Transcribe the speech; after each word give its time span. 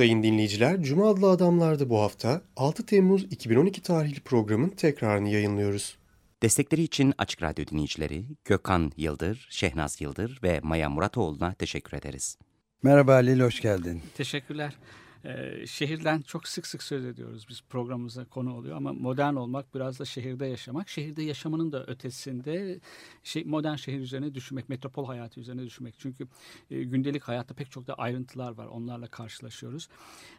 Sayın 0.00 0.22
dinleyiciler, 0.22 0.82
Cuma 0.82 1.10
adlı 1.10 1.30
adamlarda 1.30 1.90
bu 1.90 2.00
hafta 2.00 2.42
6 2.56 2.86
Temmuz 2.86 3.24
2012 3.24 3.82
tarihli 3.82 4.20
programın 4.20 4.68
tekrarını 4.68 5.28
yayınlıyoruz. 5.28 5.98
Destekleri 6.42 6.82
için 6.82 7.14
Açık 7.18 7.42
Radyo 7.42 7.66
dinleyicileri 7.66 8.24
Gökhan 8.44 8.92
Yıldır, 8.96 9.48
Şehnaz 9.50 10.00
Yıldır 10.00 10.40
ve 10.42 10.60
Maya 10.62 10.90
Muratoğlu'na 10.90 11.54
teşekkür 11.54 11.96
ederiz. 11.96 12.38
Merhaba 12.82 13.14
Halil, 13.14 13.40
hoş 13.40 13.60
geldin. 13.60 14.02
Teşekkürler. 14.16 14.76
Ee, 15.24 15.66
şehirden 15.66 16.20
çok 16.20 16.48
sık 16.48 16.66
sık 16.66 16.82
söz 16.82 17.04
ediyoruz 17.04 17.46
biz 17.48 17.62
programımıza 17.68 18.24
konu 18.24 18.56
oluyor 18.56 18.76
ama 18.76 18.92
modern 18.92 19.34
olmak 19.34 19.74
biraz 19.74 20.00
da 20.00 20.04
şehirde 20.04 20.46
yaşamak. 20.46 20.88
Şehirde 20.88 21.22
yaşamanın 21.22 21.72
da 21.72 21.86
ötesinde 21.86 22.80
şey, 23.22 23.44
modern 23.44 23.74
şehir 23.74 24.00
üzerine 24.00 24.34
düşünmek, 24.34 24.68
metropol 24.68 25.06
hayatı 25.06 25.40
üzerine 25.40 25.62
düşünmek. 25.62 25.94
Çünkü 25.98 26.26
e, 26.70 26.82
gündelik 26.82 27.22
hayatta 27.22 27.54
pek 27.54 27.70
çok 27.70 27.86
da 27.86 27.94
ayrıntılar 27.94 28.52
var 28.52 28.66
onlarla 28.66 29.06
karşılaşıyoruz. 29.06 29.88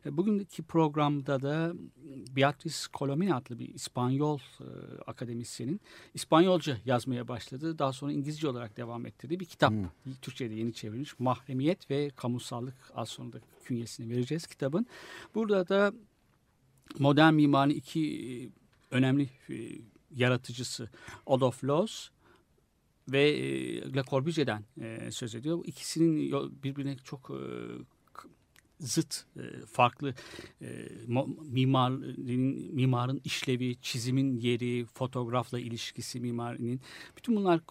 E, 0.05 0.17
bugünkü 0.17 0.63
programda 0.63 1.41
da 1.41 1.73
Beatriz 2.35 2.87
Colomina 2.93 3.35
adlı 3.35 3.59
bir 3.59 3.73
İspanyol 3.73 4.39
e, 4.39 4.65
akademisyenin 5.07 5.81
İspanyolca 6.13 6.77
yazmaya 6.85 7.27
başladığı 7.27 7.79
daha 7.79 7.93
sonra 7.93 8.11
İngilizce 8.11 8.47
olarak 8.47 8.77
devam 8.77 9.05
ettirdiği 9.05 9.39
bir 9.39 9.45
kitap. 9.45 9.73
Türkçe'de 10.21 10.53
yeni 10.53 10.73
çevrilmiş. 10.73 11.19
Mahremiyet 11.19 11.91
ve 11.91 12.09
Kamusallık 12.09 12.75
az 12.95 13.09
sonra 13.09 13.33
da 13.33 13.39
künyesini 13.63 14.09
vereceğiz 14.09 14.47
kitabın. 14.47 14.85
Burada 15.35 15.67
da 15.67 15.93
modern 16.99 17.33
mimarinin 17.33 17.75
iki 17.75 18.01
e, 18.01 18.95
önemli 18.95 19.29
e, 19.49 19.55
yaratıcısı 20.15 20.89
Adolf 21.27 21.63
Loos 21.63 22.09
ve 23.11 23.29
e, 23.29 23.93
Le 23.95 24.03
Corbusier'den 24.03 24.63
söz 25.11 25.35
ediyor. 25.35 25.63
İkisinin 25.65 26.31
birbirine 26.63 26.97
çok 27.03 27.31
zıt, 28.79 29.25
farklı 29.67 30.13
mimarın, 31.41 32.25
mimarın 32.73 33.21
işlevi, 33.23 33.75
çizimin 33.81 34.35
yeri, 34.35 34.85
fotoğrafla 34.85 35.59
ilişkisi 35.59 36.19
mimarinin. 36.19 36.81
Bütün 37.17 37.35
bunlar 37.35 37.61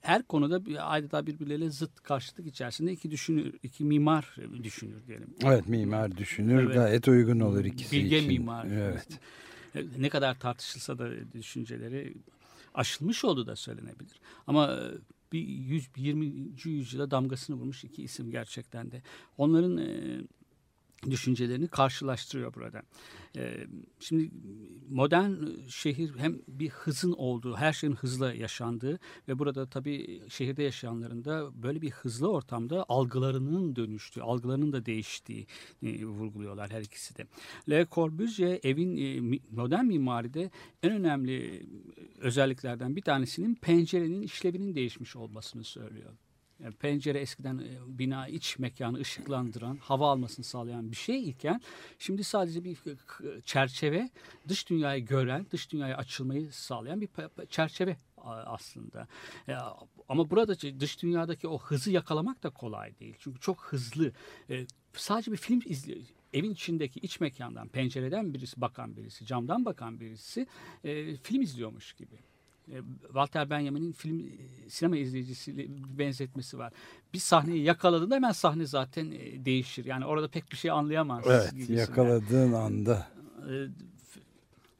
her 0.00 0.22
konuda 0.22 0.66
bir, 0.66 0.96
adeta 0.96 1.26
birbirleriyle 1.26 1.70
zıt 1.70 2.00
karşıtlık 2.00 2.46
içerisinde 2.46 2.92
iki 2.92 3.10
düşünür, 3.10 3.54
iki 3.62 3.84
mimar 3.84 4.36
düşünür 4.62 5.06
diyelim. 5.06 5.34
Evet, 5.44 5.68
mimar 5.68 6.16
düşünür, 6.16 6.62
Evet. 6.62 6.74
gayet 6.74 7.08
uygun 7.08 7.40
olur 7.40 7.64
ikisi 7.64 7.96
Bilge 7.96 8.18
için. 8.18 8.28
mimar. 8.32 8.66
Evet. 8.66 9.08
Ne 9.98 10.08
kadar 10.08 10.38
tartışılsa 10.38 10.98
da 10.98 11.32
düşünceleri 11.32 12.14
aşılmış 12.74 13.24
olduğu 13.24 13.46
da 13.46 13.56
söylenebilir. 13.56 14.20
Ama 14.46 14.72
e, 14.72 14.78
bir 15.32 15.40
100, 15.48 15.88
20. 15.96 16.32
yüzyıla 16.64 17.10
damgasını 17.10 17.56
vurmuş 17.56 17.84
iki 17.84 18.02
isim 18.02 18.30
gerçekten 18.30 18.90
de. 18.90 19.02
Onların 19.38 19.76
e, 19.78 20.18
düşüncelerini 21.10 21.68
karşılaştırıyor 21.68 22.54
burada. 22.54 22.82
E, 23.36 23.66
şimdi 24.00 24.30
modern 24.90 25.32
şehir 25.68 26.16
hem 26.16 26.38
bir 26.48 26.68
hızın 26.68 27.12
olduğu, 27.12 27.56
her 27.56 27.72
şeyin 27.72 27.94
hızla 27.94 28.34
yaşandığı 28.34 28.98
ve 29.28 29.38
burada 29.38 29.66
tabii 29.66 30.22
şehirde 30.28 30.62
yaşayanların 30.62 31.24
da 31.24 31.62
böyle 31.62 31.82
bir 31.82 31.90
hızlı 31.90 32.30
ortamda 32.30 32.84
algılarının 32.88 33.76
dönüştüğü, 33.76 34.20
algılarının 34.20 34.72
da 34.72 34.86
değiştiği 34.86 35.46
e, 35.82 36.04
vurguluyorlar 36.04 36.70
her 36.70 36.80
ikisi 36.80 37.16
de. 37.16 37.26
Le 37.70 37.86
Corbusier 37.90 38.60
evin 38.62 38.96
e, 38.96 39.40
modern 39.50 39.84
mimaride 39.84 40.50
en 40.82 40.92
önemli 40.92 41.36
e, 41.36 41.62
özelliklerden 42.18 42.96
bir 42.96 43.02
tanesinin 43.02 43.54
pencerenin 43.54 44.22
işlevinin 44.22 44.74
değişmiş 44.74 45.16
olmasını 45.16 45.64
söylüyor. 45.64 46.12
Yani 46.62 46.74
pencere 46.74 47.18
eskiden 47.18 47.58
e, 47.58 47.98
bina 47.98 48.28
iç 48.28 48.58
mekanı 48.58 48.98
ışıklandıran, 48.98 49.76
hava 49.76 50.10
almasını 50.10 50.44
sağlayan 50.44 50.90
bir 50.90 50.96
şey 50.96 51.28
iken 51.28 51.60
şimdi 51.98 52.24
sadece 52.24 52.64
bir 52.64 52.78
çerçeve 53.44 54.10
dış 54.48 54.68
dünyayı 54.70 55.04
gören, 55.06 55.46
dış 55.50 55.72
dünyaya 55.72 55.96
açılmayı 55.96 56.52
sağlayan 56.52 57.00
bir 57.00 57.08
çerçeve 57.50 57.96
aslında. 58.24 59.08
E, 59.48 59.54
Ama 60.08 60.30
burada 60.30 60.80
dış 60.80 61.02
dünyadaki 61.02 61.48
o 61.48 61.58
hızı 61.58 61.90
yakalamak 61.90 62.42
da 62.42 62.50
kolay 62.50 62.98
değil. 63.00 63.16
Çünkü 63.18 63.40
çok 63.40 63.60
hızlı. 63.60 64.12
E, 64.50 64.66
Sadece 64.92 65.32
bir 65.32 65.36
film 65.36 65.60
izliyor. 65.64 66.00
Evin 66.32 66.50
içindeki 66.50 67.00
iç 67.00 67.20
mekandan, 67.20 67.68
pencereden 67.68 68.34
birisi 68.34 68.60
bakan 68.60 68.96
birisi, 68.96 69.26
camdan 69.26 69.64
bakan 69.64 70.00
birisi 70.00 70.46
e, 70.84 71.16
film 71.16 71.42
izliyormuş 71.42 71.92
gibi. 71.92 72.18
E, 72.72 72.76
Walter 73.02 73.50
Benjamin'in 73.50 73.92
film 73.92 74.20
e, 74.20 74.70
sinema 74.70 74.96
izleyicisiyle 74.96 75.58
bir 75.58 75.98
benzetmesi 75.98 76.58
var. 76.58 76.72
Bir 77.14 77.18
sahneyi 77.18 77.62
yakaladığında 77.62 78.14
hemen 78.14 78.32
sahne 78.32 78.66
zaten 78.66 79.10
e, 79.10 79.44
değişir. 79.44 79.84
Yani 79.84 80.06
orada 80.06 80.28
pek 80.28 80.52
bir 80.52 80.56
şey 80.56 80.70
anlayamaz. 80.70 81.24
Evet, 81.26 81.52
gibisinden. 81.52 81.78
yakaladığın 81.78 82.52
anda. 82.52 83.08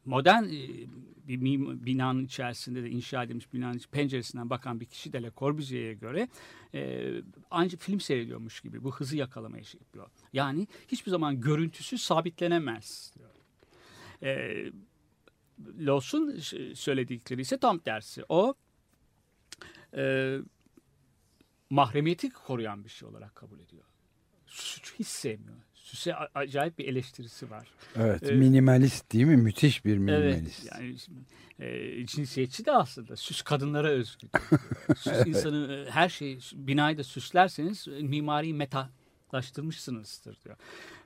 Modern 0.04 0.44
bir 1.28 1.40
binanın 1.86 2.24
içerisinde 2.24 2.82
de 2.82 2.90
inşa 2.90 3.22
edilmiş 3.22 3.52
binanın 3.52 3.80
penceresinden 3.92 4.50
bakan 4.50 4.80
bir 4.80 4.86
kişi 4.86 5.12
de 5.12 5.22
Le 5.22 5.30
Corbusier'e 5.36 5.94
göre 5.94 6.28
e, 6.74 7.10
ancak 7.50 7.80
film 7.80 8.00
seyrediyormuş 8.00 8.60
gibi 8.60 8.84
bu 8.84 8.94
hızı 8.94 9.16
yakalamayı 9.16 9.64
şey 9.64 9.80
yapıyor. 9.80 10.06
Yani 10.32 10.66
hiçbir 10.88 11.10
zaman 11.10 11.40
görüntüsü 11.40 11.98
sabitlenemez 11.98 13.12
diyor. 13.18 13.30
E, 14.22 14.72
Ş- 16.40 16.74
söyledikleri 16.74 17.40
ise 17.40 17.58
tam 17.58 17.78
tersi. 17.78 18.24
O 18.28 18.54
e, 19.96 20.36
mahremiyeti 21.70 22.30
koruyan 22.30 22.84
bir 22.84 22.88
şey 22.88 23.08
olarak 23.08 23.34
kabul 23.36 23.60
ediyor. 23.60 23.84
Suçu 24.46 24.94
hiç 24.98 25.06
sevmiyor. 25.06 25.58
Süse 25.74 26.14
acayip 26.14 26.78
bir 26.78 26.84
eleştirisi 26.88 27.50
var. 27.50 27.68
Evet, 27.96 28.22
Ee, 28.22 28.34
minimalist 28.34 29.12
değil 29.12 29.24
mi? 29.24 29.36
Müthiş 29.36 29.84
bir 29.84 29.98
minimalist. 29.98 30.68
Evet, 30.80 31.08
yani 31.08 31.70
e, 31.70 32.06
cinsiyetçi 32.06 32.64
de 32.64 32.72
aslında 32.72 33.16
süs 33.16 33.42
kadınlara 33.42 33.88
özgü. 33.88 34.28
süs 34.96 35.26
insanı 35.26 35.72
e, 35.86 35.90
her 35.90 36.08
şeyi 36.08 36.38
binayı 36.54 36.98
da 36.98 37.04
süslerseniz 37.04 37.88
e, 37.88 37.90
mimari 37.90 38.54
metalaştırmışsınızdır 39.28 40.36
diyor. 40.44 40.56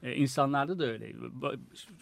E, 0.02 0.14
insanlarda 0.14 0.78
da 0.78 0.86
öyle. 0.86 1.12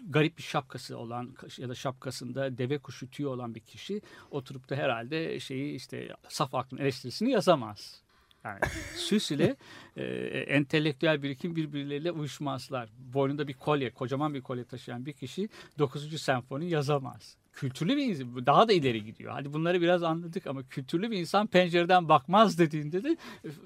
Garip 0.09 0.39
bir 0.39 0.43
şapkası 0.43 0.99
olan 0.99 1.35
ya 1.59 1.69
da 1.69 1.75
şapkasında 1.75 2.59
deve 2.59 2.79
kuşu 2.79 3.11
tüyü 3.11 3.29
olan 3.29 3.55
bir 3.55 3.61
kişi 3.61 4.03
oturup 4.31 4.71
da 4.71 4.77
herhalde 4.77 5.41
şeyi 5.41 5.75
işte 5.75 6.17
saf 6.29 6.55
aklın 6.55 6.79
eleştirisini 6.79 7.31
yazamaz. 7.31 8.03
Yani 8.45 8.61
süs 8.97 9.31
ile 9.31 9.57
e, 9.97 10.05
entelektüel 10.49 11.23
birikim 11.23 11.57
birbirleriyle 11.57 12.11
uyuşmazlar. 12.11 12.89
Boynunda 12.99 13.49
bir 13.49 13.55
kolye, 13.55 13.91
kocaman 13.91 14.35
bir 14.35 14.43
kolye 14.43 14.65
taşıyan 14.65 15.07
bir 15.07 15.13
kişi 15.13 15.49
9. 15.79 16.23
senfoni 16.23 16.71
yazamaz. 16.71 17.37
Kültürlü 17.61 17.97
bir 17.97 18.05
insan, 18.07 18.47
daha 18.47 18.69
da 18.69 18.73
ileri 18.73 19.05
gidiyor. 19.05 19.33
Hadi 19.33 19.53
bunları 19.53 19.81
biraz 19.81 20.03
anladık 20.03 20.47
ama 20.47 20.69
kültürlü 20.69 21.11
bir 21.11 21.19
insan 21.19 21.47
pencereden 21.47 22.09
bakmaz 22.09 22.59
dediğinde 22.59 23.05
de 23.05 23.17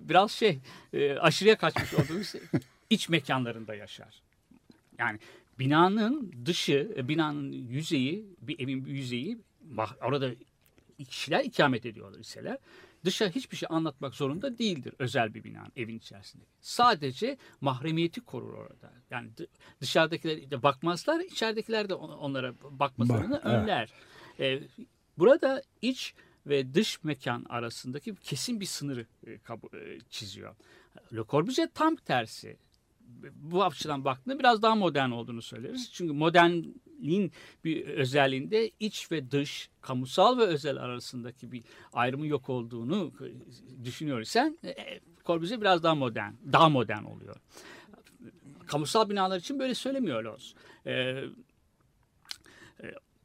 biraz 0.00 0.30
şey 0.30 0.58
e, 0.92 1.12
aşırıya 1.18 1.58
kaçmış 1.58 1.94
olduğumuz 1.94 2.28
şey, 2.28 2.40
iç 2.90 3.08
mekanlarında 3.08 3.74
yaşar. 3.74 4.22
Yani 4.98 5.18
binanın 5.58 6.32
dışı, 6.46 6.94
e, 6.96 7.08
binanın 7.08 7.52
yüzeyi, 7.52 8.26
bir 8.40 8.60
evin 8.60 8.84
yüzeyi, 8.84 9.38
orada 10.02 10.30
kişiler 11.08 11.44
ikamet 11.44 11.86
ediyorlar 11.86 12.18
iseler 12.18 12.58
dışa 13.04 13.28
hiçbir 13.28 13.56
şey 13.56 13.66
anlatmak 13.70 14.14
zorunda 14.14 14.58
değildir 14.58 14.94
özel 14.98 15.34
bir 15.34 15.44
binanın 15.44 15.72
evin 15.76 15.98
içerisinde. 15.98 16.44
Sadece 16.60 17.36
mahremiyeti 17.60 18.20
korur 18.20 18.54
orada. 18.54 18.92
Yani 19.10 19.30
dı- 19.38 19.46
dışarıdakiler 19.80 20.50
de 20.50 20.62
bakmazlar, 20.62 21.20
içeridekiler 21.20 21.88
de 21.88 21.94
on- 21.94 22.18
onlara 22.18 22.54
bakmalarını 22.70 23.30
Bak, 23.32 23.42
evet. 23.44 23.54
önler. 23.54 23.92
Ee, 24.40 24.60
burada 25.18 25.62
iç 25.82 26.14
ve 26.46 26.74
dış 26.74 27.04
mekan 27.04 27.46
arasındaki 27.48 28.14
kesin 28.14 28.60
bir 28.60 28.66
sınırı 28.66 29.06
e, 29.26 29.32
e, 29.32 29.98
çiziyor. 30.10 30.54
Le 31.16 31.24
Corbusier 31.28 31.68
tam 31.74 31.96
tersi 31.96 32.56
bu 33.34 33.64
açıdan 33.64 34.04
baktığında 34.04 34.38
biraz 34.38 34.62
daha 34.62 34.74
modern 34.74 35.10
olduğunu 35.10 35.42
söyleriz. 35.42 35.90
Çünkü 35.92 36.12
modernliğin 36.94 37.32
bir 37.64 37.86
özelliğinde 37.86 38.70
iç 38.80 39.12
ve 39.12 39.30
dış, 39.30 39.70
kamusal 39.80 40.38
ve 40.38 40.42
özel 40.42 40.76
arasındaki 40.76 41.52
bir 41.52 41.64
ayrımın 41.92 42.26
yok 42.26 42.48
olduğunu 42.48 43.12
düşünüyor 43.84 44.20
isen 44.20 44.58
e, 44.64 45.00
Corbusier 45.24 45.60
biraz 45.60 45.82
daha 45.82 45.94
modern, 45.94 46.32
daha 46.52 46.68
modern 46.68 47.04
oluyor. 47.04 47.36
kamusal 48.66 49.10
binalar 49.10 49.38
için 49.38 49.58
böyle 49.58 49.74
söylemiyoruz. 49.74 50.54
E, 50.86 50.92
e, 50.92 51.24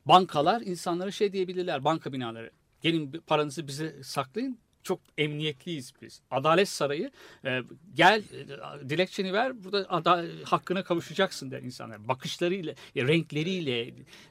bankalar 0.06 0.62
insanlara 0.62 1.12
şey 1.12 1.34
diyebilirler 1.34 1.84
banka 1.84 2.14
binaları. 2.14 2.52
Gelin 2.82 3.12
paranızı 3.28 3.68
bize 3.68 4.04
saklayın 4.04 4.60
çok 4.90 5.00
emniyetliyiz 5.18 5.94
biz. 6.02 6.22
Adalet 6.32 6.70
Sarayı 6.70 7.12
e, 7.46 7.62
gel 7.94 8.24
e, 8.84 8.90
dilekçeni 8.90 9.34
ver 9.34 9.64
burada 9.64 9.86
ada, 9.90 10.26
hakkına 10.44 10.84
kavuşacaksın 10.84 11.52
der 11.52 11.62
insanlar. 11.62 12.08
Bakışlarıyla, 12.08 12.74
e, 12.96 13.08
renkleriyle, 13.08 13.82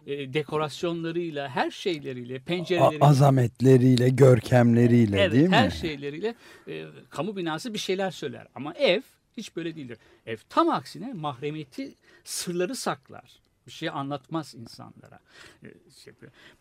e, 0.06 0.32
dekorasyonlarıyla, 0.32 1.48
her 1.48 1.70
şeyleriyle, 1.70 2.38
pencereleriyle. 2.38 3.04
azametleriyle, 3.04 4.08
görkemleriyle 4.08 5.20
evet, 5.20 5.32
değil 5.32 5.48
mi? 5.48 5.56
her 5.56 5.70
şeyleriyle 5.70 6.34
e, 6.68 6.84
kamu 7.10 7.36
binası 7.36 7.74
bir 7.74 7.78
şeyler 7.78 8.10
söyler. 8.10 8.46
Ama 8.54 8.74
ev 8.74 9.02
hiç 9.36 9.56
böyle 9.56 9.76
değildir. 9.76 9.98
Ev 10.26 10.36
tam 10.48 10.70
aksine 10.70 11.12
mahremiyeti, 11.12 11.94
sırları 12.24 12.76
saklar. 12.76 13.40
Bir 13.66 13.72
şey 13.72 13.88
anlatmaz 13.88 14.54
insanlara. 14.54 15.18
E, 15.62 15.68
şey. 16.04 16.12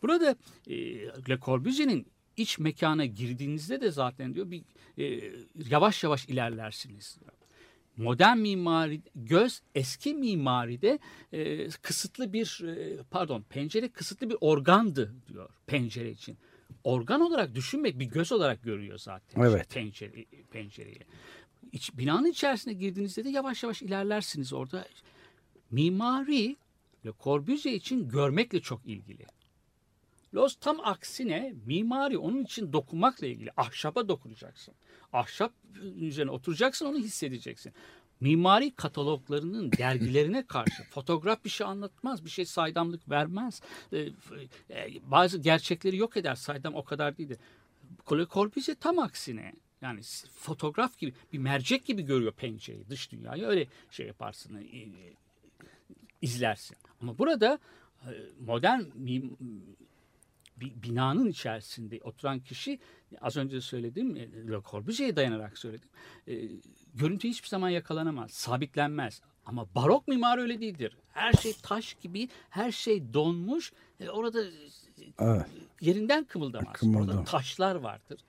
Burada 0.02 0.36
e, 0.66 0.74
Le 1.28 1.38
Corbusier'in 1.40 2.06
iç 2.38 2.58
mekana 2.58 3.04
girdiğinizde 3.04 3.80
de 3.80 3.90
zaten 3.90 4.34
diyor 4.34 4.50
bir 4.50 4.62
e, 4.98 5.32
yavaş 5.70 6.04
yavaş 6.04 6.28
ilerlersiniz 6.28 7.18
diyor. 7.20 7.32
Modern 7.96 8.38
mimari 8.38 9.00
göz 9.14 9.62
eski 9.74 10.14
mimaride 10.14 10.98
e, 11.32 11.68
kısıtlı 11.68 12.32
bir 12.32 12.64
e, 12.64 13.02
pardon 13.10 13.42
pencere 13.42 13.88
kısıtlı 13.88 14.30
bir 14.30 14.36
organdı 14.40 15.14
diyor 15.28 15.50
pencere 15.66 16.10
için. 16.10 16.38
Organ 16.84 17.20
olarak 17.20 17.54
düşünmek 17.54 17.98
bir 17.98 18.04
göz 18.04 18.32
olarak 18.32 18.62
görüyor 18.62 18.98
zaten 18.98 19.42
Evet. 19.42 19.74
pencere, 19.74 20.24
pencereyi. 20.50 21.00
İç, 21.72 21.96
binanın 21.98 22.26
içerisine 22.26 22.72
girdiğinizde 22.72 23.24
de 23.24 23.28
yavaş 23.28 23.62
yavaş 23.62 23.82
ilerlersiniz 23.82 24.52
orada. 24.52 24.88
Mimari 25.70 26.56
Le 27.06 27.12
Corbusier 27.20 27.72
için 27.74 28.08
görmekle 28.08 28.60
çok 28.60 28.86
ilgili. 28.86 29.26
Loz 30.34 30.54
tam 30.60 30.80
aksine 30.84 31.54
mimari 31.66 32.18
onun 32.18 32.44
için 32.44 32.72
dokunmakla 32.72 33.26
ilgili. 33.26 33.50
Ahşaba 33.56 34.08
dokunacaksın. 34.08 34.74
Ahşap 35.12 35.52
üzerine 35.96 36.30
oturacaksın 36.30 36.86
onu 36.86 36.98
hissedeceksin. 36.98 37.72
Mimari 38.20 38.70
kataloglarının 38.70 39.72
dergilerine 39.78 40.46
karşı 40.46 40.82
fotoğraf 40.82 41.44
bir 41.44 41.50
şey 41.50 41.66
anlatmaz, 41.66 42.24
bir 42.24 42.30
şey 42.30 42.44
saydamlık 42.44 43.10
vermez. 43.10 43.62
Ee, 43.92 43.98
e, 44.70 45.10
bazı 45.10 45.38
gerçekleri 45.38 45.96
yok 45.96 46.16
eder. 46.16 46.34
Saydam 46.34 46.74
o 46.74 46.84
kadar 46.84 47.18
değildir. 47.18 47.38
Le 48.12 48.26
Corbusier 48.26 48.76
tam 48.80 48.98
aksine 48.98 49.52
yani 49.82 50.00
fotoğraf 50.36 50.98
gibi 50.98 51.12
bir 51.32 51.38
mercek 51.38 51.86
gibi 51.86 52.02
görüyor 52.02 52.32
pencereyi, 52.32 52.88
dış 52.90 53.12
dünyayı 53.12 53.46
öyle 53.46 53.66
şey 53.90 54.06
yaparsın, 54.06 54.54
e, 54.56 54.88
izlersin. 56.22 56.76
Ama 57.02 57.18
burada 57.18 57.58
e, 58.06 58.10
modern 58.40 58.82
bir 60.60 60.82
binanın 60.82 61.28
içerisinde 61.28 62.00
oturan 62.02 62.40
kişi 62.40 62.78
az 63.20 63.36
önce 63.36 63.60
söyledim 63.60 64.16
e, 64.16 64.20
Le 64.20 64.60
Corbusier'e 64.70 65.16
dayanarak 65.16 65.58
söyledim. 65.58 65.88
E, 66.26 66.34
görüntü 66.94 67.28
hiçbir 67.28 67.48
zaman 67.48 67.68
yakalanamaz, 67.68 68.30
sabitlenmez. 68.30 69.22
Ama 69.46 69.74
barok 69.74 70.08
mimar 70.08 70.38
öyle 70.38 70.60
değildir. 70.60 70.96
Her 71.12 71.32
şey 71.32 71.52
taş 71.62 71.94
gibi, 71.94 72.28
her 72.50 72.72
şey 72.72 73.12
donmuş. 73.12 73.72
E, 74.00 74.08
orada 74.08 74.44
Evet. 75.18 75.46
yerinden 75.80 76.24
kımıldamaz. 76.24 76.72
Kımıldamaz. 76.72 77.08
Orada 77.16 77.24
taşlar 77.24 77.74
vardır. 77.74 78.20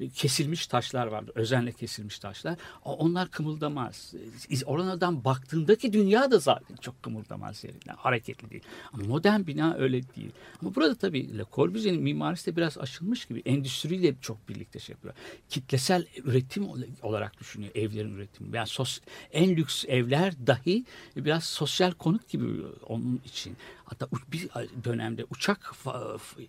E, 0.00 0.08
kesilmiş 0.08 0.66
taşlar 0.66 1.06
vardır. 1.06 1.32
Özenle 1.34 1.72
kesilmiş 1.72 2.18
taşlar. 2.18 2.56
Onlar 2.84 3.30
kımıldamaz. 3.30 4.14
İz- 4.48 4.64
Oradan 4.66 5.24
baktığındaki 5.24 5.92
dünya 5.92 6.30
da 6.30 6.38
zaten 6.38 6.76
çok 6.76 7.02
kımıldamaz 7.02 7.64
yerinden. 7.64 7.94
Hareketli 7.96 8.50
değil. 8.50 8.62
Ama 8.92 9.04
modern 9.04 9.46
bina 9.46 9.74
öyle 9.74 10.02
değil. 10.16 10.30
Ama 10.62 10.74
burada 10.74 10.94
tabii 10.94 11.38
Le 11.38 11.44
Corbusier'in 11.52 12.02
mimarisi 12.02 12.46
de 12.52 12.56
biraz 12.56 12.78
aşılmış 12.78 13.24
gibi. 13.26 13.42
Endüstriyle 13.44 14.14
çok 14.20 14.48
birlikte 14.48 14.78
şey 14.78 14.92
yapıyor. 14.94 15.14
Kitlesel 15.48 16.06
üretim 16.24 16.68
ol- 16.68 16.82
olarak 17.02 17.40
düşünüyor 17.40 17.72
evlerin 17.74 18.14
üretimi. 18.14 18.56
Yani 18.56 18.66
sos, 18.68 19.00
en 19.32 19.56
lüks 19.56 19.84
evler 19.88 20.46
dahi 20.46 20.84
biraz 21.16 21.44
sosyal 21.44 21.92
konut 21.92 22.28
gibi 22.28 22.62
onun 22.88 23.20
için. 23.24 23.56
Hatta 23.84 24.08
bir 24.32 24.48
dönemde 24.84 25.24
uçak 25.30 25.74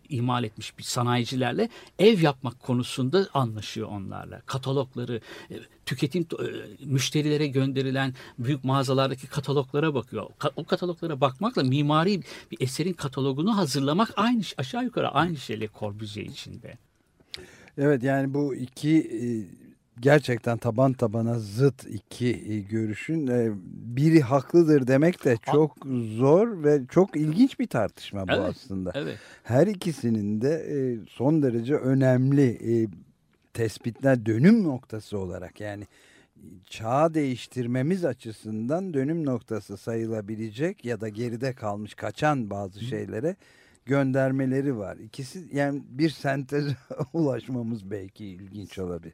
imal 0.09 0.43
etmiş 0.43 0.77
bir 0.77 0.83
sanayicilerle 0.83 1.69
ev 1.99 2.19
yapmak 2.33 2.59
konusunda 2.59 3.27
anlaşıyor 3.33 3.87
onlarla. 3.87 4.41
Katalogları, 4.45 5.21
e, 5.51 5.55
tüketim 5.85 6.21
e, 6.21 6.45
müşterilere 6.85 7.47
gönderilen 7.47 8.13
büyük 8.39 8.63
mağazalardaki 8.63 9.27
kataloglara 9.27 9.93
bakıyor. 9.93 10.25
O 10.55 10.63
kataloglara 10.63 11.21
bakmakla 11.21 11.63
mimari 11.63 12.21
bir 12.51 12.57
eserin 12.59 12.93
katalogunu 12.93 13.57
hazırlamak 13.57 14.13
aynı 14.15 14.43
aşağı 14.57 14.83
yukarı 14.83 15.09
aynı 15.09 15.37
şey 15.37 15.59
Le 15.59 15.69
Corbusier 15.79 16.25
içinde. 16.25 16.77
Evet 17.77 18.03
yani 18.03 18.33
bu 18.33 18.55
iki 18.55 18.97
e, 18.97 19.27
gerçekten 19.99 20.57
taban 20.57 20.93
tabana 20.93 21.39
zıt 21.39 21.85
iki 21.85 22.27
e, 22.27 22.59
görüşün 22.59 23.27
e, 23.27 23.51
biri 23.95 24.21
haklıdır 24.21 24.87
demek 24.87 25.25
de 25.25 25.37
çok 25.51 25.77
zor 26.17 26.63
ve 26.63 26.81
çok 26.89 27.15
ilginç 27.15 27.59
bir 27.59 27.67
tartışma 27.67 28.27
bu 28.27 28.31
Evet, 28.31 28.49
aslında. 28.49 28.91
Evet. 28.95 29.17
Her 29.43 29.67
ikisinin 29.67 30.41
de 30.41 30.53
e, 30.53 30.75
son 31.09 31.43
derece 31.43 31.75
önemli 31.75 32.89
tespitler 33.53 34.25
dönüm 34.25 34.63
noktası 34.63 35.17
olarak 35.17 35.59
yani 35.59 35.87
çağ 36.69 37.13
değiştirmemiz 37.13 38.05
açısından 38.05 38.93
dönüm 38.93 39.25
noktası 39.25 39.77
sayılabilecek 39.77 40.85
ya 40.85 41.01
da 41.01 41.09
geride 41.09 41.53
kalmış 41.53 41.93
kaçan 41.93 42.49
bazı 42.49 42.83
şeylere 42.83 43.35
göndermeleri 43.85 44.77
var. 44.77 44.97
İkisi 44.97 45.47
yani 45.53 45.83
bir 45.85 46.09
senteze 46.09 46.75
ulaşmamız 47.13 47.91
belki 47.91 48.25
ilginç 48.25 48.79
olabilir. 48.79 49.13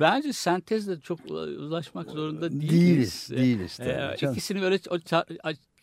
Bence 0.00 0.32
sentezle 0.32 1.00
çok 1.00 1.30
ulaşmak 1.30 2.10
zorunda 2.10 2.50
değiliz. 2.52 2.70
Değiliz, 2.70 3.30
değiliz 3.30 3.80
Ee, 3.80 4.16
tabii 4.20 4.32
ikisini 4.32 4.62
böyle 4.62 4.78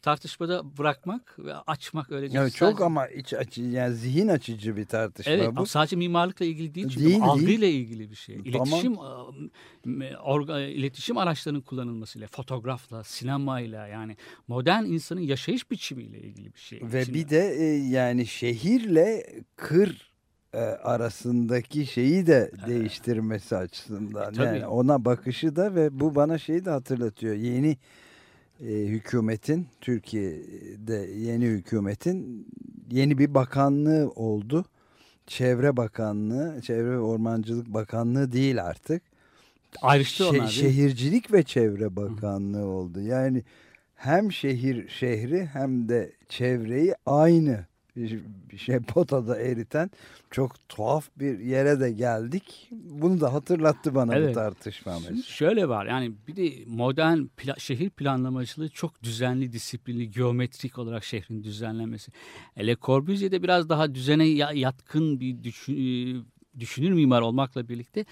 tartışmada 0.01 0.77
bırakmak 0.77 1.35
ve 1.39 1.53
açmak 1.55 2.11
öyle 2.11 2.25
Evet, 2.39 2.55
çok 2.55 2.69
Sadece- 2.69 2.83
ama 2.83 3.07
iç 3.07 3.33
açı 3.33 3.61
yani 3.61 3.95
zihin 3.95 4.27
açıcı 4.27 4.77
bir 4.77 4.85
tartışma 4.85 5.33
Evet 5.33 5.49
bu. 5.55 5.65
sadece 5.65 5.95
mimarlıkla 5.95 6.45
ilgili 6.45 6.75
değil 6.75 6.89
çünkü 6.89 7.05
Değil, 7.05 7.21
algıyla 7.23 7.61
değil. 7.61 7.81
ilgili 7.85 8.11
bir 8.11 8.15
şey. 8.15 8.35
Tamam. 8.51 8.67
İletişim 8.67 8.95
e, 10.01 10.17
orga, 10.17 10.59
iletişim 10.59 11.17
araçlarının 11.17 11.61
kullanılmasıyla, 11.61 12.27
fotoğrafla, 12.27 13.03
sinemayla 13.03 13.87
yani 13.87 14.17
modern 14.47 14.83
insanın 14.85 15.21
yaşayış 15.21 15.71
biçimiyle 15.71 16.19
ilgili 16.19 16.53
bir 16.53 16.59
şey. 16.59 16.79
Ve 16.83 17.05
Şimdi- 17.05 17.17
bir 17.17 17.29
de 17.29 17.55
e, 17.57 17.63
yani 17.87 18.25
şehirle 18.25 19.25
kır 19.55 20.11
e, 20.53 20.57
arasındaki 20.59 21.85
şeyi 21.85 22.27
de 22.27 22.51
değiştirmesi 22.67 23.55
açısından. 23.57 24.33
tabii. 24.33 24.45
Yani 24.45 24.67
ona 24.67 25.05
bakışı 25.05 25.55
da 25.55 25.75
ve 25.75 25.99
bu 25.99 26.15
bana 26.15 26.37
şeyi 26.37 26.65
de 26.65 26.69
hatırlatıyor. 26.69 27.35
Yeni 27.35 27.77
e, 28.67 28.73
hükümetin 28.73 29.67
Türkiye'de 29.81 30.95
yeni 31.17 31.45
hükümetin 31.45 32.47
yeni 32.91 33.17
bir 33.17 33.33
bakanlığı 33.33 34.11
oldu. 34.15 34.65
Çevre 35.27 35.77
Bakanlığı, 35.77 36.61
Çevre 36.61 36.91
ve 36.91 36.99
Ormancılık 36.99 37.67
Bakanlığı 37.67 38.31
değil 38.31 38.63
artık. 38.63 39.01
ayrıştı 39.81 40.23
Şe- 40.23 40.29
onlar. 40.29 40.43
mi? 40.43 40.49
Şehircilik 40.51 41.33
ve 41.33 41.43
Çevre 41.43 41.95
Bakanlığı 41.95 42.65
oldu. 42.65 43.01
Yani 43.01 43.43
hem 43.95 44.31
şehir 44.31 44.87
şehri 44.89 45.45
hem 45.45 45.89
de 45.89 46.11
çevreyi 46.29 46.95
aynı 47.05 47.65
şey 48.57 48.79
potada 48.79 49.39
eriten 49.39 49.91
çok 50.31 50.69
tuhaf 50.69 51.09
bir 51.19 51.39
yere 51.39 51.79
de 51.79 51.91
geldik. 51.91 52.69
Bunu 52.71 53.21
da 53.21 53.33
hatırlattı 53.33 53.95
bana 53.95 54.11
bu 54.11 54.15
Evet. 54.15 54.35
tartışma 54.35 54.99
Şimdi 55.07 55.23
şöyle 55.23 55.69
var 55.69 55.85
yani 55.85 56.11
bir 56.27 56.35
de 56.35 56.53
modern 56.67 57.17
pla- 57.37 57.59
şehir 57.59 57.89
planlamacılığı 57.89 58.69
çok 58.69 59.03
düzenli, 59.03 59.51
disiplinli, 59.53 60.11
geometrik 60.11 60.77
olarak 60.77 61.03
şehrin 61.03 61.43
düzenlenmesi. 61.43 62.11
Le 62.59 62.75
Corbusier'de 62.81 63.43
biraz 63.43 63.69
daha 63.69 63.95
düzene 63.95 64.25
ya- 64.27 64.51
yatkın 64.51 65.19
bir 65.19 65.43
düşün- 65.43 66.25
düşünür 66.59 66.91
mimar 66.93 67.21
olmakla 67.21 67.69
birlikte 67.69 68.05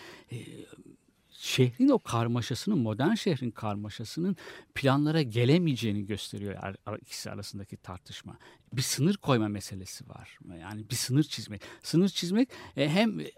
şehrin 1.40 1.90
o 1.90 2.00
karmaşasının, 2.00 2.78
modern 2.78 3.14
şehrin 3.14 3.52
karmaşasının 3.52 4.36
planlara 4.76 5.22
gelemeyeceğini 5.22 6.06
gösteriyor 6.06 6.76
ikisi 7.02 7.32
arasındaki 7.32 7.78
tartışma. 7.78 8.38
Bir 8.74 8.82
sınır 8.82 9.18
koyma 9.18 9.48
meselesi 9.48 10.10
var. 10.10 10.40
Yani 10.62 10.90
bir 10.90 10.96
sınır 10.96 11.24
çizmek. 11.24 11.62
Sınır 11.84 12.10
çizmek 12.10 12.50
e, 12.78 12.90
hem 12.90 13.20
e, 13.20 13.32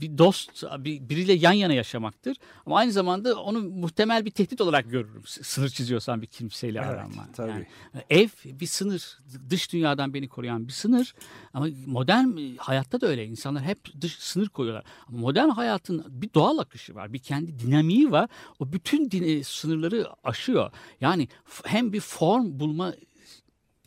bir 0.00 0.18
dost, 0.18 0.64
bir, 0.78 1.08
biriyle 1.08 1.32
yan 1.32 1.52
yana 1.52 1.72
yaşamaktır. 1.72 2.36
Ama 2.66 2.76
aynı 2.76 2.92
zamanda 2.92 3.42
onu 3.42 3.60
muhtemel 3.62 4.24
bir 4.24 4.30
tehdit 4.30 4.60
olarak 4.60 4.90
görürüm. 4.90 5.22
Sınır 5.26 5.68
çiziyorsan 5.68 6.22
bir 6.22 6.26
kimseyle 6.26 6.78
Evet, 6.78 6.88
aranma. 6.88 7.28
tabii. 7.32 7.50
Yani, 7.50 7.66
ev 8.10 8.28
bir 8.44 8.66
sınır, 8.66 9.18
dış 9.50 9.72
dünyadan 9.72 10.14
beni 10.14 10.28
koruyan 10.28 10.68
bir 10.68 10.72
sınır. 10.72 11.14
Ama 11.54 11.66
modern 11.86 12.56
hayatta 12.56 13.00
da 13.00 13.06
öyle. 13.06 13.26
İnsanlar 13.26 13.62
hep 13.62 13.78
dış 14.00 14.18
sınır 14.18 14.48
koyuyorlar. 14.48 14.84
Ama 15.08 15.18
modern 15.18 15.48
hayatın 15.48 16.04
bir 16.08 16.34
doğal 16.34 16.58
akışı 16.58 16.94
var, 16.94 17.12
bir 17.12 17.18
kendi 17.18 17.58
dinamiği 17.58 18.10
var. 18.10 18.28
O 18.58 18.72
bütün 18.72 19.10
din- 19.10 19.38
e, 19.38 19.44
sınırları 19.44 20.06
aşıyor. 20.24 20.70
Yani 21.00 21.28
hem 21.64 21.92
bir 21.92 22.00
form 22.00 22.60
bulma 22.60 22.94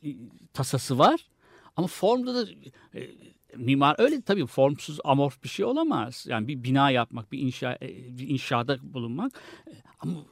e, 0.04 0.10
tasası 0.54 0.98
var 0.98 1.28
ama 1.76 1.88
formda 1.88 2.36
da 2.36 2.52
e, 2.96 3.10
mimar 3.58 3.96
öyle 4.00 4.22
tabii 4.22 4.46
formsuz 4.46 5.00
amorf 5.04 5.44
bir 5.44 5.50
şey 5.50 5.66
olamaz. 5.66 6.26
Yani 6.30 6.48
bir 6.48 6.64
bina 6.64 6.92
yapmak, 6.92 7.32
bir 7.32 7.40
inşa 7.40 7.78
e, 7.82 8.18
bir 8.18 8.28
inşaada 8.30 8.78
bulunmak 8.94 9.32
e, 9.68 9.72
ama 10.00 10.26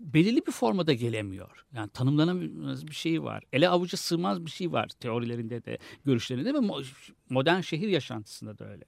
belirli 0.00 0.46
bir 0.46 0.52
formada 0.52 0.92
gelemiyor. 0.92 1.64
Yani 1.74 1.90
tanımlanamaz 1.90 2.86
bir 2.86 2.94
şey 2.94 3.22
var. 3.22 3.44
Ele 3.52 3.68
avuca 3.68 3.98
sığmaz 3.98 4.46
bir 4.46 4.50
şey 4.50 4.72
var 4.72 4.88
teorilerinde 5.00 5.64
de, 5.64 5.78
görüşlerinde 6.04 6.54
ve 6.54 6.58
mo- 6.58 7.12
modern 7.30 7.60
şehir 7.60 7.88
yaşantısında 7.88 8.58
da 8.58 8.70
öyle. 8.70 8.84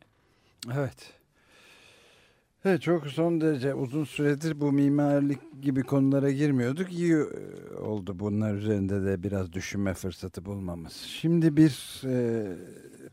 Evet. 0.74 1.21
Evet 2.64 2.82
çok 2.82 3.06
son 3.06 3.40
derece 3.40 3.74
uzun 3.74 4.04
süredir 4.04 4.60
bu 4.60 4.72
mimarlık 4.72 5.62
gibi 5.62 5.82
konulara 5.82 6.30
girmiyorduk. 6.30 6.92
İyi 6.92 7.12
e, 7.12 7.76
oldu 7.76 8.18
bunlar 8.18 8.54
üzerinde 8.54 9.04
de 9.04 9.22
biraz 9.22 9.52
düşünme 9.52 9.94
fırsatı 9.94 10.44
bulmamız. 10.44 10.92
Şimdi 10.92 11.56
bir 11.56 12.02
e, 12.06 12.46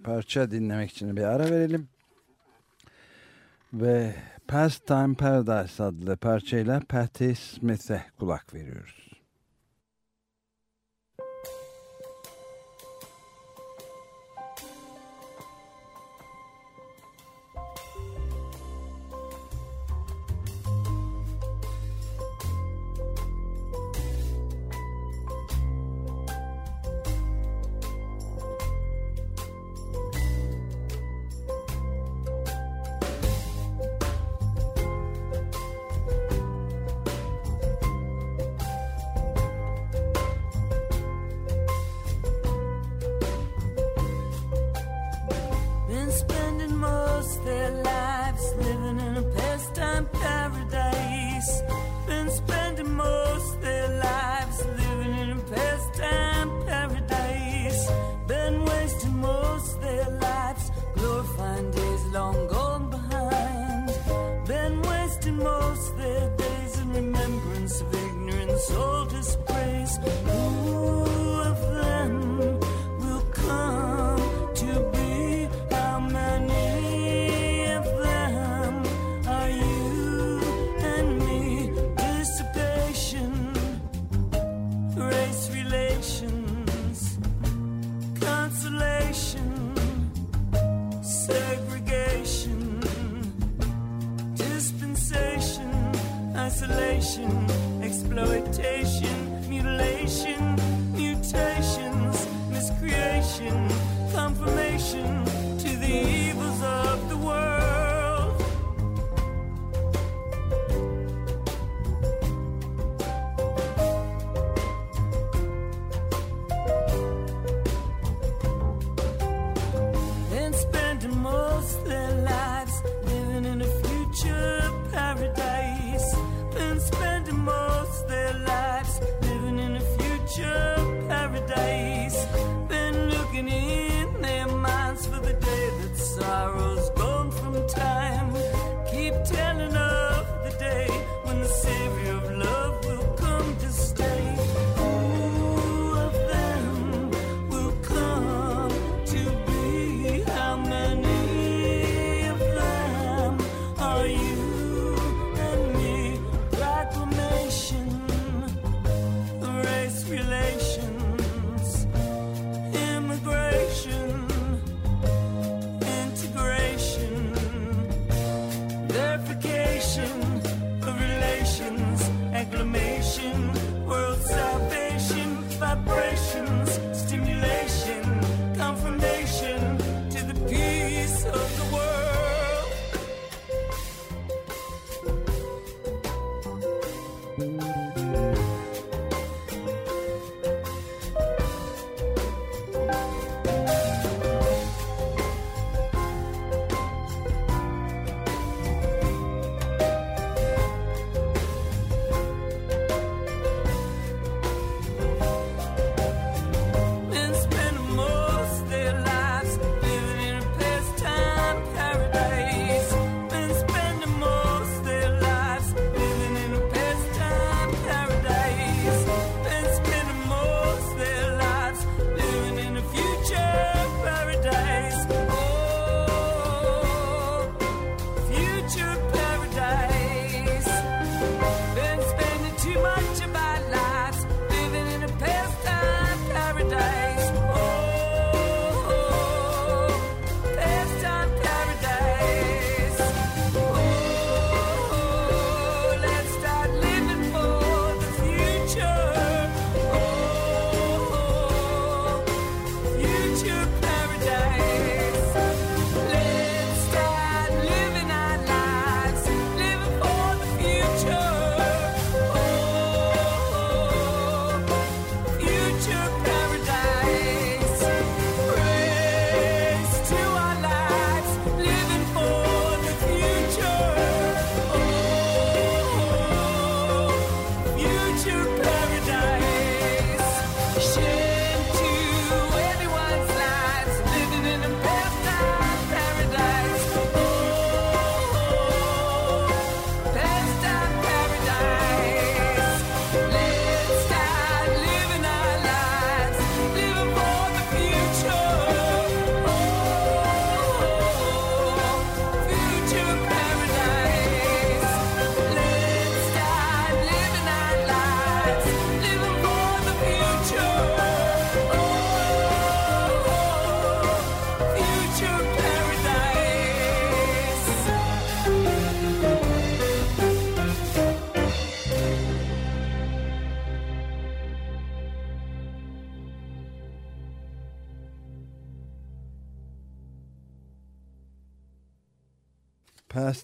parça 0.04 0.52
dinlemek 0.52 0.92
için 0.92 1.18
bir 1.18 1.24
ara 1.24 1.50
verelim. 1.52 1.88
Ve 3.74 4.16
Pastime 4.48 5.14
Paradise 5.14 5.84
adlı 5.84 6.18
parçayla 6.18 6.82
Patti 6.90 7.36
Smith'e 7.36 8.06
kulak 8.20 8.54
veriyoruz. 8.54 9.09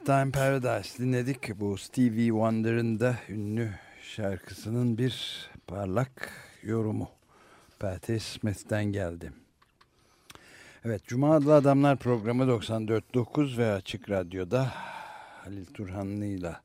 Pastime 0.05 0.31
Paradise 0.31 1.03
dinledik. 1.03 1.59
Bu 1.59 1.77
Stevie 1.77 2.27
Wonder'ın 2.27 2.99
da 2.99 3.15
ünlü 3.29 3.69
şarkısının 4.01 4.97
bir 4.97 5.45
parlak 5.67 6.29
yorumu. 6.63 7.09
Patti 7.79 8.19
Smith'ten 8.19 8.85
geldi. 8.85 9.31
Evet, 10.85 11.05
Cuma 11.07 11.35
Adlı 11.35 11.53
Adamlar 11.53 11.97
programı 11.97 12.43
94.9 12.43 13.57
ve 13.57 13.71
Açık 13.71 14.09
Radyo'da 14.09 14.71
Halil 15.43 15.65
Turhanlı 15.65 16.25
ile 16.25 16.55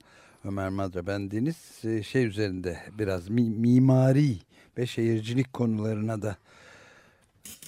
Ömer 0.45 0.69
Madra 0.69 1.07
bendeniz 1.07 1.85
e, 1.85 2.03
şey 2.03 2.25
üzerinde 2.25 2.79
biraz 2.99 3.29
mimari 3.29 4.37
ve 4.79 4.87
şehircilik 4.87 5.53
konularına 5.53 6.23
da 6.23 6.37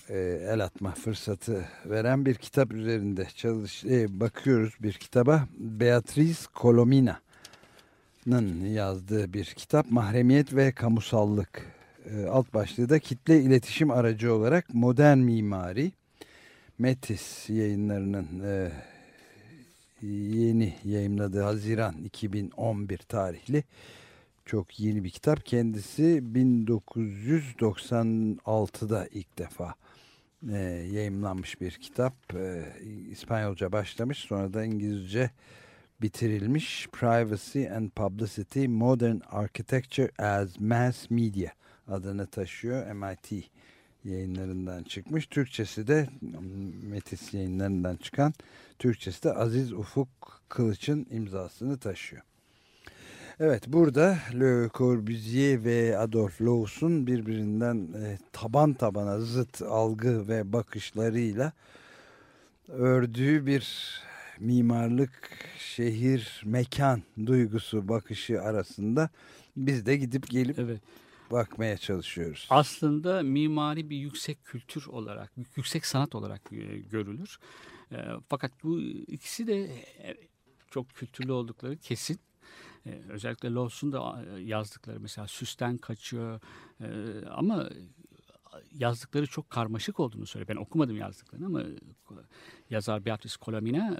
e, 0.08 0.18
el 0.50 0.64
atma 0.64 0.90
fırsatı 0.90 1.64
veren 1.86 2.26
bir 2.26 2.34
kitap 2.34 2.72
üzerinde 2.72 3.26
çalış 3.36 3.84
e, 3.84 4.20
bakıyoruz 4.20 4.74
bir 4.80 4.92
kitaba 4.92 5.48
Beatrice 5.58 6.40
Colomina'nın 6.54 8.64
yazdığı 8.64 9.32
bir 9.32 9.44
kitap 9.44 9.90
Mahremiyet 9.90 10.54
ve 10.54 10.72
Kamusallık 10.72 11.66
e, 12.10 12.26
alt 12.26 12.54
başlığı 12.54 12.88
da 12.88 12.98
kitle 12.98 13.40
iletişim 13.40 13.90
aracı 13.90 14.34
olarak 14.34 14.74
modern 14.74 15.18
mimari 15.18 15.92
Metis 16.78 17.50
yayınlarının 17.50 18.28
e, 18.44 18.72
yeni 20.06 20.74
yayınladığı 20.84 21.42
Haziran 21.42 21.94
2011 22.04 22.98
tarihli 22.98 23.64
çok 24.46 24.80
yeni 24.80 25.04
bir 25.04 25.10
kitap. 25.10 25.46
Kendisi 25.46 26.22
1996'da 26.34 29.06
ilk 29.06 29.38
defa 29.38 29.74
e, 30.50 30.58
yayımlanmış 30.92 31.60
bir 31.60 31.70
kitap. 31.70 32.34
E, 32.34 32.64
İspanyolca 33.10 33.72
başlamış 33.72 34.18
sonra 34.18 34.54
da 34.54 34.64
İngilizce 34.64 35.30
bitirilmiş. 36.02 36.88
Privacy 36.92 37.70
and 37.70 37.90
Publicity 37.90 38.66
Modern 38.66 39.16
Architecture 39.30 40.10
as 40.18 40.60
Mass 40.60 41.10
Media 41.10 41.50
adını 41.88 42.26
taşıyor. 42.26 42.92
MIT 42.92 43.50
yayınlarından 44.04 44.82
çıkmış. 44.82 45.26
Türkçesi 45.26 45.86
de 45.86 46.08
Metis 46.82 47.34
yayınlarından 47.34 47.96
çıkan 47.96 48.34
Türkçesi 48.78 49.22
de 49.22 49.32
Aziz 49.32 49.72
Ufuk 49.72 50.42
Kılıç'ın 50.48 51.06
imzasını 51.10 51.78
taşıyor. 51.78 52.22
Evet 53.44 53.68
burada 53.68 54.18
Le 54.40 54.68
Corbusier 54.74 55.64
ve 55.64 55.98
Adolf 55.98 56.40
Loos'un 56.40 57.06
birbirinden 57.06 57.92
e, 57.92 58.18
taban 58.32 58.74
tabana 58.74 59.20
zıt 59.20 59.62
algı 59.62 60.28
ve 60.28 60.52
bakışlarıyla 60.52 61.52
ördüğü 62.68 63.46
bir 63.46 63.94
mimarlık, 64.38 65.30
şehir, 65.58 66.42
mekan 66.44 67.02
duygusu 67.26 67.88
bakışı 67.88 68.42
arasında 68.42 69.10
biz 69.56 69.86
de 69.86 69.96
gidip 69.96 70.30
gelip 70.30 70.58
evet. 70.58 70.80
bakmaya 71.30 71.76
çalışıyoruz. 71.76 72.46
Aslında 72.50 73.22
mimari 73.22 73.90
bir 73.90 73.96
yüksek 73.96 74.44
kültür 74.44 74.86
olarak, 74.86 75.32
yüksek 75.56 75.86
sanat 75.86 76.14
olarak 76.14 76.52
e, 76.52 76.78
görülür. 76.78 77.38
E, 77.92 77.96
fakat 78.28 78.52
bu 78.62 78.80
ikisi 79.06 79.46
de 79.46 79.62
e, 80.02 80.16
çok 80.70 80.94
kültürlü 80.94 81.32
oldukları 81.32 81.76
kesin. 81.76 82.18
Özellikle 83.08 83.50
Lawson 83.50 83.92
da 83.92 84.24
yazdıkları 84.38 85.00
mesela 85.00 85.28
süsten 85.28 85.76
kaçıyor 85.76 86.40
ama 87.30 87.68
yazdıkları 88.72 89.26
çok 89.26 89.50
karmaşık 89.50 90.00
olduğunu 90.00 90.26
söylüyor. 90.26 90.48
Ben 90.48 90.62
okumadım 90.62 90.96
yazdıklarını 90.96 91.46
ama 91.46 91.62
yazar 92.70 93.04
Beatrice 93.04 93.36
Colomina 93.40 93.98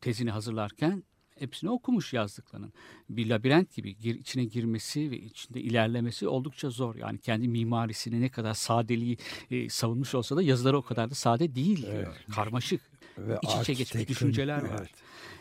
tezini 0.00 0.30
hazırlarken 0.30 1.02
hepsini 1.40 1.70
okumuş 1.70 2.12
yazdıklarının. 2.12 2.72
Bir 3.10 3.30
labirent 3.30 3.74
gibi 3.74 3.96
gir, 3.96 4.14
içine 4.14 4.44
girmesi 4.44 5.10
ve 5.10 5.18
içinde 5.18 5.60
ilerlemesi 5.60 6.28
oldukça 6.28 6.70
zor. 6.70 6.94
Yani 6.94 7.18
kendi 7.18 7.48
mimarisini 7.48 8.20
ne 8.20 8.28
kadar 8.28 8.54
sadeliği 8.54 9.18
e, 9.50 9.68
savunmuş 9.68 10.14
olsa 10.14 10.36
da 10.36 10.42
yazıları 10.42 10.78
o 10.78 10.82
kadar 10.82 11.10
da 11.10 11.14
sade 11.14 11.54
değil. 11.54 11.86
Evet. 11.88 12.08
Karmaşık. 12.34 12.80
Ve 13.18 13.38
iç 13.42 13.50
içe 13.62 13.72
geçmiş 13.72 14.08
düşünceler 14.08 14.62
var. 14.62 14.78
Evet. 14.78 14.90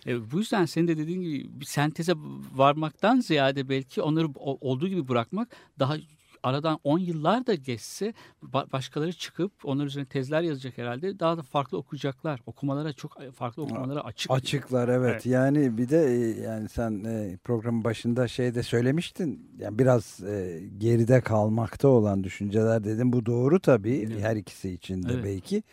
E, 0.07 0.31
bu 0.31 0.37
yüzden 0.37 0.65
senin 0.65 0.87
de 0.87 0.97
dediğin 0.97 1.21
gibi 1.21 1.59
bir 1.59 1.65
senteze 1.65 2.13
varmaktan 2.55 3.19
ziyade 3.19 3.69
belki 3.69 4.01
onları 4.01 4.27
olduğu 4.37 4.87
gibi 4.87 5.07
bırakmak 5.07 5.55
daha 5.79 5.97
aradan 6.43 6.79
10 6.83 6.99
yıllar 6.99 7.47
da 7.47 7.53
geçse 7.53 8.13
başkaları 8.43 9.13
çıkıp 9.13 9.51
onlar 9.63 9.85
üzerine 9.85 10.07
tezler 10.07 10.41
yazacak 10.41 10.77
herhalde. 10.77 11.19
Daha 11.19 11.37
da 11.37 11.41
farklı 11.41 11.77
okuyacaklar. 11.77 12.41
Okumalara 12.45 12.93
çok 12.93 13.17
farklı 13.33 13.63
okumalara 13.63 14.01
açık. 14.01 14.31
Açıklar 14.31 14.87
evet. 14.87 15.11
evet. 15.11 15.25
Yani 15.25 15.77
bir 15.77 15.89
de 15.89 16.05
e, 16.05 16.41
yani 16.41 16.69
sen 16.69 17.03
e, 17.03 17.37
programın 17.43 17.83
başında 17.83 18.27
şeyde 18.27 18.63
söylemiştin. 18.63 19.51
Yani 19.59 19.79
biraz 19.79 20.23
e, 20.23 20.61
geride 20.77 21.21
kalmakta 21.21 21.87
olan 21.87 22.23
düşünceler 22.23 22.83
dedim. 22.83 23.13
Bu 23.13 23.25
doğru 23.25 23.59
tabii. 23.59 24.07
Evet. 24.07 24.21
Her 24.21 24.35
ikisi 24.35 24.69
için 24.69 25.03
de 25.03 25.13
evet. 25.13 25.23
belki. 25.23 25.63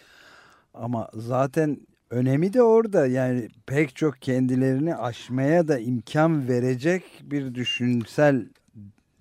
Ama 0.75 1.09
zaten 1.15 1.79
önemi 2.15 2.53
de 2.53 2.63
orada. 2.63 3.07
Yani 3.07 3.49
pek 3.67 3.97
çok 3.97 4.23
kendilerini 4.23 4.97
aşmaya 4.97 5.69
da 5.69 5.79
imkan 5.79 6.49
verecek 6.49 7.03
bir 7.23 7.55
düşünsel 7.55 8.47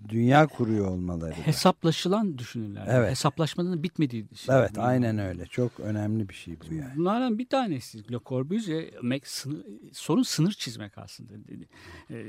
dünya 0.10 0.48
kuruyor 0.48 0.88
olmaları. 0.88 1.34
Hesaplaşılan 1.34 2.38
düşünürler. 2.38 2.88
Evet. 2.90 3.12
Hesaplaşmanın 3.12 3.84
bitmediği 3.84 4.28
şey. 4.36 4.56
Evet 4.56 4.78
aynen 4.78 5.18
öyle. 5.18 5.46
Çok 5.46 5.80
önemli 5.80 6.30
bir 6.30 6.34
şey 6.34 6.58
bu 6.70 6.74
yani. 6.74 6.96
Bunlardan 6.96 7.40
bir 7.40 7.50
tanesi 7.50 8.12
Le 8.12 8.20
Corbusier 8.26 8.90
sınır, 9.24 9.66
sorun 9.92 10.24
sınır 10.24 10.52
çizmek 10.52 10.98
aslında. 10.98 11.34
Ee, 12.10 12.26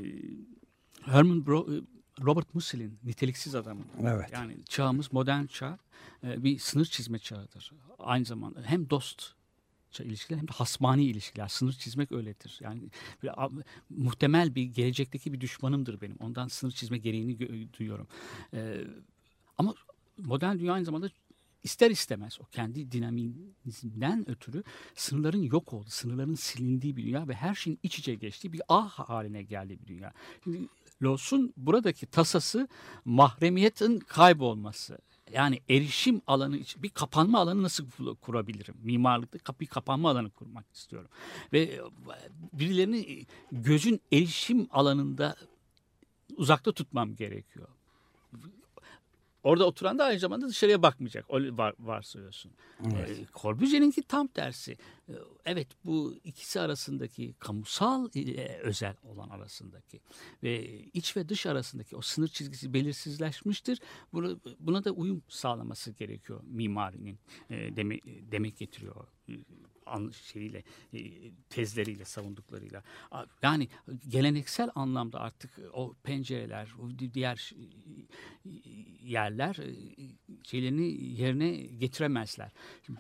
Herman 1.03 1.47
Bro, 1.47 1.67
Robert 2.23 2.55
Musil'in 2.55 2.99
niteliksiz 3.05 3.55
adamı. 3.55 3.83
Evet. 4.03 4.31
Yani 4.33 4.57
çağımız 4.65 5.13
modern 5.13 5.47
çağ 5.47 5.79
e, 6.25 6.45
bir 6.45 6.59
sınır 6.59 6.85
çizme 6.85 7.19
çağıdır. 7.19 7.73
Aynı 7.99 8.25
zamanda 8.25 8.63
hem 8.65 8.91
dost 8.91 9.35
ilişkiler 10.03 10.39
hem 10.39 10.49
de 10.49 10.53
hasmani 10.53 11.05
ilişkiler. 11.05 11.49
Sınır 11.49 11.73
çizmek 11.73 12.13
öyledir. 12.13 12.59
Yani 12.63 12.81
böyle, 13.23 13.35
muhtemel 13.91 14.55
bir 14.55 14.63
gelecekteki 14.63 15.33
bir 15.33 15.41
düşmanımdır 15.41 16.01
benim. 16.01 16.17
Ondan 16.21 16.49
sınır 16.49 16.73
çizme 16.73 16.99
gereğini 16.99 17.39
duyuyorum. 17.79 18.09
Ee, 18.55 18.85
ama 19.59 19.75
modern 20.19 20.59
dünya 20.59 20.73
aynı 20.73 20.85
zamanda 20.85 21.11
ister 21.63 21.91
istemez 21.91 22.39
o 22.41 22.45
kendi 22.45 22.93
dinamizmden 22.93 24.31
ötürü 24.31 24.65
sınırların 24.95 25.43
yok 25.43 25.73
olduğu, 25.73 25.91
sınırların 25.91 26.35
silindiği 26.35 26.97
bir 26.97 27.05
dünya 27.05 27.29
ve 27.29 27.35
her 27.35 27.55
şeyin 27.55 27.79
iç 27.83 27.99
içe 27.99 28.15
geçtiği 28.15 28.53
bir 28.53 28.63
ah 28.69 28.91
haline 28.91 29.43
geldiği 29.43 29.81
bir 29.81 29.87
dünya. 29.87 30.13
Şimdi 30.45 30.69
Los'un 31.03 31.53
buradaki 31.57 32.07
tasası 32.07 32.69
mahremiyetin 33.05 33.99
kaybolması 33.99 34.99
yani 35.35 35.61
erişim 35.71 36.23
alanı 36.27 36.57
için 36.57 36.83
bir 36.83 36.89
kapanma 36.89 37.39
alanı 37.41 37.63
nasıl 37.63 37.87
kurabilirim? 38.21 38.75
Mimarlıkta 38.83 39.55
bir 39.61 39.67
kapanma 39.67 40.11
alanı 40.11 40.31
kurmak 40.31 40.67
istiyorum. 40.75 41.11
Ve 41.53 41.63
e, 41.63 41.81
birilerini 42.53 43.27
gözün 43.53 44.01
erişim 44.13 44.69
alanında 44.71 45.37
uzakta 46.37 46.73
tutmam 46.73 47.17
gerekiyor. 47.17 47.69
Orada 49.45 49.67
oturan 49.67 49.99
da 49.99 50.05
aynı 50.05 50.19
zamanda 50.19 50.49
dışarıya 50.49 50.83
bakmayacak. 50.83 51.25
O 51.29 51.37
var, 51.37 51.75
varsayıyorsun. 51.79 52.53
Evet. 52.97 53.19
E, 53.19 53.27
Corbusier'inki 53.35 54.03
tam 54.03 54.27
tersi. 54.27 54.73
E, 55.09 55.13
evet 55.45 55.69
bu 55.85 56.15
ikisi 56.25 56.61
arasındaki 56.61 57.35
kamusal 57.39 58.09
ile 58.15 58.61
özel 58.63 58.97
olan 59.03 59.29
arasındaki 59.29 60.01
ve 60.43 60.79
iç 60.81 61.17
ve 61.17 61.29
dış 61.29 61.47
arasındaki 61.47 61.97
o 61.97 62.01
sınır 62.01 62.29
çizgisi 62.29 62.75
belirsizleşmiştir. 62.75 63.81
Buna, 64.13 64.37
buna 64.61 64.85
da 64.85 64.91
uyum 64.91 65.23
sağlaması 65.29 65.93
gerekiyor 65.93 66.41
mimarinin 66.45 67.19
e, 67.51 67.77
deme, 67.77 67.99
demek 68.05 68.57
getiriyor 68.57 69.07
şeyiyle 70.33 70.63
e, 70.93 71.31
tezleriyle 71.51 72.05
savunduklarıyla 72.05 72.83
yani 73.43 73.69
geleneksel 74.09 74.71
anlamda 74.75 75.21
artık 75.21 75.51
o 75.73 75.95
pencereler 76.03 76.69
diğer 77.15 77.53
yerler 79.03 79.57
e, 79.57 79.75
şeylerini 80.43 81.05
yerine 81.21 81.51
getiremezler. 81.57 82.51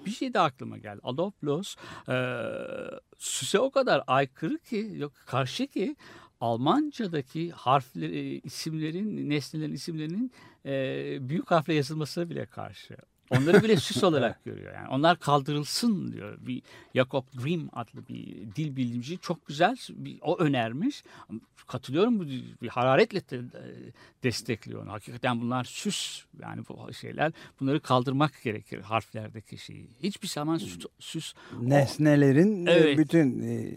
Bir 0.06 0.10
şey 0.10 0.34
de 0.34 0.40
aklıma 0.40 0.78
geldi. 0.78 1.00
Adolf 1.02 1.44
Loos 1.44 1.76
e, 2.08 2.16
süse 3.18 3.58
o 3.58 3.70
kadar 3.70 4.02
aykırı 4.06 4.58
ki 4.58 4.90
yok 4.94 5.12
karşı 5.26 5.66
ki 5.66 5.96
Almanca'daki 6.40 7.50
harfleri, 7.50 8.40
isimlerin, 8.44 9.30
nesnelerin 9.30 9.72
isimlerinin 9.72 10.32
e, 10.66 11.28
büyük 11.28 11.50
harfle 11.50 11.74
yazılmasına 11.74 12.30
bile 12.30 12.46
karşı. 12.46 12.96
Onları 13.30 13.62
bile 13.62 13.76
süs 13.76 14.04
olarak 14.04 14.44
görüyor. 14.44 14.74
Yani 14.74 14.88
onlar 14.88 15.18
kaldırılsın 15.18 16.12
diyor. 16.12 16.38
Bir 16.46 16.62
Jacob 16.94 17.24
Grimm 17.42 17.68
adlı 17.72 18.08
bir 18.08 18.26
dil 18.56 18.76
bilimci 18.76 19.18
çok 19.18 19.46
güzel 19.46 19.76
bir, 19.90 20.18
o 20.22 20.38
önermiş. 20.38 21.04
Katılıyorum 21.66 22.18
bu 22.18 22.24
bir 22.62 22.68
hararetle 22.68 23.20
de, 23.30 23.42
destekliyor 24.22 24.82
onu. 24.82 24.92
Hakikaten 24.92 25.40
bunlar 25.40 25.64
süs 25.64 26.24
yani 26.42 26.62
bu 26.68 26.92
şeyler. 26.92 27.32
Bunları 27.60 27.80
kaldırmak 27.80 28.32
gerekir 28.44 28.80
harflerdeki 28.80 29.58
şeyi. 29.58 29.88
Hiçbir 30.02 30.28
zaman 30.28 30.58
süs, 30.58 30.78
süs 30.98 31.34
nesnelerin 31.60 32.66
e, 32.66 32.70
evet. 32.70 32.98
bütün 32.98 33.42
e, 33.42 33.74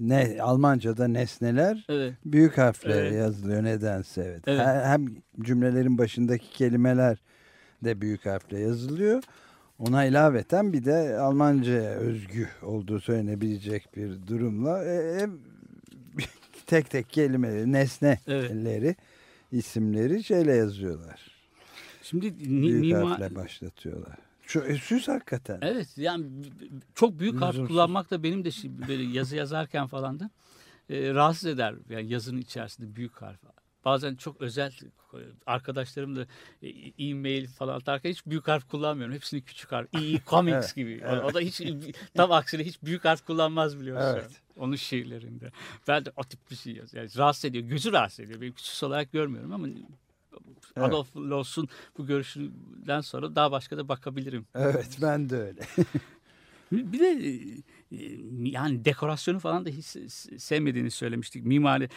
ne 0.00 0.38
Almanca'da 0.42 1.08
nesneler 1.08 1.84
Evet. 1.88 2.14
büyük 2.24 2.58
harfle 2.58 2.94
Evet. 2.94 3.12
yazılıyor 3.14 3.64
nedense 3.64 4.22
evet. 4.22 4.42
Evet. 4.46 4.60
He- 4.60 4.84
Hem 4.86 5.06
cümlelerin 5.42 5.98
başındaki 5.98 6.50
kelimeler 6.50 7.18
de 7.84 8.00
büyük 8.00 8.26
harfle 8.26 8.58
yazılıyor. 8.58 9.22
Ona 9.78 10.04
ilaveten 10.04 10.72
bir 10.72 10.84
de 10.84 11.18
Almanca'ya 11.18 11.90
özgü 11.90 12.48
olduğu 12.62 13.00
söylenebilecek 13.00 13.96
bir 13.96 14.26
durumla 14.26 14.84
e, 14.84 14.94
e, 14.94 15.28
tek 16.66 16.90
tek 16.90 17.10
kelimeleri, 17.10 17.72
nesneleri, 17.72 18.96
isimleri 19.52 20.24
şeyle 20.24 20.52
yazıyorlar. 20.56 21.30
Şimdi 22.02 22.38
Büyük 22.38 22.84
mimar- 22.84 23.08
harfle 23.08 23.34
başlatıyorlar. 23.34 24.18
Şu 24.42 24.60
e, 24.60 24.76
süs 24.76 25.08
hakikaten. 25.08 25.58
Evet 25.62 25.88
yani 25.96 26.26
çok 26.94 27.18
büyük 27.18 27.40
harf 27.40 27.56
kullanmak 27.56 28.10
da 28.10 28.22
benim 28.22 28.44
de 28.44 28.48
şi- 28.48 28.88
böyle 28.88 29.02
yazı 29.02 29.36
yazarken 29.36 29.86
falan 29.86 30.20
da 30.20 30.30
e, 30.90 31.14
rahatsız 31.14 31.46
eder. 31.46 31.74
Yani 31.88 32.12
yazının 32.12 32.40
içerisinde 32.40 32.96
büyük 32.96 33.22
harf. 33.22 33.38
Bazen 33.84 34.14
çok 34.14 34.40
özel 34.40 34.72
arkadaşlarım 35.46 36.16
da 36.16 36.26
e, 36.62 36.68
e-mail 37.08 37.46
falan 37.48 37.76
atarken 37.76 38.10
hiç 38.10 38.26
büyük 38.26 38.48
harf 38.48 38.68
kullanmıyorum. 38.68 39.14
Hepsini 39.14 39.42
küçük 39.42 39.72
harf. 39.72 39.94
E 39.94 39.98
comics 40.26 40.54
Evet, 40.56 40.74
gibi. 40.74 41.02
O- 41.06 41.16
O 41.26 41.34
da 41.34 41.40
hiç 41.40 41.60
tam 42.14 42.32
aksine 42.32 42.64
hiç 42.64 42.82
büyük 42.82 43.04
harf 43.04 43.26
kullanmaz 43.26 43.80
biliyorsun. 43.80 44.18
Evet. 44.20 44.30
Onun 44.56 44.76
şiirlerinde. 44.76 45.50
Ben 45.88 46.04
de 46.04 46.12
o 46.16 46.24
tip 46.24 46.50
bir 46.50 46.56
şey 46.56 46.72
yazıyorum. 46.72 47.08
Yani 47.14 47.18
rahatsız 47.18 47.44
ediyor. 47.44 47.64
Gözü 47.64 47.92
rahatsız 47.92 48.20
ediyor. 48.20 48.40
Benim 48.40 48.52
küçük 48.52 48.82
olarak 48.82 49.12
görmüyorum 49.12 49.52
ama 49.52 49.68
Evet. 50.76 50.88
Adolf 50.88 51.16
Loss'un 51.16 51.68
bu 51.98 52.06
görüşünden 52.06 53.00
sonra 53.00 53.36
daha 53.36 53.52
başka 53.52 53.76
da 53.76 53.88
bakabilirim. 53.88 54.46
Evet 54.54 54.98
ben 55.02 55.30
de 55.30 55.36
öyle. 55.36 55.60
Bir 56.72 56.98
de 56.98 57.06
e, 57.06 57.30
e, 57.96 58.18
yani 58.42 58.84
dekorasyonu 58.84 59.38
falan 59.38 59.66
da 59.66 59.70
hiç 59.70 59.84
se- 59.86 60.38
sevmediğini 60.38 60.90
söylemiştik. 60.90 61.44
Mimari. 61.44 61.88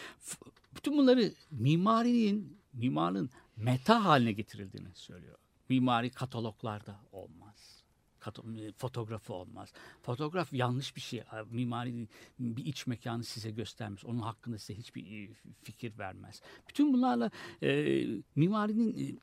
Bütün 0.78 0.98
bunları 0.98 1.32
mimarinin, 1.50 2.58
mimarlığın 2.72 3.30
meta 3.56 4.04
haline 4.04 4.32
getirildiğini 4.32 4.94
söylüyor. 4.94 5.38
Mimari 5.68 6.10
kataloglarda 6.10 7.00
olmaz. 7.12 7.82
Kato- 8.20 8.72
fotoğrafı 8.76 9.34
olmaz. 9.34 9.72
Fotoğraf 10.02 10.52
yanlış 10.52 10.96
bir 10.96 11.00
şey. 11.00 11.22
Mimari 11.50 12.08
bir 12.38 12.64
iç 12.64 12.86
mekanı 12.86 13.24
size 13.24 13.50
göstermez. 13.50 14.04
Onun 14.04 14.18
hakkında 14.20 14.58
size 14.58 14.74
hiçbir 14.78 15.28
e, 15.30 15.34
fikir 15.62 15.98
vermez. 15.98 16.42
Bütün 16.68 16.92
bunlarla 16.92 17.30
e, 17.62 18.04
mimarinin 18.36 19.08
e, 19.08 19.18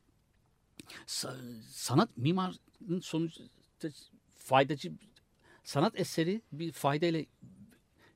sa- 1.07 1.61
sanat 1.61 2.17
mimarın 2.17 2.99
sonuçta 3.01 3.43
faydacı 4.35 4.93
sanat 5.63 5.99
eseri 5.99 6.41
bir 6.51 6.71
faydayla 6.71 7.25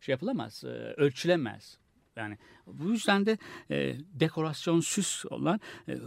şey 0.01 0.13
yapılamaz, 0.13 0.63
e, 0.63 0.67
ölçülemez. 0.97 1.78
Yani 2.19 2.37
bu 2.67 2.91
yüzden 2.91 3.25
de 3.25 3.37
e, 3.71 3.95
dekorasyon, 4.13 4.79
süs 4.79 5.25
olan 5.25 5.59
e, 5.87 5.97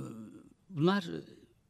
bunlar 0.68 1.04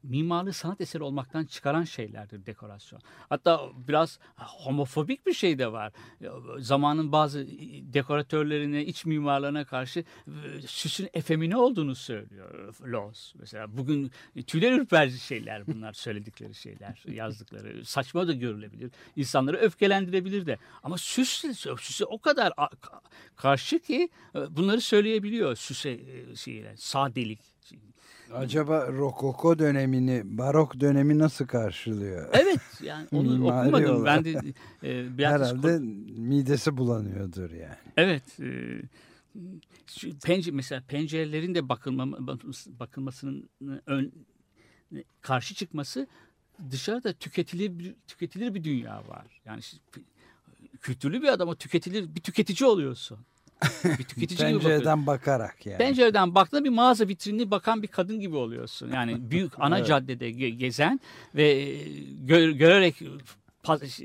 mimarlığı 0.02 0.52
sanat 0.52 0.80
eseri 0.80 1.02
olmaktan 1.02 1.44
çıkaran 1.44 1.84
şeylerdir 1.84 2.46
dekorasyon. 2.46 3.00
Hatta 3.28 3.70
biraz 3.88 4.18
homofobik 4.36 5.26
bir 5.26 5.32
şey 5.32 5.58
de 5.58 5.72
var. 5.72 5.92
Zamanın 6.58 7.12
bazı 7.12 7.46
dekoratörlerine, 7.94 8.84
iç 8.84 9.04
mimarlarına 9.04 9.64
karşı 9.64 10.04
süsün 10.66 11.08
efemine 11.12 11.56
olduğunu 11.56 11.94
söylüyor 11.94 12.74
Loz. 12.82 13.34
Mesela 13.38 13.76
bugün 13.76 14.10
tüyler 14.46 14.72
ürperici 14.72 15.18
şeyler 15.18 15.66
bunlar 15.66 15.92
söyledikleri 16.02 16.54
şeyler, 16.54 17.02
yazdıkları. 17.06 17.84
Saçma 17.84 18.28
da 18.28 18.32
görülebilir. 18.32 18.90
İnsanları 19.16 19.56
öfkelendirebilir 19.56 20.46
de. 20.46 20.58
Ama 20.82 20.98
süs, 20.98 21.44
süse 21.80 22.04
o 22.04 22.18
kadar 22.18 22.52
karşı 23.36 23.78
ki 23.78 24.08
e, 24.34 24.56
bunları 24.56 24.80
söyleyebiliyor 24.80 25.56
süse 25.56 25.90
e, 25.90 26.36
şeyler, 26.36 26.76
sadelik. 26.76 27.40
Acaba 28.34 28.86
Rokoko 28.88 29.58
dönemini, 29.58 30.22
Barok 30.24 30.80
dönemi 30.80 31.18
nasıl 31.18 31.46
karşılıyor? 31.46 32.28
Evet 32.32 32.60
yani 32.82 33.08
onu 33.12 33.22
Mimari 33.38 33.68
okumadım. 33.68 34.04
Ben 34.04 34.24
de 34.24 34.30
olarak. 34.30 34.44
e, 34.82 35.18
Beatrice 35.18 35.26
Herhalde 35.26 35.78
midesi 36.18 36.76
bulanıyordur 36.76 37.50
yani. 37.50 37.76
Evet. 37.96 38.40
E, 38.40 38.82
şu 39.86 40.18
pencere, 40.18 40.56
mesela 40.56 40.82
pencerelerin 40.88 41.54
de 41.54 41.68
bakılma, 41.68 42.26
bakılmasının 42.66 43.48
ön, 43.86 44.12
karşı 45.20 45.54
çıkması 45.54 46.06
dışarıda 46.70 47.12
tüketilir 47.12 47.94
tüketilir 48.06 48.54
bir 48.54 48.64
dünya 48.64 49.08
var. 49.08 49.40
Yani 49.44 49.60
kültürlü 50.80 51.22
bir 51.22 51.28
adama 51.28 51.54
tüketilir 51.54 52.14
bir 52.14 52.20
tüketici 52.20 52.68
oluyorsun. 52.70 53.18
Bir 53.98 54.04
tüketici 54.04 54.26
gibi. 54.48 54.58
Pencereden 54.60 55.06
bakarak 55.06 55.66
yani. 55.66 55.78
Pencereden 55.78 56.34
baktığında 56.34 56.64
bir 56.64 56.68
mağaza 56.70 57.08
vitrinini 57.08 57.50
bakan 57.50 57.82
bir 57.82 57.88
kadın 57.88 58.20
gibi 58.20 58.36
oluyorsun. 58.36 58.90
Yani 58.94 59.16
büyük 59.30 59.52
ana 59.58 59.78
Evet. 59.78 59.86
caddede 59.86 60.30
ge- 60.30 60.48
gezen 60.56 61.00
ve 61.34 61.48
e, 61.52 61.76
gö- 62.26 62.56
görerek 62.56 62.94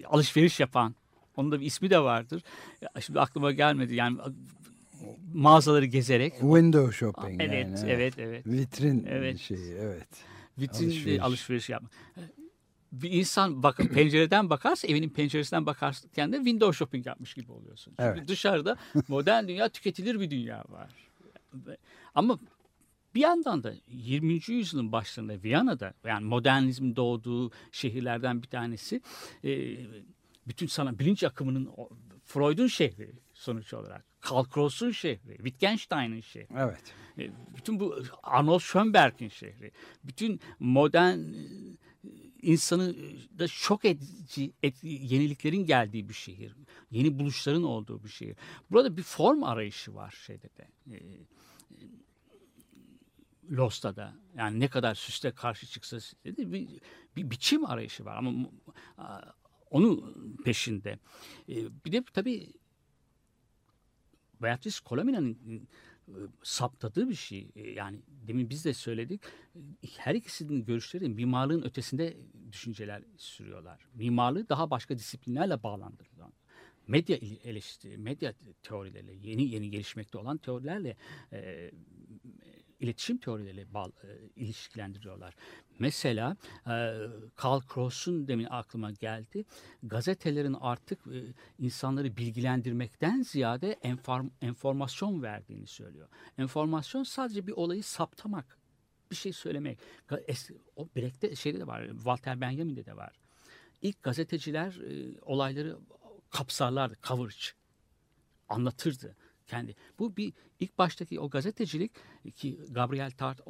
alışveriş 0.10 0.60
yapan. 0.60 0.96
Onun 1.36 1.52
da 1.52 1.60
bir 1.62 1.66
ismi 1.66 1.90
de 1.90 2.00
vardır. 2.00 2.42
Şimdi 3.00 3.20
aklıma 3.20 3.52
gelmedi. 3.52 3.96
Yani 3.96 4.18
mağazaları 5.34 5.86
gezerek. 5.86 6.34
Window 6.40 6.92
shopping 6.92 7.42
Evet, 7.42 7.68
yani. 7.80 7.92
evet, 7.92 8.14
evet. 8.20 8.48
Vitrin 8.48 9.06
Evet. 9.10 9.40
şeyi 9.40 9.74
evet. 9.80 10.08
Vitrinde 10.60 10.86
Alışveriş. 10.88 11.22
alışveriş, 11.22 11.70
yapmak. 11.70 11.92
Bir 12.92 13.12
insan 13.12 13.64
bak 13.64 13.78
pencereden 13.94 14.50
bakarsa 14.50 14.88
evinin 14.88 15.10
penceresinden 15.10 15.66
bakarken 15.66 16.34
de 16.34 16.38
window 16.38 16.78
shopping 16.78 17.08
yapmış 17.08 17.34
gibi 17.34 17.52
oluyorsun. 17.52 17.94
Çünkü 18.00 18.10
Evet. 18.10 18.28
dışarıda 18.28 18.78
modern 19.08 19.48
dünya 19.48 19.70
tüketilir 19.70 20.20
bir 20.20 20.32
dünya 20.32 20.64
var. 20.70 20.90
Ama 22.16 22.40
bir 23.16 23.22
yandan 23.22 23.64
da 23.64 23.74
20. 23.88 24.40
yüzyılın 24.48 24.92
başlarında 24.92 25.44
Viyana'da 25.44 25.94
yani 26.06 26.26
modernizmin 26.26 26.96
doğduğu 26.96 27.52
şehirlerden 27.72 28.42
bir 28.44 28.48
tanesi 28.48 29.02
e, 29.44 29.78
bütün 30.48 30.68
sana 30.68 31.00
bilinç 31.00 31.24
akımının 31.24 31.70
Freud'un 32.26 32.68
şehri 32.68 33.12
sonuç 33.34 33.74
olarak. 33.74 34.06
Karl 34.22 34.44
Kraus'un 34.44 34.92
şehri, 34.92 35.38
Wittgenstein'in 35.38 36.22
şehri. 36.22 36.48
Evet. 36.58 36.82
E, 37.18 37.32
Bütün 37.58 37.80
bu 37.80 38.00
Arnold 38.24 38.60
Schönberg'in 38.60 39.30
şehri. 39.30 39.72
Bütün 40.04 40.40
modern 40.60 41.20
insanı 42.42 42.96
e, 42.96 43.40
da 43.40 43.48
şok 43.48 43.86
edici 43.86 44.54
et- 44.64 44.84
yeniliklerin 44.84 45.66
geldiği 45.66 46.10
bir 46.10 46.14
şehir. 46.14 46.56
Yeni 46.92 47.20
buluşların 47.20 47.64
olduğu 47.64 48.04
bir 48.04 48.10
şehir. 48.10 48.36
Burada 48.72 48.98
bir 48.98 49.04
form 49.04 49.44
arayışı 49.44 49.96
var 49.96 50.22
şeyde 50.26 50.50
de. 50.58 50.68
E, 50.92 50.96
e, 50.96 51.20
Lost'ta 53.52 53.96
da. 53.96 54.14
Yani 54.38 54.60
ne 54.60 54.68
kadar 54.68 54.96
süste 54.96 55.32
karşı 55.32 55.68
çıksa 55.68 55.98
dedi, 56.26 56.52
bir, 56.52 56.68
bir 57.16 57.32
biçim 57.32 57.66
arayışı 57.66 58.06
var 58.06 58.16
ama 58.18 58.50
a, 58.98 59.22
onun 59.72 60.16
peşinde. 60.46 61.00
E, 61.50 61.56
bir 61.86 61.92
de 61.92 62.04
tabii 62.14 62.54
Beatrice 64.42 64.80
Colomina'nın 64.86 65.68
saptadığı 66.44 67.10
bir 67.10 67.16
şey. 67.16 67.52
E, 67.56 67.72
Yani 67.72 68.02
demin 68.28 68.50
biz 68.50 68.66
de 68.66 68.74
söyledik. 68.74 69.22
Her 69.98 70.16
ikisinin 70.16 70.66
görüşleri 70.66 71.10
mimarlığın 71.10 71.62
ötesinde 71.62 72.18
düşünceler 72.52 73.04
sürüyorlar. 73.18 73.88
Mimarlığı 73.94 74.50
daha 74.50 74.70
başka 74.70 74.98
disiplinlerle 74.98 75.64
bağlandırıyorlar. 75.64 76.32
Medya 76.88 77.18
eleştiri, 77.44 77.98
medya 77.98 78.34
teorileriyle, 78.64 79.14
yeni 79.30 79.44
yeni 79.44 79.70
gelişmekte 79.70 80.18
olan 80.18 80.38
teorilerle 80.38 80.98
e, 81.34 81.72
iletişim 82.80 83.18
teorileriyle 83.18 83.74
bağ, 83.74 83.86
e, 83.86 84.08
ilişkilendiriyorlar. 84.36 85.36
Mesela 85.80 86.38
e, 86.68 86.94
Karl 87.36 87.60
Kraus'un 87.60 88.28
demin 88.28 88.48
aklıma 88.50 88.92
geldi. 88.92 89.46
Gazetelerin 89.84 90.56
artık 90.60 91.08
e, 91.08 91.34
insanları 91.60 92.18
bilgilendirmekten 92.18 93.22
ziyade 93.22 93.72
enform, 93.72 94.30
enformasyon 94.42 95.24
verdiğini 95.24 95.68
söylüyor. 95.68 96.08
Enformasyon 96.38 97.04
sadece 97.04 97.48
bir 97.48 97.52
olayı 97.52 97.84
saptamak, 97.84 98.58
bir 99.12 99.16
şey 99.16 99.34
söylemek. 99.34 99.80
O 100.76 100.88
Brecht'te 100.96 101.36
şeyde 101.36 101.60
de 101.60 101.68
var, 101.68 101.88
Walter 101.90 102.42
Benjamin'de 102.42 102.86
de 102.86 102.96
var. 102.96 103.20
İlk 103.82 104.04
gazeteciler 104.04 104.76
e, 104.76 105.20
olayları 105.22 105.78
kapsarlardı, 106.30 106.96
coverage 107.04 107.46
anlatırdı 108.50 109.16
kendi. 109.48 109.76
Bu 110.00 110.18
bir 110.18 110.34
ilk 110.60 110.78
baştaki 110.78 111.20
o 111.20 111.30
gazetecilik 111.30 111.92
ki 112.36 112.60
Gabriel 112.70 113.12
Tart 113.12 113.40
e, 113.40 113.44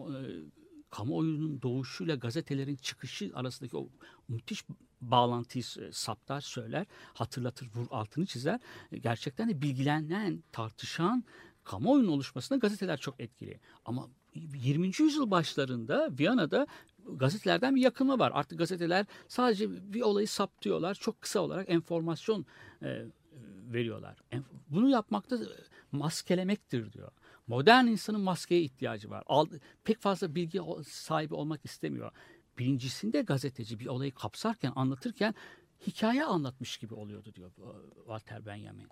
kamuoyunun 0.90 1.62
doğuşuyla 1.62 2.16
gazetelerin 2.16 2.76
çıkışı 2.76 3.32
arasındaki 3.34 3.78
o 3.78 3.90
müthiş 4.28 4.64
bağlantıyı 5.02 5.64
saptar, 5.92 6.42
söyler, 6.42 6.86
hatırlatır, 7.14 7.70
vur 7.76 7.88
altını 7.92 8.26
çizer. 8.26 8.60
E, 8.92 8.98
Gerçekten 8.98 9.50
de 9.50 9.62
bilgilenen, 9.62 10.44
tartışan 10.52 11.24
kamuoyunun 11.64 12.08
oluşmasına 12.08 12.58
gazeteler 12.58 12.98
çok 12.98 13.20
etkili. 13.20 13.60
Ama 13.86 14.10
20. 14.34 14.92
yüzyıl 15.00 15.32
başlarında 15.32 16.10
Viyana'da 16.20 16.68
gazetelerden 17.16 17.76
bir 17.76 17.82
yakınma 17.82 18.20
var. 18.20 18.32
Artık 18.36 18.60
gazeteler 18.60 19.06
sadece 19.28 19.94
bir 19.94 20.02
olayı 20.02 20.28
saptıyorlar. 20.28 20.96
Çok 20.96 21.22
kısa 21.22 21.40
olarak 21.40 21.70
enformasyon 21.70 22.46
e, 22.84 23.06
veriyorlar. 23.74 24.18
En- 24.32 24.46
bunu 24.70 24.90
yapmakta 24.90 25.36
e, 25.36 25.48
maskelemektir 25.92 26.94
diyor. 26.94 27.12
Modern 27.48 27.86
insanın 27.86 28.22
maskeye 28.22 28.62
ihtiyacı 28.62 29.10
var. 29.10 29.24
Pek 29.84 30.00
fazla 30.00 30.36
bilgi 30.36 30.62
sahibi 30.88 31.34
olmak 31.34 31.66
istemiyor. 31.66 32.12
Birincisinde 32.58 33.22
gazeteci 33.22 33.80
bir 33.80 33.88
olayı 33.88 34.12
kapsarken, 34.12 34.74
anlatırken 34.76 35.36
hikaye 35.88 36.26
anlatmış 36.26 36.78
gibi 36.78 36.94
oluyordu 36.94 37.34
diyor 37.36 37.52
Walter 37.96 38.46
Benjamin. 38.46 38.88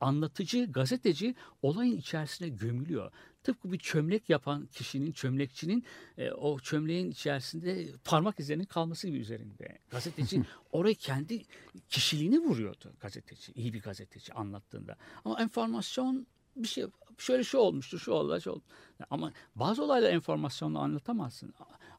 Anlatıcı, 0.00 0.72
gazeteci 0.72 1.34
olayın 1.62 1.96
içerisine 1.96 2.48
gömülüyor. 2.48 3.12
Tıpkı 3.42 3.72
bir 3.72 3.78
çömlek 3.78 4.28
yapan 4.28 4.66
kişinin, 4.66 5.12
çömlekçinin 5.12 5.84
e, 6.18 6.30
o 6.30 6.58
çömleğin 6.58 7.10
içerisinde 7.10 7.86
parmak 8.04 8.40
izlerinin 8.40 8.64
kalması 8.64 9.06
gibi 9.06 9.18
üzerinde. 9.18 9.78
Gazeteci 9.90 10.42
oraya 10.72 10.94
kendi 10.94 11.42
kişiliğini 11.88 12.38
vuruyordu 12.38 12.92
gazeteci, 13.00 13.52
iyi 13.52 13.72
bir 13.72 13.82
gazeteci 13.82 14.32
anlattığında. 14.32 14.96
Ama 15.24 15.40
enformasyon 15.40 16.26
bir 16.56 16.68
şey 16.68 16.84
şöyle 17.18 17.44
şu 17.44 17.58
olmuştu, 17.58 17.98
şu 17.98 18.12
oldu, 18.12 18.40
şu 18.40 18.50
oldu. 18.50 18.62
Ama 19.10 19.32
bazı 19.54 19.84
olayları 19.84 20.12
enformasyonla 20.12 20.78
anlatamazsın. 20.78 21.54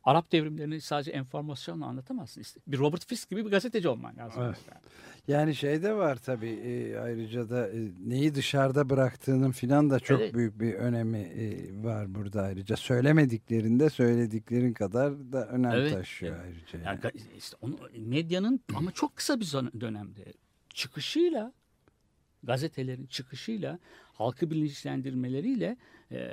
Arap 0.05 0.31
devrimlerini 0.31 0.81
sadece 0.81 1.11
enformasyonla 1.11 1.85
anlatamazsın. 1.85 2.41
İşte 2.41 2.59
bir 2.67 2.79
Robert 2.79 3.05
Fisk 3.05 3.29
gibi 3.29 3.45
bir 3.45 3.51
gazeteci 3.51 3.87
olman 3.89 4.17
lazım. 4.17 4.43
Evet. 4.43 4.57
Yani 5.27 5.55
şey 5.55 5.83
de 5.83 5.93
var 5.93 6.15
tabii 6.15 6.49
e, 6.49 6.97
ayrıca 6.97 7.49
da 7.49 7.67
e, 7.67 7.91
neyi 8.05 8.35
dışarıda 8.35 8.89
bıraktığının 8.89 9.51
filan 9.51 9.89
da 9.89 9.99
çok 9.99 10.21
evet. 10.21 10.33
büyük 10.33 10.59
bir 10.59 10.73
önemi 10.73 11.17
e, 11.17 11.83
var 11.83 12.15
burada 12.15 12.41
ayrıca. 12.41 12.75
Söylemediklerinde 12.75 13.89
söylediklerin 13.89 14.73
kadar 14.73 15.13
da 15.33 15.47
önem 15.47 15.71
evet. 15.71 15.93
taşıyor 15.93 16.35
evet. 16.35 16.45
ayrıca. 16.45 16.79
Yani. 16.79 16.99
Yani 17.03 17.13
işte 17.37 17.57
onu, 17.61 17.79
medyanın 17.97 18.59
ama 18.75 18.91
çok 18.91 19.15
kısa 19.15 19.39
bir 19.39 19.51
dönemde 19.81 20.33
çıkışıyla 20.69 21.53
gazetelerin 22.43 23.05
çıkışıyla 23.05 23.79
halkı 24.13 24.51
bilinçlendirmeleriyle 24.51 25.77
e, 26.11 26.31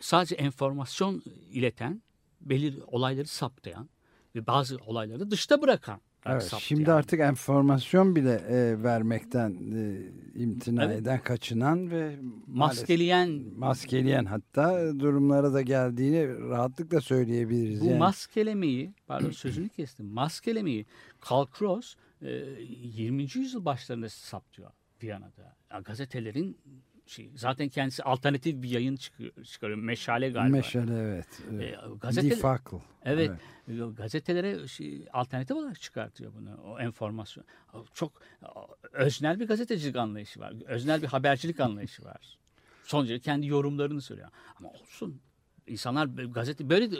sadece 0.00 0.34
enformasyon 0.34 1.22
ileten 1.50 2.02
belir 2.40 2.78
olayları 2.86 3.26
saptayan 3.26 3.88
ve 4.34 4.46
bazı 4.46 4.76
olayları 4.76 5.30
dışta 5.30 5.62
bırakan 5.62 6.00
Evet, 6.26 6.54
şimdi 6.58 6.92
artık 6.92 7.20
enformasyon 7.20 8.16
bile 8.16 8.32
e, 8.32 8.82
vermekten 8.82 9.50
e, 9.50 9.98
imtina 10.42 10.84
evet. 10.84 11.00
eden, 11.00 11.22
kaçınan 11.22 11.90
ve 11.90 12.16
maskeleyen 12.46 13.42
maskeleyen 13.56 14.24
hatta 14.24 14.94
durumlara 15.00 15.52
da 15.52 15.62
geldiğini 15.62 16.48
rahatlıkla 16.48 17.00
söyleyebiliriz. 17.00 17.80
Bu 17.80 17.84
yani. 17.84 17.98
maskelemeyi, 17.98 18.94
pardon 19.06 19.30
sözünü 19.30 19.68
kestim. 19.68 20.06
Maskelemeyi 20.06 20.86
Karl 21.20 21.46
Kraus 21.46 21.94
e, 22.22 22.30
20. 22.30 23.22
yüzyıl 23.22 23.64
başlarında 23.64 24.08
saptıyor 24.08 24.70
Viyana'da. 25.02 25.56
Ya, 25.72 25.80
gazetelerin 25.80 26.58
şey. 27.10 27.30
Zaten 27.34 27.68
kendisi 27.68 28.02
alternatif 28.02 28.62
bir 28.62 28.68
yayın 28.68 28.96
çıkıyor, 28.96 29.44
çıkarıyor. 29.44 29.78
Meşale 29.78 30.30
galiba. 30.30 30.56
Meşale 30.56 30.98
evet. 30.98 31.26
E, 31.60 31.74
gazete, 32.00 32.30
Defakl. 32.30 32.76
Evet, 33.02 33.30
evet. 33.68 33.96
Gazetelere 33.96 34.68
şey, 34.68 35.06
alternatif 35.12 35.56
olarak 35.56 35.80
çıkartıyor 35.80 36.32
bunu. 36.34 36.56
O 36.64 36.80
enformasyon. 36.80 37.44
Çok 37.94 38.12
öznel 38.92 39.40
bir 39.40 39.46
gazetecilik 39.46 39.96
anlayışı 39.96 40.40
var. 40.40 40.54
Öznel 40.66 41.02
bir 41.02 41.06
habercilik 41.06 41.60
anlayışı 41.66 42.04
var. 42.04 42.38
Sonuçta 42.84 43.18
kendi 43.18 43.46
yorumlarını 43.46 44.00
söylüyor. 44.00 44.28
Ama 44.58 44.70
olsun. 44.70 45.20
İnsanlar 45.66 46.06
gazete 46.06 46.70
böyle 46.70 46.90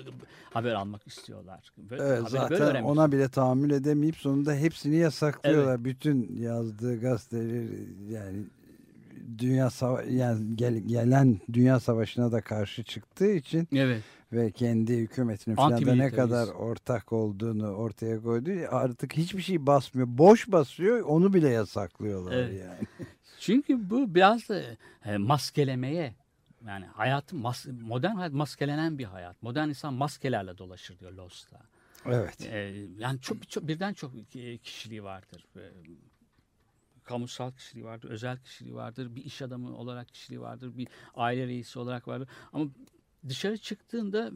haber 0.51 0.75
almak 0.75 1.07
istiyorlar. 1.07 1.73
Böyle, 1.79 2.03
evet, 2.03 2.29
zaten 2.29 2.59
böyle 2.59 2.83
ona 2.83 3.13
bile 3.13 3.29
tahammül 3.29 3.71
edemeyip 3.71 4.17
sonunda 4.17 4.55
hepsini 4.55 4.97
yasaklıyorlar. 4.97 5.75
Evet. 5.75 5.85
Bütün 5.85 6.37
yazdığı 6.37 7.01
gazeteleri 7.01 7.69
yani 8.11 8.45
dünya 9.39 9.71
sava 9.71 10.03
yani 10.03 10.57
gel 10.57 10.75
gelen 10.75 11.41
dünya 11.53 11.81
savaşına 11.81 12.33
da 12.33 12.41
karşı 12.41 12.85
çıktığı 12.85 13.33
için 13.33 13.69
evet. 13.73 14.03
ve 14.33 14.51
kendi 14.51 14.97
hükümetinin 14.97 15.57
falan 15.57 15.87
da 15.87 15.95
ne 15.95 16.11
kadar 16.11 16.49
ortak 16.49 17.13
olduğunu 17.13 17.69
ortaya 17.69 18.23
koydu 18.23 18.51
artık 18.71 19.17
hiçbir 19.17 19.43
şey 19.43 19.67
basmıyor. 19.67 20.09
Boş 20.11 20.53
basıyor 20.53 21.01
onu 21.01 21.35
bile 21.35 21.49
yasaklıyorlar 21.49 22.33
evet. 22.33 22.61
yani. 22.61 22.89
Çünkü 23.41 23.91
bu 23.91 24.15
biraz 24.15 24.49
da 24.49 24.63
e, 25.05 25.17
maskelemeye 25.17 26.15
yani 26.67 26.87
hayatın 26.87 27.39
mas 27.39 27.67
modern 27.81 28.15
hayat 28.15 28.33
maskelenen 28.33 28.99
bir 28.99 29.05
hayat. 29.05 29.43
Modern 29.43 29.69
insan 29.69 29.95
maskelerle 29.95 30.59
dolaşır 30.59 30.99
diyor 30.99 31.13
Lost'ta. 31.13 31.61
Evet. 32.07 32.41
Ee, 32.41 32.87
yani 32.99 33.21
çok, 33.21 33.51
çok 33.51 33.69
birden 33.69 33.95
çok 33.95 34.13
kişiliği 34.63 35.05
vardır 35.05 35.47
kamusal 37.11 37.53
kişiliği 37.53 37.85
vardır, 37.85 38.11
özel 38.11 38.39
kişiliği 38.39 38.75
vardır, 38.75 39.17
bir 39.17 39.25
iş 39.25 39.43
adamı 39.43 39.77
olarak 39.77 40.09
kişiliği 40.09 40.41
vardır, 40.41 40.77
bir 40.77 40.89
aile 41.15 41.47
reisi 41.47 41.79
olarak 41.79 42.09
vardır. 42.09 42.29
Ama 42.53 42.71
dışarı 43.29 43.59
çıktığında 43.59 44.33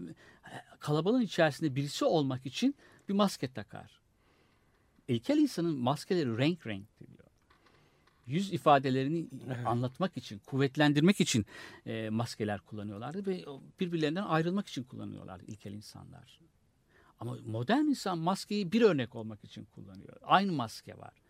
kalabalığın 0.80 1.20
içerisinde 1.20 1.74
birisi 1.74 2.04
olmak 2.04 2.46
için 2.46 2.74
bir 3.08 3.14
maske 3.14 3.52
takar. 3.52 4.00
İlkel 5.08 5.38
insanın 5.38 5.78
maskeleri 5.78 6.38
renk 6.38 6.66
renk 6.66 6.86
diyor. 7.00 7.28
Yüz 8.26 8.52
ifadelerini 8.52 9.26
evet. 9.46 9.66
anlatmak 9.66 10.16
için, 10.16 10.38
kuvvetlendirmek 10.38 11.20
için 11.20 11.46
e, 11.86 12.10
maskeler 12.10 12.60
kullanıyorlardı 12.60 13.26
ve 13.26 13.44
birbirlerinden 13.80 14.24
ayrılmak 14.24 14.68
için 14.68 14.82
kullanıyorlardı 14.82 15.44
ilkel 15.46 15.72
insanlar. 15.72 16.40
Ama 17.20 17.36
modern 17.46 17.84
insan 17.84 18.18
maskeyi 18.18 18.72
bir 18.72 18.82
örnek 18.82 19.14
olmak 19.14 19.44
için 19.44 19.64
kullanıyor. 19.64 20.16
Aynı 20.22 20.52
maske 20.52 20.98
var 20.98 21.23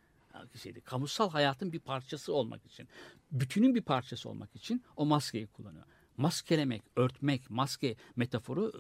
şeydi, 0.63 0.81
kamusal 0.81 1.31
hayatın 1.31 1.73
bir 1.73 1.81
parçası 1.81 2.33
olmak 2.33 2.67
için, 2.67 2.89
bütünün 3.33 3.75
bir 3.75 3.83
parçası 3.83 4.29
olmak 4.29 4.57
için 4.57 4.85
o 4.97 5.07
maskeyi 5.07 5.47
kullanıyor. 5.47 5.85
Maskelemek, 6.17 6.83
örtmek, 6.97 7.51
maske 7.51 7.97
metaforu 8.17 8.73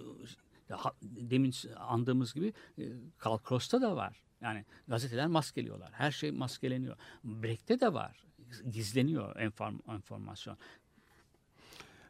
e, 0.71 0.75
demin 1.03 1.55
andığımız 1.77 2.35
gibi 2.35 2.53
e, 2.79 2.83
Karl 3.19 3.39
Kroos'ta 3.39 3.83
da 3.83 3.97
var. 3.97 4.23
Yani 4.41 4.65
gazeteler 4.89 5.27
maskeliyorlar. 5.27 5.93
Her 5.93 6.11
şey 6.11 6.31
maskeleniyor. 6.31 6.97
Brecht'te 7.25 7.81
de 7.81 7.93
var. 7.93 8.25
Gizleniyor 8.71 9.37
enform, 9.37 9.79
enformasyon. 9.89 10.59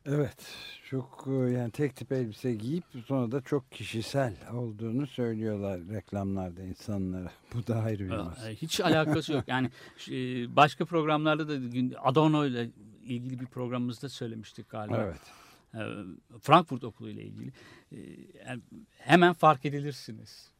Evet, 0.06 0.46
çok 0.90 1.24
e, 1.26 1.30
yani 1.30 1.70
tek 1.70 1.96
tip 1.96 2.12
elbise 2.12 2.54
giyip 2.54 2.84
sonra 3.06 3.32
da 3.32 3.40
çok 3.40 3.72
kişisel 3.72 4.34
olduğunu 4.52 5.06
söylüyorlar 5.06 5.80
reklamlarda 5.88 6.62
insanlara. 6.62 7.30
Bu 7.54 7.66
da 7.66 7.76
ayrı 7.76 7.98
bir 7.98 8.16
mesele. 8.16 8.54
Hiç 8.54 8.80
alakası 8.80 9.32
yok. 9.32 9.44
Yani 9.46 9.70
e, 10.10 10.16
başka 10.56 10.84
programlarda 10.84 11.48
da 11.48 11.52
Adorno 12.02 12.46
ile 12.46 12.70
ilgili 13.04 13.40
bir 13.40 13.46
programımızda 13.46 14.08
söylemiştik 14.08 14.68
galiba. 14.68 15.02
Evet. 15.02 15.20
E, 15.74 15.80
Frankfurt 16.40 16.84
Okulu 16.84 17.08
ile 17.08 17.22
ilgili. 17.22 17.52
Hemen 18.98 19.32
fark 19.32 19.64
edilirsiniz. 19.64 20.50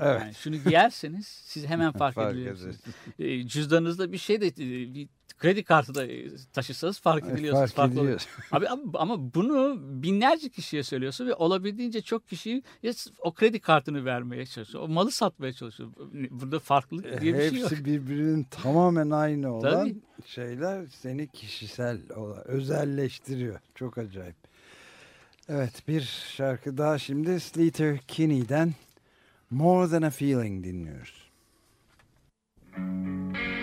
Evet. 0.00 0.20
Yani 0.20 0.34
şunu 0.34 0.56
giyerseniz 0.56 1.26
siz 1.26 1.66
hemen 1.66 1.92
fark, 1.98 2.14
fark 2.14 2.34
ediliyorsunuz. 2.34 2.76
Cüzdanınızda 3.52 4.12
bir 4.12 4.18
şey 4.18 4.40
de 4.40 4.56
bir 4.94 5.08
kredi 5.38 5.64
kartı 5.64 5.94
da 5.94 6.06
e, 6.06 6.36
taşısanız 6.52 7.00
fark 7.00 7.24
ediliyorsunuz. 7.24 7.72
Fark 7.72 7.92
ediyor. 7.92 8.26
Abi, 8.52 8.66
ama 8.94 9.34
bunu 9.34 9.76
binlerce 9.80 10.48
kişiye 10.48 10.82
söylüyorsun 10.82 11.26
ve 11.26 11.34
olabildiğince 11.34 12.02
çok 12.02 12.28
kişiyi 12.28 12.62
o 13.18 13.32
kredi 13.32 13.60
kartını 13.60 14.04
vermeye 14.04 14.46
çalışıyor. 14.46 14.84
O 14.84 14.88
malı 14.88 15.10
satmaya 15.10 15.52
çalışıyor. 15.52 15.90
Burada 16.30 16.58
farklılık 16.58 17.20
diye 17.20 17.34
bir 17.34 17.38
Hepsi 17.38 17.50
şey 17.50 17.60
yok. 17.60 17.70
Hepsi 17.70 17.84
birbirinin 17.84 18.42
tamamen 18.50 19.10
aynı 19.10 19.54
olan 19.54 19.72
Tabii. 19.72 19.96
şeyler 20.26 20.86
seni 20.86 21.28
kişisel, 21.28 21.98
özelleştiriyor. 22.44 23.60
Çok 23.74 23.98
acayip. 23.98 24.36
Evet 25.48 25.88
bir 25.88 26.00
şarkı 26.36 26.78
daha 26.78 26.98
şimdi 26.98 27.40
Sleater 27.40 27.98
Kinney'den 27.98 28.74
More 29.50 29.90
Than 29.90 30.02
A 30.02 30.10
Feeling 30.10 30.64
dinliyoruz. 30.64 31.30
Müzik 32.76 33.53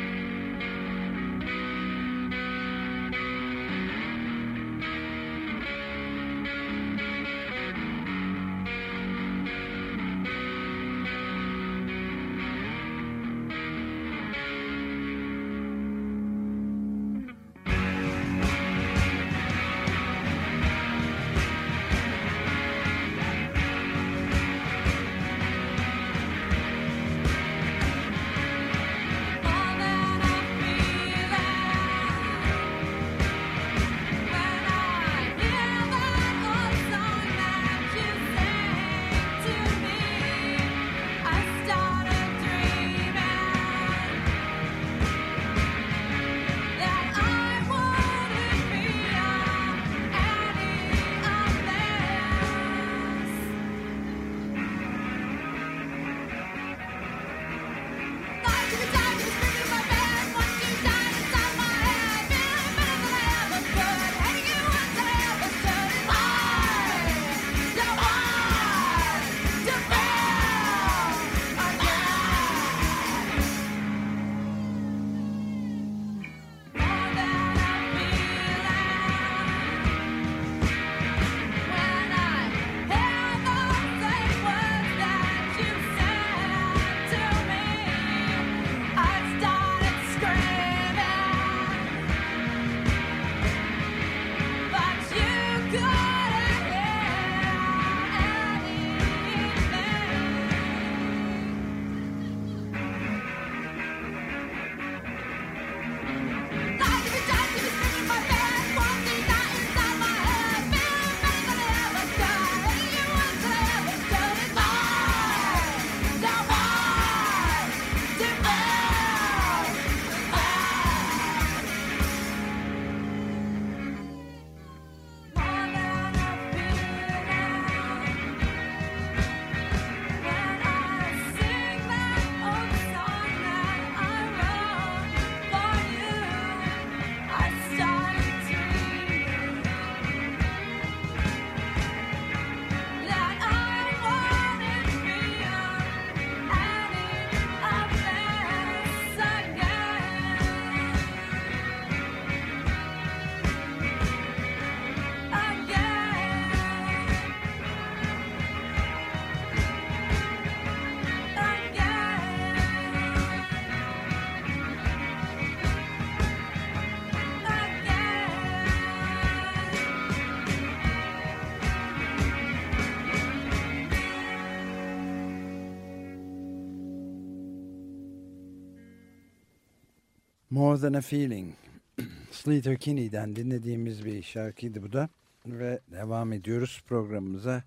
More 180.61 180.79
Than 180.79 180.93
A 180.93 181.01
Feeling. 181.01 181.53
Sleater 182.31 182.77
Kinney'den 182.77 183.35
dinlediğimiz 183.35 184.05
bir 184.05 184.23
şarkıydı 184.23 184.83
bu 184.83 184.93
da. 184.93 185.09
Ve 185.45 185.79
devam 185.91 186.33
ediyoruz 186.33 186.83
programımıza. 186.87 187.63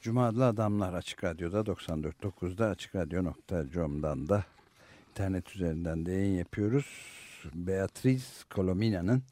Cuma 0.00 0.26
adamlar 0.26 0.94
Açık 0.94 1.24
Radyo'da 1.24 1.60
94.9'da 1.60 2.66
açıkradyo.com'dan 2.66 4.28
da 4.28 4.44
internet 5.10 5.56
üzerinden 5.56 6.06
de 6.06 6.12
yayın 6.12 6.34
yapıyoruz. 6.34 6.86
Beatriz 7.54 8.44
Colomina'nın 8.50 9.22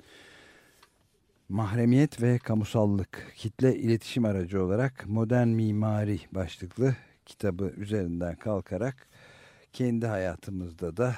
Mahremiyet 1.49 2.23
ve 2.23 2.39
Kamusallık 2.39 3.33
kitle 3.37 3.77
iletişim 3.77 4.25
aracı 4.25 4.65
olarak 4.65 5.07
Modern 5.07 5.49
Mimari 5.49 6.21
başlıklı 6.33 6.97
kitabı 7.27 7.73
üzerinden 7.77 8.37
kalkarak 8.37 9.07
kendi 9.73 10.07
hayatımızda 10.07 10.97
da 10.97 11.17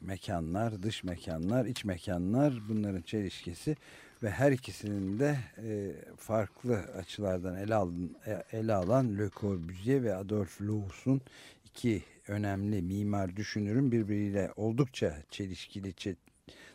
mekanlar, 0.00 0.82
dış 0.82 1.04
mekanlar, 1.04 1.66
iç 1.66 1.84
mekanlar 1.84 2.54
bunların 2.68 3.02
çelişkisi 3.02 3.76
ve 4.22 4.30
her 4.30 4.52
ikisinin 4.52 5.18
de 5.18 5.38
e, 5.58 5.92
farklı 6.16 6.76
açılardan 6.76 7.56
ele, 7.56 7.74
alın, 7.74 8.16
e, 8.26 8.42
ele 8.52 8.74
alan 8.74 9.18
Le 9.18 9.30
Corbusier 9.36 10.02
ve 10.02 10.14
Adolf 10.14 10.62
Loos'un 10.62 11.20
iki 11.64 12.02
önemli 12.28 12.82
mimar 12.82 13.36
düşünürün 13.36 13.92
birbiriyle 13.92 14.52
oldukça 14.56 15.16
çelişkili, 15.30 15.94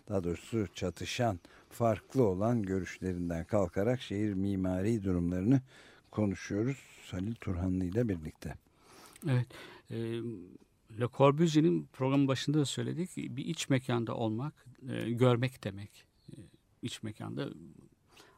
daha 0.10 0.24
doğrusu 0.24 0.68
çatışan, 0.76 1.39
farklı 1.70 2.24
olan 2.24 2.64
görüşlerinden 2.64 3.46
kalkarak 3.46 4.02
şehir 4.02 4.34
mimari 4.34 5.04
durumlarını 5.04 5.62
konuşuyoruz. 6.12 6.78
Halil 7.12 7.36
Turhanlı 7.36 7.86
ile 7.86 8.10
birlikte. 8.10 8.56
Evet. 9.30 9.48
E, 9.91 9.98
Le 11.00 11.08
Corbusier'in 11.18 11.88
programın 11.94 12.28
başında 12.28 12.60
da 12.60 12.66
söyledik. 12.66 13.10
Bir 13.18 13.46
iç 13.46 13.70
mekanda 13.70 14.16
olmak, 14.16 14.66
e, 14.89 15.12
görmek 15.12 15.64
demek. 15.64 16.06
E, 16.32 16.36
iç 16.82 17.04
mekanda. 17.04 17.50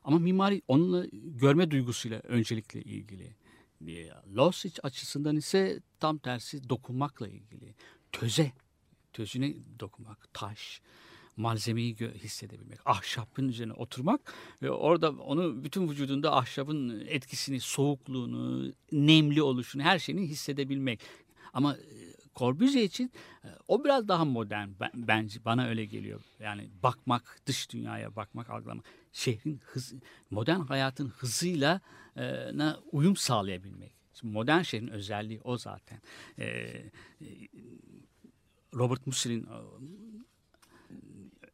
Ama 0.03 0.19
mimari 0.19 0.61
onunla 0.67 1.05
görme 1.11 1.71
duygusuyla 1.71 2.19
öncelikle 2.19 2.81
ilgili. 2.81 3.35
E, 3.87 4.09
Loss 4.35 4.65
açısından 4.83 5.35
ise 5.35 5.79
tam 5.99 6.17
tersi 6.17 6.69
dokunmakla 6.69 7.27
ilgili. 7.27 7.75
Töze, 8.11 8.51
tözüne 9.13 9.53
dokunmak, 9.79 10.33
taş, 10.33 10.81
malzemeyi 11.37 11.95
hissedebilmek, 11.95 12.79
ahşabın 12.85 13.47
üzerine 13.47 13.73
oturmak 13.73 14.33
ve 14.61 14.71
orada 14.71 15.11
onu 15.11 15.63
bütün 15.63 15.89
vücudunda 15.89 16.35
ahşabın 16.35 17.05
etkisini, 17.07 17.59
soğukluğunu, 17.59 18.73
nemli 18.91 19.41
oluşunu, 19.41 19.83
her 19.83 19.99
şeyini 19.99 20.21
hissedebilmek. 20.21 20.99
Ama 21.53 21.77
Corbusier 22.35 22.83
için 22.83 23.11
e, 23.43 23.47
o 23.67 23.83
biraz 23.83 24.07
daha 24.07 24.25
modern 24.25 24.69
bence 24.93 25.45
bana 25.45 25.67
öyle 25.67 25.85
geliyor. 25.85 26.21
Yani 26.39 26.69
bakmak, 26.83 27.39
dış 27.45 27.71
dünyaya 27.71 28.15
bakmak, 28.15 28.49
algılamak. 28.49 28.85
Şehrin 29.11 29.61
hız, 29.63 29.93
modern 30.31 30.59
hayatın 30.59 31.07
hızıyla 31.07 31.81
e, 32.17 32.51
uyum 32.91 33.15
sağlayabilmek. 33.15 33.91
Şimdi 34.13 34.33
modern 34.33 34.61
şehrin 34.61 34.87
özelliği 34.87 35.41
o 35.43 35.57
zaten. 35.57 36.01
E, 36.39 36.45
e 36.45 36.91
Robert 38.73 39.07
Musil'in 39.07 39.47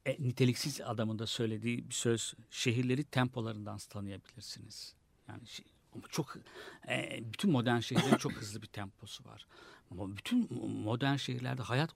e, 0.05 0.23
niteliksiz 0.23 0.81
adamında 0.81 1.27
söylediği 1.27 1.89
bir 1.89 1.93
söz 1.93 2.33
şehirleri 2.49 3.03
tempolarından 3.03 3.77
tanıyabilirsiniz. 3.77 4.95
Yani 5.27 5.47
şey, 5.47 5.65
çok 6.09 6.37
e, 6.87 7.19
bütün 7.33 7.51
modern 7.51 7.79
şehirlerin 7.79 8.17
çok 8.17 8.31
hızlı 8.31 8.61
bir 8.61 8.67
temposu 8.67 9.25
var. 9.25 9.47
Bütün 9.91 10.63
modern 10.83 11.15
şehirlerde 11.15 11.61
hayat 11.61 11.95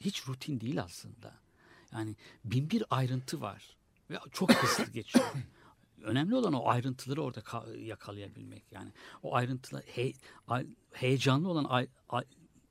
hiç 0.00 0.28
rutin 0.28 0.60
değil 0.60 0.82
aslında. 0.82 1.34
Yani 1.92 2.16
bin 2.44 2.70
bir 2.70 2.84
ayrıntı 2.90 3.40
var 3.40 3.76
ve 4.10 4.18
çok 4.32 4.52
hızlı 4.52 4.92
geçiyor. 4.92 5.24
Önemli 6.02 6.34
olan 6.34 6.52
o 6.52 6.68
ayrıntıları 6.68 7.22
orada 7.22 7.42
yakalayabilmek. 7.78 8.64
Yani 8.72 8.92
o 9.22 9.34
ayrıntılar 9.34 9.82
he, 9.82 10.12
heyecanlı 10.92 11.48
olan 11.48 11.64
ay, 11.64 11.88
ay, 12.08 12.24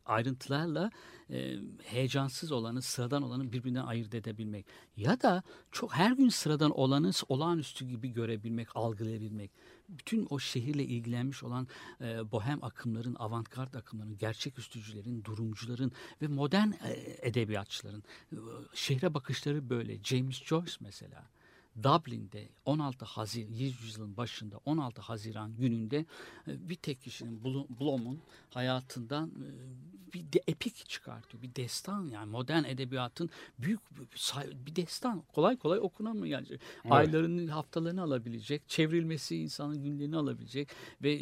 ayrıntılarla 0.06 0.92
e, 1.30 1.56
heyecansız 1.84 2.52
olanı, 2.52 2.82
sıradan 2.82 3.24
olanı 3.24 3.52
birbirinden 3.52 3.86
ayırt 3.86 4.14
edebilmek. 4.14 4.66
Ya 4.98 5.22
da 5.22 5.44
çok 5.72 5.94
her 5.94 6.12
gün 6.12 6.30
sıradan 6.30 6.72
olanı 6.72 7.12
olağanüstü 7.30 7.86
gibi 7.86 8.14
görebilmek, 8.14 8.76
algılayabilmek. 8.76 9.52
Bütün 9.90 10.28
o 10.30 10.40
şehirle 10.40 10.84
ilgilenmiş 10.84 11.44
olan 11.44 11.68
e, 12.02 12.32
bohem 12.32 12.64
akımların, 12.64 13.16
avantgard 13.16 13.74
akımların, 13.74 14.18
gerçek 14.18 14.60
üstücülerin, 14.60 15.24
durumcuların 15.24 15.92
ve 16.22 16.28
modern 16.28 16.72
e, 16.72 17.18
edebiyatçıların 17.22 18.04
e, 18.32 18.38
şehre 18.74 19.14
bakışları 19.14 19.70
böyle. 19.70 20.04
James 20.04 20.44
Joyce 20.44 20.74
mesela. 20.80 21.30
Dublin'de 21.84 22.50
16 22.66 23.06
Haziran 23.06 23.52
yüzyılın 23.52 24.18
başında 24.18 24.60
16 24.66 25.02
Haziran 25.02 25.56
gününde 25.56 26.06
e, 26.48 26.70
bir 26.70 26.76
tek 26.76 27.02
kişinin 27.02 27.44
Blom'un 27.80 28.20
hayatından 28.50 29.30
e, 29.30 30.14
bir 30.14 30.34
de 30.34 30.44
epik 30.48 30.90
çıkartıyor. 30.90 31.44
Bir 31.44 31.56
destan 31.56 32.10
yani 32.10 32.32
modern 32.32 32.64
edebiyatın 32.64 33.30
büyük 33.60 33.80
bir 34.66 34.76
destan. 34.76 35.24
Kolay 35.34 35.58
kolay 35.58 35.80
okunamıyor 35.80 36.26
yani. 36.26 36.48
Evet. 36.50 36.62
Aylarını, 36.90 37.52
haftalarını 37.52 38.02
alabilecek, 38.02 38.70
çevrilmesi 38.70 39.38
insanın 39.38 39.84
günlerini 39.84 40.18
alabilecek 40.18 40.70
ve 41.04 41.22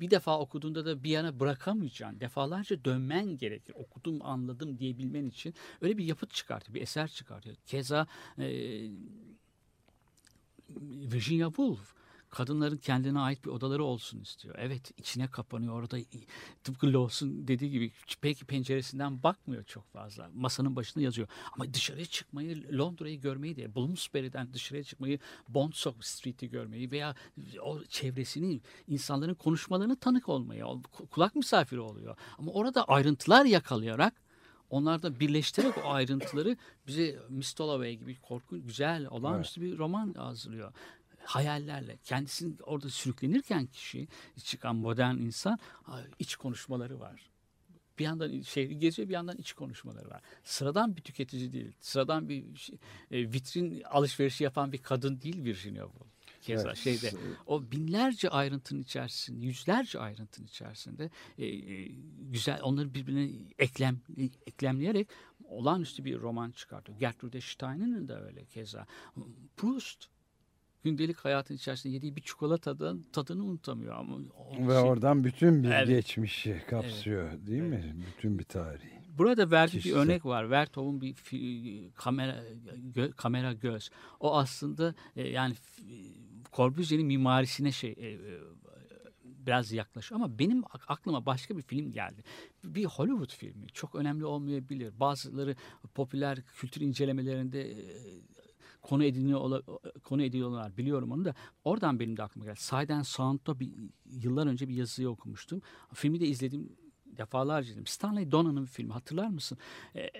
bir 0.00 0.10
defa 0.10 0.38
okuduğunda 0.38 0.86
da 0.86 1.04
bir 1.04 1.10
yana 1.10 1.40
bırakamayacaksın. 1.40 2.20
Defalarca 2.20 2.84
dönmen 2.84 3.38
gerekir. 3.38 3.74
Okudum, 3.74 4.18
anladım 4.22 4.78
diyebilmen 4.78 5.26
için. 5.26 5.54
Öyle 5.80 5.98
bir 5.98 6.04
yapıt 6.04 6.34
çıkartıyor, 6.34 6.74
bir 6.74 6.82
eser 6.82 7.08
çıkartıyor. 7.08 7.56
Keza 7.66 8.06
e, 8.38 8.46
Virginia 11.12 11.46
Woolf 11.46 11.96
kadınların 12.30 12.76
kendine 12.76 13.18
ait 13.18 13.44
bir 13.44 13.50
odaları 13.50 13.84
olsun 13.84 14.20
istiyor. 14.20 14.54
Evet 14.58 14.92
içine 14.98 15.26
kapanıyor 15.26 15.74
orada 15.74 15.98
tıpkı 16.64 16.92
Lawson 16.92 17.48
dediği 17.48 17.70
gibi 17.70 17.92
belki 18.22 18.44
penceresinden 18.44 19.22
bakmıyor 19.22 19.64
çok 19.64 19.92
fazla. 19.92 20.30
Masanın 20.34 20.76
başında 20.76 21.04
yazıyor. 21.04 21.28
Ama 21.52 21.74
dışarıya 21.74 22.06
çıkmayı 22.06 22.78
Londra'yı 22.78 23.20
görmeyi 23.20 23.56
de 23.56 23.74
Bloomsbury'den 23.74 24.52
dışarıya 24.52 24.84
çıkmayı 24.84 25.18
Bond 25.48 25.72
Street'i 26.00 26.50
görmeyi 26.50 26.90
veya 26.90 27.14
o 27.62 27.84
çevresini 27.84 28.60
insanların 28.88 29.34
konuşmalarını 29.34 29.96
tanık 29.96 30.28
olmayı 30.28 30.64
kulak 31.10 31.34
misafiri 31.34 31.80
oluyor. 31.80 32.16
Ama 32.38 32.52
orada 32.52 32.84
ayrıntılar 32.84 33.44
yakalayarak 33.44 34.25
Onlarda 34.70 35.20
birleştirerek 35.20 35.78
o 35.84 35.90
ayrıntıları 35.90 36.56
bize 36.86 37.18
Miss 37.28 37.58
Dalloway 37.58 37.96
gibi 37.96 38.16
korkunç, 38.20 38.66
güzel, 38.66 39.06
olağanüstü 39.06 39.60
evet. 39.60 39.72
bir 39.72 39.78
roman 39.78 40.14
hazırlıyor. 40.14 40.72
Hayallerle. 41.24 41.98
Kendisini 42.04 42.54
orada 42.62 42.88
sürüklenirken 42.88 43.66
kişi, 43.66 44.08
çıkan 44.44 44.76
modern 44.76 45.16
insan 45.16 45.58
iç 46.18 46.36
konuşmaları 46.36 47.00
var. 47.00 47.30
Bir 47.98 48.04
yandan 48.04 48.40
şehri 48.40 48.78
geziyor 48.78 49.08
bir 49.08 49.14
yandan 49.14 49.36
iç 49.36 49.52
konuşmaları 49.52 50.10
var. 50.10 50.22
Sıradan 50.44 50.96
bir 50.96 51.02
tüketici 51.02 51.52
değil. 51.52 51.72
Sıradan 51.80 52.28
bir 52.28 52.56
şey, 52.56 52.78
e, 53.10 53.32
vitrin 53.32 53.82
alışverişi 53.82 54.44
yapan 54.44 54.72
bir 54.72 54.78
kadın 54.78 55.20
değil 55.20 55.44
Virginia 55.44 55.86
Woolf 55.86 56.15
keza 56.46 56.68
evet. 56.68 56.78
şeyde 56.78 57.10
o 57.46 57.70
binlerce 57.70 58.28
ayrıntının 58.28 58.82
içerisinde 58.82 59.46
yüzlerce 59.46 59.98
ayrıntının 59.98 60.46
içerisinde 60.46 61.10
e, 61.38 61.46
e, 61.46 61.88
güzel 62.20 62.60
onları 62.62 62.94
birbirine 62.94 63.30
eklem 63.58 64.00
eklemleyerek 64.46 65.08
olağanüstü 65.44 66.04
bir 66.04 66.18
roman 66.18 66.50
çıkartıyor. 66.50 66.98
Gertrude 66.98 67.40
Stein'in 67.40 68.08
de 68.08 68.14
öyle 68.14 68.44
keza. 68.44 68.86
Proust 69.56 70.06
gündelik 70.84 71.16
hayatın 71.16 71.54
içerisinde 71.54 71.94
yediği 71.94 72.16
bir 72.16 72.20
çikolatadan 72.20 73.04
tadını 73.12 73.44
unutamıyor 73.44 73.94
ama 73.94 74.18
ve 74.58 74.72
şey, 74.72 74.82
oradan 74.82 75.24
bütün 75.24 75.62
bir 75.62 75.70
evet. 75.70 75.88
geçmişi 75.88 76.62
kapsıyor 76.70 77.28
evet. 77.30 77.46
değil 77.46 77.62
mi? 77.62 77.96
Bütün 78.06 78.38
bir 78.38 78.44
tarihi. 78.44 78.96
Burada 79.18 79.50
verdiği 79.50 79.84
bir 79.84 79.92
örnek 79.92 80.24
var. 80.24 80.50
Vertov'un 80.50 81.00
bir 81.00 81.14
kamera 81.94 82.36
gö, 82.94 83.10
kamera 83.10 83.52
göz. 83.52 83.90
O 84.20 84.36
aslında 84.36 84.94
e, 85.16 85.28
yani 85.28 85.54
Corbusier'in 86.56 87.06
mimarisine 87.06 87.72
şey 87.72 87.94
e, 87.98 88.06
e, 88.06 88.18
biraz 89.24 89.72
yaklaşıyor 89.72 90.20
ama 90.20 90.38
benim 90.38 90.62
aklıma 90.88 91.26
başka 91.26 91.56
bir 91.56 91.62
film 91.62 91.92
geldi. 91.92 92.22
Bir 92.64 92.84
Hollywood 92.84 93.32
filmi. 93.32 93.66
Çok 93.68 93.94
önemli 93.94 94.24
olmayabilir. 94.24 95.00
Bazıları 95.00 95.56
popüler 95.94 96.42
kültür 96.42 96.80
incelemelerinde 96.80 97.70
e, 97.70 97.76
konu 98.82 99.04
ediniyor 99.04 99.62
konu 100.04 100.22
ediyorlar 100.22 100.76
biliyorum 100.76 101.12
onu 101.12 101.24
da 101.24 101.34
oradan 101.64 102.00
benim 102.00 102.16
de 102.16 102.22
aklıma 102.22 102.44
geldi. 102.44 102.60
Side 102.60 102.94
and 102.94 103.04
Sound'da 103.04 103.60
bir 103.60 103.70
yıllar 104.04 104.46
önce 104.46 104.68
bir 104.68 104.74
yazıyı 104.74 105.08
okumuştum. 105.08 105.62
Filmi 105.94 106.20
de 106.20 106.26
izledim 106.26 106.76
defalarca 107.06 107.68
izledim. 107.68 107.86
Stanley 107.86 108.32
Dona'nın 108.32 108.62
bir 108.62 108.70
filmi 108.70 108.92
hatırlar 108.92 109.28
mısın? 109.28 109.58
E, 109.94 110.10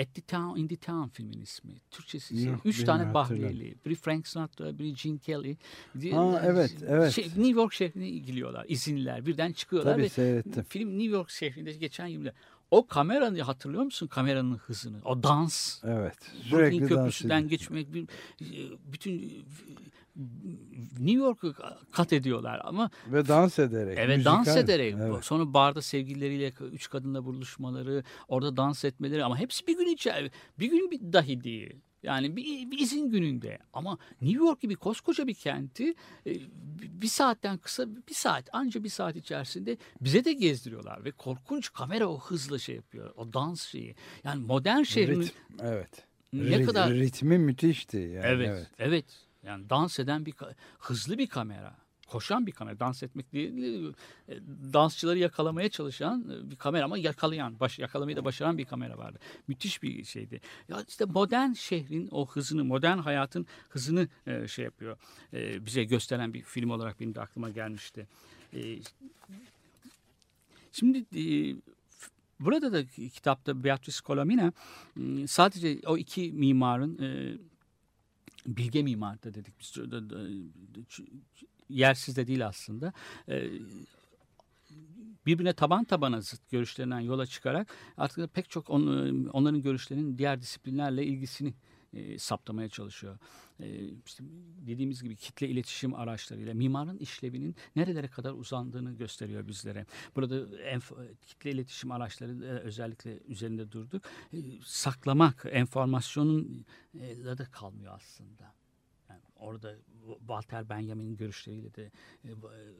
At 0.00 0.14
the 0.14 0.22
Town, 0.22 0.58
In 0.58 0.68
the 0.68 0.76
Town 0.76 1.08
filmin 1.08 1.40
ismi. 1.40 1.72
Türkçesi. 1.90 2.40
Yok, 2.46 2.60
Üç 2.64 2.84
tane 2.84 3.14
Bahriyeli. 3.14 3.74
Biri 3.86 3.94
Frank 3.94 4.28
Sinatra, 4.28 4.78
biri 4.78 4.94
Gene 4.94 5.18
Kelly. 5.18 5.56
Ha, 6.12 6.42
evet, 6.44 6.76
evet. 6.88 7.12
Şey, 7.12 7.24
New 7.24 7.48
York 7.60 7.72
şehrine 7.72 8.10
gidiyorlar. 8.10 8.66
izinler. 8.68 9.26
Birden 9.26 9.52
çıkıyorlar. 9.52 9.92
Tabii 9.92 10.02
ve 10.02 10.08
seyrettim. 10.08 10.62
Film 10.68 10.90
New 10.98 11.16
York 11.16 11.30
şehrinde 11.30 11.72
geçen 11.72 12.06
yılda. 12.06 12.32
o 12.70 12.86
kameranı 12.86 13.42
hatırlıyor 13.42 13.82
musun 13.82 14.06
kameranın 14.06 14.56
hızını? 14.56 14.96
O 15.04 15.22
dans. 15.22 15.84
Evet. 15.84 16.16
Brooklyn 16.20 16.48
Sürekli 16.50 16.80
dans 16.80 16.88
Köprüsü'den 16.88 17.38
ediyor. 17.38 17.50
geçmek 17.50 17.94
bir, 17.94 18.06
bütün 18.92 19.44
New 20.98 21.18
York'u 21.24 21.54
kat 21.92 22.12
ediyorlar 22.12 22.60
ama 22.64 22.90
Ve 23.06 23.28
dans 23.28 23.58
ederek. 23.58 23.98
Evet 24.00 24.24
dans 24.24 24.46
müzikal. 24.46 24.64
ederek. 24.64 24.94
Evet. 25.00 25.24
Sonra 25.24 25.54
barda 25.54 25.82
sevgilileriyle 25.82 26.52
üç 26.72 26.90
kadınla 26.90 27.24
buluşmaları, 27.24 28.04
orada 28.28 28.56
dans 28.56 28.84
etmeleri 28.84 29.24
ama 29.24 29.38
hepsi 29.38 29.66
bir 29.66 29.78
gün 29.78 29.86
içer. 29.86 30.30
Bir 30.58 30.66
gün 30.70 30.90
bir 30.90 31.12
dahi 31.12 31.44
değil. 31.44 31.76
Yani 32.02 32.36
bir, 32.36 32.70
bir 32.70 32.78
izin 32.78 33.10
gününde 33.10 33.58
ama 33.72 33.98
New 34.22 34.44
York 34.44 34.60
gibi 34.60 34.76
koskoca 34.76 35.26
bir 35.26 35.34
kenti 35.34 35.94
e, 36.26 36.32
bir 37.02 37.06
saatten 37.08 37.58
kısa 37.58 37.86
bir 38.08 38.14
saat 38.14 38.48
anca 38.52 38.84
bir 38.84 38.88
saat 38.88 39.16
içerisinde 39.16 39.76
bize 40.00 40.24
de 40.24 40.32
gezdiriyorlar 40.32 41.04
ve 41.04 41.10
korkunç 41.10 41.72
kamera 41.72 42.06
o 42.06 42.20
hızla 42.20 42.58
şey 42.58 42.76
yapıyor 42.76 43.12
o 43.16 43.32
dans 43.32 43.62
şeyi 43.62 43.94
yani 44.24 44.44
modern 44.44 44.82
şehrin 44.82 45.20
Ritm, 45.20 45.34
evet. 45.62 45.90
ne 46.32 46.42
Ri- 46.42 46.64
kadar 46.64 46.90
Ritmi 46.94 47.38
müthişti. 47.38 47.96
Yani, 47.96 48.26
evet, 48.26 48.48
evet. 48.48 48.66
evet 48.78 49.04
yani 49.42 49.70
dans 49.70 49.98
eden 49.98 50.26
bir 50.26 50.34
hızlı 50.78 51.18
bir 51.18 51.26
kamera 51.26 51.76
koşan 52.10 52.46
bir 52.46 52.52
kamera. 52.52 52.80
Dans 52.80 53.02
etmek 53.02 53.32
değil 53.32 53.92
e, 54.28 54.34
dansçıları 54.72 55.18
yakalamaya 55.18 55.68
çalışan 55.68 56.30
e, 56.30 56.50
bir 56.50 56.56
kamera 56.56 56.84
ama 56.84 56.98
yakalayan 56.98 57.60
baş, 57.60 57.78
yakalamayı 57.78 58.16
da 58.16 58.24
başaran 58.24 58.58
bir 58.58 58.64
kamera 58.64 58.98
vardı. 58.98 59.18
Müthiş 59.48 59.82
bir 59.82 60.04
şeydi. 60.04 60.40
Ya 60.68 60.84
işte 60.88 61.04
modern 61.04 61.52
şehrin 61.52 62.08
o 62.10 62.28
hızını 62.28 62.64
modern 62.64 62.98
hayatın 62.98 63.46
hızını 63.68 64.08
e, 64.26 64.48
şey 64.48 64.64
yapıyor. 64.64 64.96
E, 65.32 65.66
bize 65.66 65.84
gösteren 65.84 66.34
bir 66.34 66.42
film 66.42 66.70
olarak 66.70 67.00
benim 67.00 67.14
de 67.14 67.20
aklıma 67.20 67.50
gelmişti. 67.50 68.06
E, 68.54 68.60
şimdi 70.72 71.04
e, 71.16 71.56
Burada 72.40 72.72
da 72.72 72.86
kitapta 72.86 73.64
Beatrice 73.64 73.98
Colomina 74.06 74.52
m, 74.96 75.26
sadece 75.26 75.80
o 75.86 75.96
iki 75.96 76.32
mimarın 76.32 76.98
e, 76.98 77.38
bilge 78.56 78.82
mimar 78.82 79.22
da 79.22 79.34
dedik 79.34 79.60
biz 79.60 79.74
yersiz 81.68 82.16
de 82.16 82.26
değil 82.26 82.46
aslında. 82.46 82.92
E, 83.28 83.50
birbirine 85.26 85.52
taban 85.52 85.84
tabana 85.84 86.20
zıt 86.20 86.50
görüşlerinden 86.50 87.00
yola 87.00 87.26
çıkarak 87.26 87.74
artık 87.96 88.34
pek 88.34 88.50
çok 88.50 88.70
on- 88.70 89.24
onların 89.32 89.62
görüşlerinin 89.62 90.18
diğer 90.18 90.40
disiplinlerle 90.40 91.04
ilgisini 91.06 91.54
e, 91.92 92.18
saptamaya 92.18 92.68
çalışıyor. 92.68 93.18
E, 93.60 93.88
işte 94.06 94.24
dediğimiz 94.66 95.02
gibi 95.02 95.16
kitle 95.16 95.48
iletişim 95.48 95.94
araçlarıyla 95.94 96.54
mimarın 96.54 96.98
işlevinin 96.98 97.56
nerelere 97.76 98.08
kadar 98.08 98.32
uzandığını 98.32 98.96
gösteriyor 98.96 99.48
bizlere. 99.48 99.86
Burada 100.16 100.36
enf- 100.58 101.14
kitle 101.26 101.50
iletişim 101.50 101.92
araçları 101.92 102.60
özellikle 102.62 103.18
üzerinde 103.18 103.72
durduk. 103.72 104.02
E, 104.32 104.38
saklamak, 104.64 105.46
enformasyonun 105.50 106.64
e, 106.94 107.24
da 107.24 107.44
kalmıyor 107.44 107.94
aslında. 107.94 108.54
Yani 109.08 109.22
orada 109.36 109.76
Walter 110.18 110.68
Benjamin'in 110.68 111.16
görüşleriyle 111.16 111.74
de 111.74 111.90
e, 112.24 112.30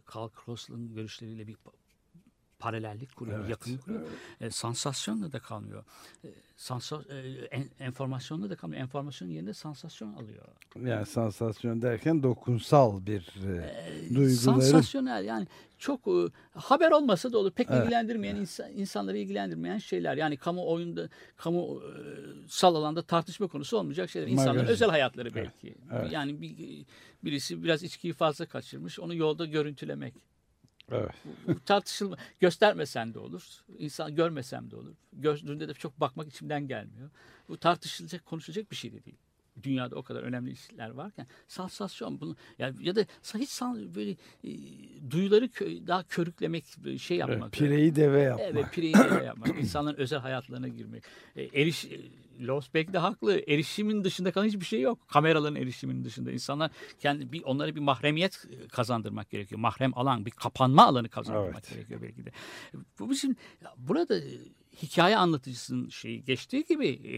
Karl 0.05 0.29
Krossl'ın 0.29 0.95
görüşleriyle 0.95 1.47
bir 1.47 1.57
paralellik 2.61 3.17
kuruyor, 3.17 3.39
Evet, 3.41 3.51
yakınlık 3.51 3.85
kuruyor. 3.85 4.03
E, 4.41 4.51
sansasyonla 4.51 5.33
da 5.33 5.39
kalmıyor. 5.39 5.85
E, 6.25 6.29
sansa, 6.57 7.03
e, 7.11 7.17
en, 7.51 7.65
enformasyonla 7.81 8.51
da 8.51 8.57
kalmıyor. 8.57 8.83
Enformasyonun 8.83 9.33
yerine 9.33 9.55
sansasyon 9.55 10.13
alıyor. 10.13 10.45
Yani 10.85 11.07
sansasyon 11.07 11.83
derken 11.83 12.23
dokunsal 12.23 13.07
bir 13.07 13.21
e, 13.21 14.09
duyguları. 14.09 14.31
Sansasyonel 14.31 15.25
yani 15.25 15.47
çok 15.79 16.09
e, 16.09 16.29
haber 16.55 16.91
olmasa 16.91 17.33
da 17.33 17.39
olur. 17.39 17.51
Pek 17.51 17.71
Evet. 17.71 17.83
ilgilendirmeyen 17.83 18.37
insan, 18.37 18.73
insanları 18.73 19.19
ilgilendirmeyen 19.19 19.79
şeyler. 19.79 20.17
Yani 20.17 20.37
kamu 20.37 20.71
oyunda 20.71 21.09
kamu 21.37 21.83
e, 21.83 21.91
sal 22.49 22.75
alanda 22.75 23.03
tartışma 23.03 23.47
konusu 23.47 23.79
olmayacak 23.79 24.11
şeyler. 24.11 24.29
İnsanların 24.29 24.57
Magazin. 24.57 24.73
özel 24.73 24.91
hayatları 24.91 25.35
belki. 25.35 25.75
Evet. 25.93 26.13
Yani 26.13 26.41
bir, 26.41 26.85
birisi 27.25 27.63
biraz 27.65 27.83
içkiyi 27.83 28.13
fazla 28.13 28.47
kaçırmış. 28.47 29.01
Onu 29.01 29.15
yolda 29.15 29.47
görüntülemek. 29.47 30.15
Evet. 30.91 31.11
Bu 31.49 31.61
tartışılma 31.61 32.17
göstermesen 32.41 33.15
de 33.15 33.19
olur. 33.19 33.43
İnsan 33.79 34.15
görmesem 34.15 34.71
de 34.71 34.77
olur. 34.77 34.95
Gördüğünde 35.13 35.69
de 35.69 35.75
çok 35.75 36.01
bakmak 36.01 36.29
içimden 36.29 36.69
gelmiyor. 36.69 37.11
Bu 37.49 37.57
tartışılacak, 37.57 38.27
konuşulacak 38.27 38.71
bir 38.71 38.77
şey 38.77 38.93
de 38.93 39.05
değil. 39.05 39.17
Dünyada 39.63 39.97
o 39.97 40.03
kadar 40.03 40.23
önemli 40.23 40.51
işler 40.51 40.91
varken 40.91 41.27
sansasyon 41.49 42.21
bunu 42.21 42.37
yani 42.59 42.87
ya 42.87 42.97
da 42.97 43.05
hiç 43.35 43.49
san, 43.49 43.95
böyle 43.95 44.11
e, 44.45 44.51
duyuları 45.11 45.45
kö- 45.47 45.87
daha 45.87 46.03
körüklemek 46.03 46.65
şey 46.99 47.21
Evet, 47.21 47.29
yapmak. 47.31 47.53
pireyi 47.53 47.97
deve 47.97 48.21
yapmak. 48.21 48.47
Evet, 48.51 48.67
pireyi 48.73 48.95
deve 48.95 49.25
yapmak. 49.25 49.59
insanların 49.59 49.97
özel 49.97 50.19
hayatlarına 50.19 50.69
girmek. 50.69 51.05
E, 51.37 51.43
eriş 51.63 51.85
e, 51.85 52.01
Losbeck 52.41 52.93
de 52.93 52.99
haklı. 52.99 53.43
Erişimin 53.49 54.05
dışında 54.05 54.33
kalan 54.33 54.47
hiçbir 54.47 54.65
şey 54.65 54.81
yok. 54.81 55.09
Kameraların 55.09 55.57
erişiminin 55.57 56.05
dışında. 56.05 56.31
insanlar 56.33 56.71
kendi 56.99 57.33
bir 57.33 57.43
onlara 57.43 57.75
bir 57.75 57.81
mahremiyet 57.81 58.45
kazandırmak 58.73 59.31
gerekiyor. 59.31 59.61
Mahrem 59.61 59.99
alan, 59.99 60.27
bir 60.27 60.31
kapanma 60.31 60.87
alanı 60.87 61.09
kazandırmak 61.09 61.55
Evet. 61.55 61.75
gerekiyor 61.75 62.03
belki 62.03 62.27
de. 62.27 62.33
Bu 62.99 63.11
bizim 63.11 63.37
burada 63.77 64.19
e, 64.19 64.39
hikaye 64.83 65.17
anlatıcısının 65.17 65.89
şeyi 65.89 66.25
geçtiği 66.25 66.65
gibi 66.65 66.89
e, 66.89 67.15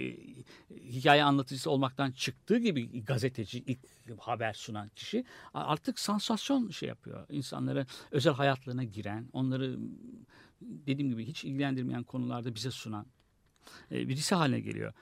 hikaye 0.75 1.25
anlatıcısı 1.25 1.71
olmaktan 1.71 2.13
çıktığı 2.13 2.59
gibi 2.59 3.05
gazeteci 3.05 3.65
ilk 3.67 3.79
haber 4.19 4.53
sunan 4.53 4.89
kişi 4.89 5.25
artık 5.55 5.99
sansasyon 5.99 6.71
şey 6.71 6.89
yapıyor. 6.89 7.27
İnsanlara 7.31 7.87
özel 8.11 8.33
hayatlarına 8.33 8.85
giren, 8.85 9.29
onları 9.33 9.79
dediğim 10.61 11.11
gibi 11.11 11.25
hiç 11.25 11.45
ilgilendirmeyen 11.45 12.03
konularda 12.03 12.55
bize 12.55 12.71
sunan 12.71 13.07
e, 13.91 14.09
birisi 14.09 14.35
haline 14.35 14.61
geliyor. 14.61 14.93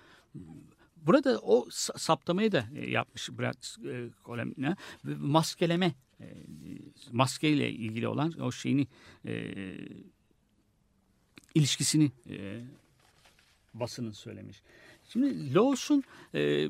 Burada 0.96 1.38
o 1.38 1.66
sa- 1.68 1.98
saptamayı 1.98 2.52
da 2.52 2.64
e, 2.76 2.90
yapmış 2.90 3.30
Brad 3.30 3.86
e, 3.86 4.10
Colemina. 4.24 4.76
Ve 5.04 5.14
Maskeleme, 5.14 5.94
maskeyle 7.12 7.70
ilgili 7.70 8.08
olan 8.08 8.40
o 8.40 8.52
şeyini 8.52 8.86
ilişkisini 11.54 12.12
basının 13.74 14.12
söylemiş. 14.12 14.62
Şimdi 15.08 15.54
Laws'un 15.54 16.04
e, 16.34 16.68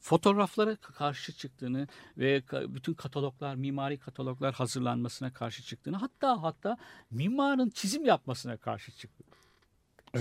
fotoğraflara 0.00 0.76
karşı 0.76 1.32
çıktığını 1.32 1.88
ve 2.18 2.42
bütün 2.52 2.94
kataloglar, 2.94 3.54
mimari 3.54 3.98
kataloglar 3.98 4.54
hazırlanmasına 4.54 5.32
karşı 5.32 5.62
çıktığını 5.62 5.96
hatta 5.96 6.42
hatta 6.42 6.76
mimarın 7.10 7.70
çizim 7.70 8.04
yapmasına 8.04 8.56
karşı 8.56 8.92
çıktı. 8.92 9.24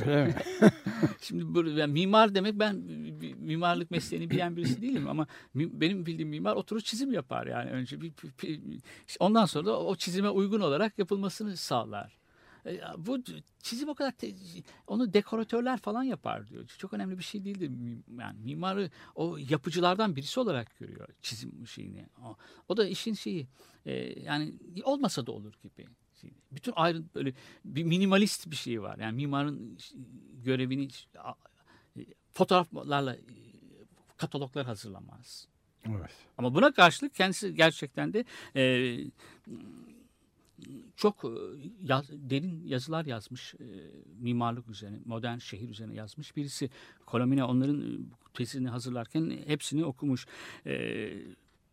Öyle 0.02 0.26
mi? 0.26 0.36
Şimdi 1.22 1.56
bu, 1.56 1.64
yani 1.70 1.94
mimar 1.94 2.36
demek 2.36 2.60
ben 2.60 2.76
mimarlık 3.40 3.92
mesleğini 3.92 4.30
bilen 4.30 4.56
birisi 4.56 4.82
değilim 4.82 5.08
ama 5.08 5.28
benim 5.56 6.06
bildiğim 6.06 6.30
mimar 6.30 6.56
oturur 6.56 6.82
çizim 6.82 7.14
yapar 7.14 7.48
yani 7.48 7.70
önce 7.72 8.02
bir, 8.02 8.12
bir- 8.44 8.62
ondan 9.20 9.46
sonra 9.46 9.66
da 9.66 9.80
o 9.80 9.96
çizime 9.96 10.30
uygun 10.30 10.60
olarak 10.62 11.00
yapılmasını 11.00 11.58
sağlar. 11.58 12.18
E, 12.66 12.80
Bu 12.98 13.18
çizim 13.64 13.90
o 13.90 13.96
kadar 13.96 14.12
te- 14.12 14.32
onu 14.88 15.14
dekoratörler 15.14 15.78
falan 15.80 16.04
yapar 16.04 16.48
diyor. 16.50 16.66
Çok 16.78 16.94
önemli 16.94 17.18
bir 17.18 17.24
şey 17.24 17.46
değildir. 17.46 17.72
Yani 18.20 18.40
mimarı 18.44 18.90
o 19.16 19.38
yapıcılardan 19.50 20.16
birisi 20.16 20.40
olarak 20.40 20.80
görüyor 20.80 21.08
çizim 21.22 21.68
şeyini. 21.68 22.06
O, 22.24 22.36
o 22.70 22.78
da 22.78 22.88
işin 22.88 23.14
şeyi 23.14 23.48
e, 23.86 23.94
yani 24.24 24.54
olmasa 24.84 25.26
da 25.28 25.32
olur 25.32 25.54
gibi. 25.64 25.88
Şey, 26.26 26.34
Bütün 26.52 26.74
ayrı 26.76 27.04
böyle 27.16 27.34
bir 27.66 27.84
minimalist 27.84 28.52
bir 28.52 28.56
şey 28.56 28.82
var. 28.82 28.98
Yani 28.98 29.16
mimarın 29.16 29.78
görevini 30.44 30.88
a- 31.20 31.34
fotoğraflarla 32.34 33.16
e, 33.16 33.20
kataloglar 34.18 34.66
hazırlamaz. 34.66 35.48
Evet. 35.90 36.12
Ama 36.38 36.56
buna 36.56 36.72
karşılık 36.72 37.16
kendisi 37.16 37.56
gerçekten 37.56 38.14
de 38.14 38.26
e, 38.56 38.98
çok 40.96 41.26
e, 41.26 41.30
yaz- 41.84 42.10
derin 42.30 42.64
yazılar 42.68 43.06
yazmış 43.06 43.54
e, 43.56 43.66
mimarlık 44.20 44.70
üzerine, 44.70 44.98
modern 45.06 45.38
şehir 45.38 45.70
üzerine 45.70 45.94
yazmış 45.96 46.36
birisi. 46.36 46.70
Kolomina 47.06 47.48
onların 47.48 47.82
e, 47.82 47.98
tezini 48.34 48.70
hazırlarken 48.70 49.34
hepsini 49.48 49.86
okumuş. 49.86 50.28
E, 50.66 51.14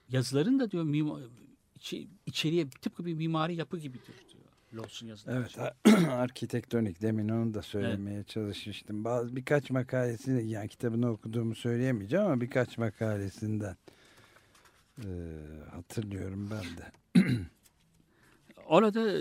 yazıların 0.09 0.61
da 0.61 0.71
diyor 0.71 0.85
mimar, 0.85 1.23
içeriye 2.27 2.71
tıpkı 2.71 3.07
bir 3.07 3.15
mimari 3.15 3.55
yapı 3.55 3.79
gibidir 3.79 4.07
diyor. 4.07 4.32
Lawson 4.75 5.07
yazıları. 5.07 5.39
Evet, 5.39 5.75
arkitektonik 6.09 7.03
demin 7.03 7.29
onu 7.29 7.55
da 7.55 7.63
söylemeye 7.63 8.25
çalışmıştım. 8.25 9.05
Bazı 9.05 9.37
birkaç 9.37 9.71
makalesi 9.71 10.31
yani 10.31 10.69
kitabını 10.69 11.11
okuduğumu 11.11 11.55
söyleyemeyeceğim 11.55 12.27
ama 12.27 12.41
birkaç 12.41 12.79
makalesinden 12.79 13.77
e, 14.99 15.09
hatırlıyorum 15.71 16.51
ben 16.51 16.65
de. 16.65 16.93
Orada 18.67 19.21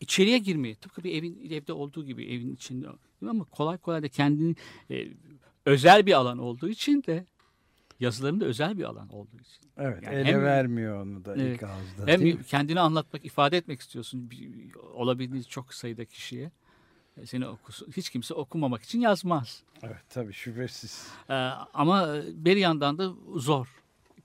içeriye 0.00 0.38
girmeyi 0.38 0.74
tıpkı 0.74 1.04
bir 1.04 1.14
evin 1.14 1.50
evde 1.50 1.72
olduğu 1.72 2.04
gibi 2.04 2.24
evin 2.24 2.54
içinde 2.54 2.88
ama 3.28 3.44
kolay 3.44 3.78
kolay 3.78 4.02
da 4.02 4.08
kendini 4.08 4.56
e, 4.90 5.08
özel 5.66 6.06
bir 6.06 6.12
alan 6.12 6.38
olduğu 6.38 6.68
için 6.68 7.02
de 7.02 7.26
yazılarında 8.02 8.44
özel 8.44 8.78
bir 8.78 8.84
alan 8.84 9.08
olduğu 9.08 9.36
için. 9.40 9.68
Evet, 9.76 10.02
Yani 10.02 10.14
ele 10.16 10.24
hem- 10.24 10.42
vermiyor 10.42 11.02
onu 11.02 11.24
da 11.24 11.36
Evet, 11.36 11.54
ilk 11.54 11.62
ağızda. 11.62 12.06
Hem 12.06 12.42
kendini 12.42 12.80
anlatmak, 12.80 13.24
ifade 13.24 13.56
etmek 13.56 13.80
istiyorsun 13.80 14.30
olabildiğince 14.94 15.48
çok 15.48 15.74
sayıda 15.74 16.04
kişiye. 16.04 16.50
e, 17.16 17.26
seni 17.26 17.46
okusun. 17.46 17.88
Hiç 17.96 18.10
kimse 18.10 18.34
okumamak 18.34 18.82
için 18.82 19.00
yazmaz. 19.00 19.62
Evet 19.82 20.02
tabii 20.10 20.32
şüphesiz. 20.32 21.08
Ee, 21.30 21.32
ama 21.74 22.14
bir 22.32 22.56
yandan 22.56 22.98
da 22.98 23.12
zor. 23.36 23.66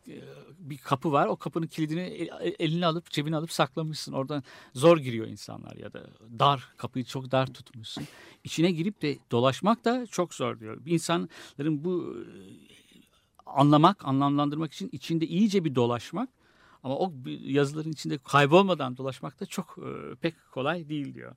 Ee, 0.08 0.22
Bir 0.60 0.78
kapı 0.78 1.12
var. 1.12 1.28
O 1.28 1.36
kapının 1.36 1.68
kilidini 1.68 2.02
el- 2.02 2.56
eline 2.60 2.86
alıp 2.86 3.10
cebine 3.10 3.36
alıp 3.36 3.52
saklamışsın. 3.52 4.14
Oradan 4.14 4.44
zor 4.74 4.98
giriyor 4.98 5.28
insanlar 5.28 5.76
ya 5.76 5.94
da 5.94 6.08
dar 6.40 6.74
kapıyı 6.78 7.06
çok 7.06 7.32
dar 7.32 7.48
tutmuşsun. 7.54 8.08
İçine 8.44 8.72
girip 8.72 9.02
de 9.02 9.18
dolaşmak 9.32 9.86
da 9.86 10.06
çok 10.06 10.34
zor 10.34 10.60
diyor. 10.60 10.86
Bir 10.86 10.92
insanların 10.92 11.84
bu 11.84 12.16
e, 12.18 12.77
anlamak, 13.54 14.06
anlamlandırmak 14.06 14.74
için 14.74 14.90
içinde 14.92 15.28
iyice 15.28 15.66
bir 15.66 15.76
dolaşmak 15.76 16.30
ama 16.84 16.98
o 16.98 17.14
yazıların 17.42 17.92
içinde 17.92 18.18
kaybolmadan 18.18 18.98
dolaşmak 18.98 19.40
da 19.40 19.46
çok 19.46 19.78
e, 19.78 20.16
pek 20.16 20.36
kolay 20.52 20.90
değil 20.90 21.14
diyor. 21.14 21.36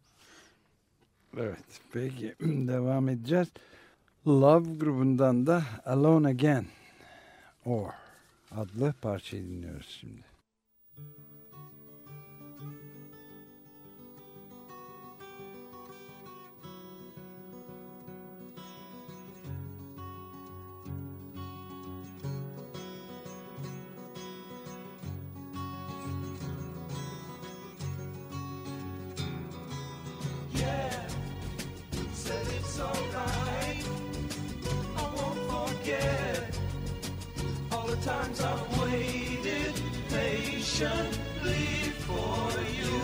Evet 1.37 1.81
peki 1.93 2.35
devam 2.41 3.09
edeceğiz. 3.09 3.49
Love 4.27 4.77
grubundan 4.77 5.47
da 5.47 5.63
Alone 5.85 6.29
Again 6.29 6.67
Or 7.65 7.89
adlı 8.51 8.95
parçayı 9.03 9.43
dinliyoruz 9.43 9.97
şimdi. 10.01 10.30
Patiently 40.81 41.93
for 42.07 42.51
you. 42.79 42.95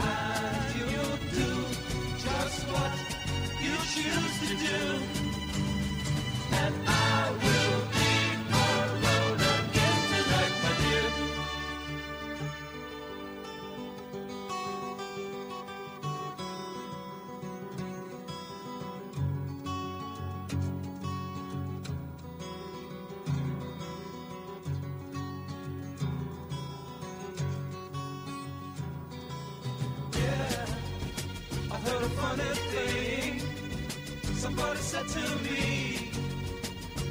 And 0.00 0.74
you'll 0.76 1.16
do 1.32 1.50
just 2.18 2.68
what 2.68 2.92
you 3.62 3.74
choose 3.94 4.36
to 4.48 4.54
do. 4.66 5.19
Funny 32.20 32.54
thing. 32.72 33.40
Somebody 34.44 34.80
said 34.80 35.06
to 35.08 35.24
me, 35.46 36.10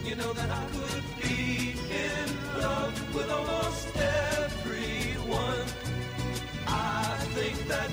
you 0.08 0.16
know 0.16 0.32
that 0.34 0.50
I 0.62 0.66
could 0.76 1.04
be 1.22 1.74
in 2.08 2.28
love 2.62 2.94
with 3.16 3.30
almost 3.32 3.88
everyone. 3.96 5.66
I 6.68 7.18
think 7.36 7.58
that 7.68 7.90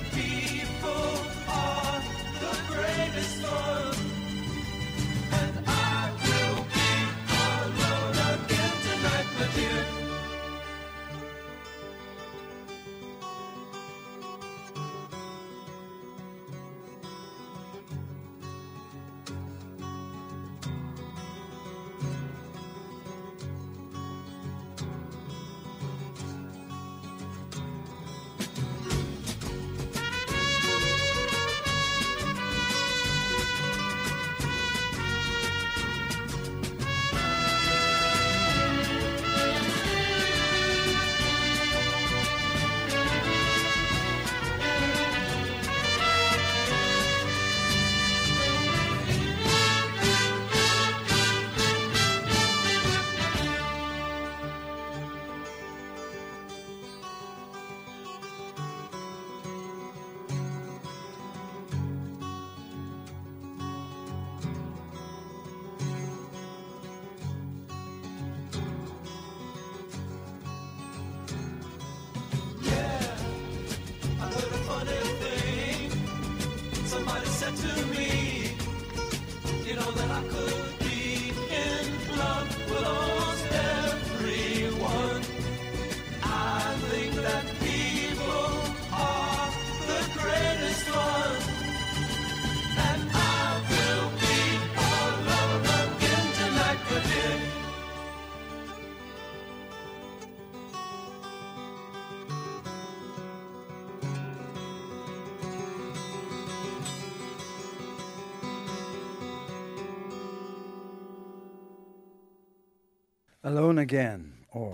Alone 113.47 113.79
Again 113.81 114.21
or 114.53 114.73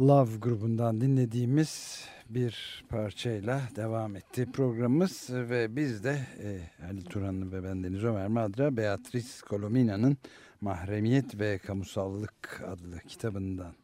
Love 0.00 0.36
grubundan 0.36 1.00
dinlediğimiz 1.00 2.04
bir 2.28 2.84
parçayla 2.88 3.60
devam 3.76 4.16
etti 4.16 4.52
programımız. 4.52 5.26
Ve 5.30 5.76
biz 5.76 6.04
de 6.04 6.26
e, 6.42 6.60
Ali 6.86 7.04
Turanlı 7.04 7.52
ve 7.52 7.64
ben 7.64 7.84
Deniz 7.84 8.04
Ömer 8.04 8.28
Madra 8.28 8.76
Beatrice 8.76 9.28
Colomina'nın 9.48 10.16
Mahremiyet 10.60 11.40
ve 11.40 11.58
Kamusallık 11.58 12.62
adlı 12.66 12.98
kitabından 12.98 13.74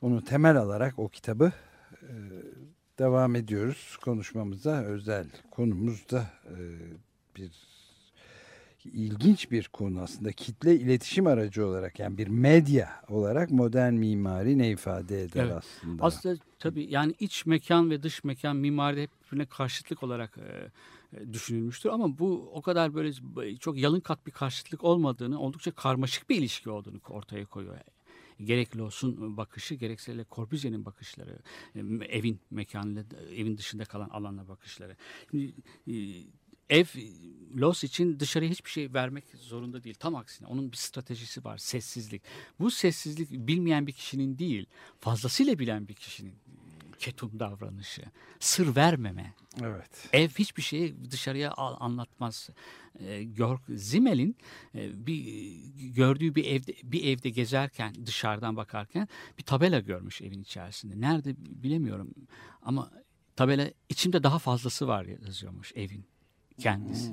onu 0.00 0.24
temel 0.24 0.56
alarak 0.56 0.98
o 0.98 1.08
kitabı 1.08 1.52
e, 2.02 2.12
devam 2.98 3.36
ediyoruz. 3.36 3.96
Konuşmamıza 4.04 4.82
özel 4.82 5.26
konumuz 5.50 6.10
da 6.10 6.26
e, 6.46 6.58
bir 7.36 7.71
ilginç 8.86 9.50
bir 9.50 9.68
konu 9.68 10.00
aslında 10.00 10.32
kitle 10.32 10.76
iletişim 10.80 11.26
aracı 11.26 11.66
olarak 11.66 11.98
yani 11.98 12.18
bir 12.18 12.28
medya 12.28 13.02
olarak 13.08 13.50
modern 13.50 13.94
mimari 13.94 14.58
ne 14.58 14.70
ifade 14.70 15.22
eder 15.22 15.44
Evet. 15.44 15.56
aslında. 15.56 16.04
Aslında 16.04 16.36
tabii 16.58 16.86
yani 16.90 17.14
iç 17.18 17.46
mekan 17.46 17.90
ve 17.90 18.02
dış 18.02 18.24
mekan 18.24 18.56
mimaride 18.56 19.02
hep 19.02 19.10
birbirine 19.32 19.46
karşıtlık 19.46 20.02
olarak 20.02 20.38
e, 20.38 20.70
e, 21.16 21.32
düşünülmüştür. 21.32 21.90
Ama 21.90 22.18
bu 22.18 22.50
o 22.54 22.62
kadar 22.62 22.94
böyle 22.94 23.12
çok 23.58 23.78
yalın 23.78 24.00
kat 24.00 24.26
bir 24.26 24.32
karşıtlık 24.32 24.84
olmadığını, 24.84 25.40
oldukça 25.40 25.70
karmaşık 25.70 26.30
bir 26.30 26.36
ilişki 26.36 26.70
olduğunu 26.70 27.00
ortaya 27.08 27.46
koyuyor. 27.46 27.76
Gerek 28.44 28.76
Los'un 28.76 29.36
bakışı 29.36 29.74
gerekse 29.74 30.18
Le 30.18 30.24
Corbusier'in 30.30 30.84
bakışları, 30.84 31.38
e, 31.74 31.80
evin 32.08 32.40
mekanıyla 32.50 33.04
evin 33.36 33.58
dışında 33.58 33.84
kalan 33.84 34.08
alanla 34.08 34.48
bakışları. 34.48 34.96
Şimdi, 35.30 35.52
e, 35.86 35.94
ev 36.70 36.84
Los 37.56 37.84
için 37.84 38.20
dışarıya 38.20 38.50
hiçbir 38.50 38.70
şey 38.70 38.94
vermek 38.94 39.24
zorunda 39.40 39.84
değil. 39.84 39.94
Tam 39.98 40.14
aksine 40.14 40.48
onun 40.48 40.72
bir 40.72 40.76
stratejisi 40.76 41.44
var. 41.44 41.58
Sessizlik. 41.58 42.22
Bu 42.60 42.70
sessizlik 42.70 43.30
bilmeyen 43.30 43.86
bir 43.86 43.92
kişinin 43.92 44.38
değil, 44.38 44.66
fazlasıyla 45.00 45.58
bilen 45.58 45.88
bir 45.88 45.94
kişinin 45.94 46.34
ketum 46.98 47.38
davranışı, 47.40 48.02
sır 48.40 48.76
vermeme. 48.76 49.34
Evet. 49.62 50.08
Ev 50.12 50.28
hiçbir 50.28 50.62
şeyi 50.62 51.10
dışarıya 51.10 51.52
anlatmaz. 51.52 52.50
E, 53.00 53.24
Georg 53.24 53.60
Zimmel'in 53.68 54.36
e, 54.74 55.06
bir 55.06 55.54
gördüğü 55.74 56.34
bir 56.34 56.44
evde 56.44 56.74
bir 56.82 57.04
evde 57.04 57.30
gezerken 57.30 57.94
dışarıdan 58.06 58.56
bakarken 58.56 59.08
bir 59.38 59.42
tabela 59.42 59.80
görmüş 59.80 60.22
evin 60.22 60.42
içerisinde. 60.42 61.00
Nerede 61.00 61.34
bilemiyorum 61.38 62.14
ama 62.62 62.90
tabela 63.36 63.70
içimde 63.88 64.22
daha 64.22 64.38
fazlası 64.38 64.88
var 64.88 65.04
yazıyormuş 65.04 65.72
evin 65.76 66.11
kendisi. 66.62 67.12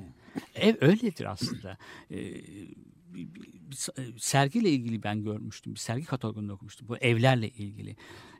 Ev 0.54 0.76
öyledir 0.80 1.24
aslında. 1.24 1.78
E, 2.10 2.18
e, 2.18 4.02
sergiyle 4.18 4.70
ilgili 4.70 5.02
ben 5.02 5.22
görmüştüm. 5.22 5.74
Bir 5.74 5.78
sergi 5.78 6.04
katalogunda 6.04 6.52
okumuştum. 6.52 6.88
Bu 6.88 6.96
evlerle 6.96 7.48
ilgili. 7.48 7.96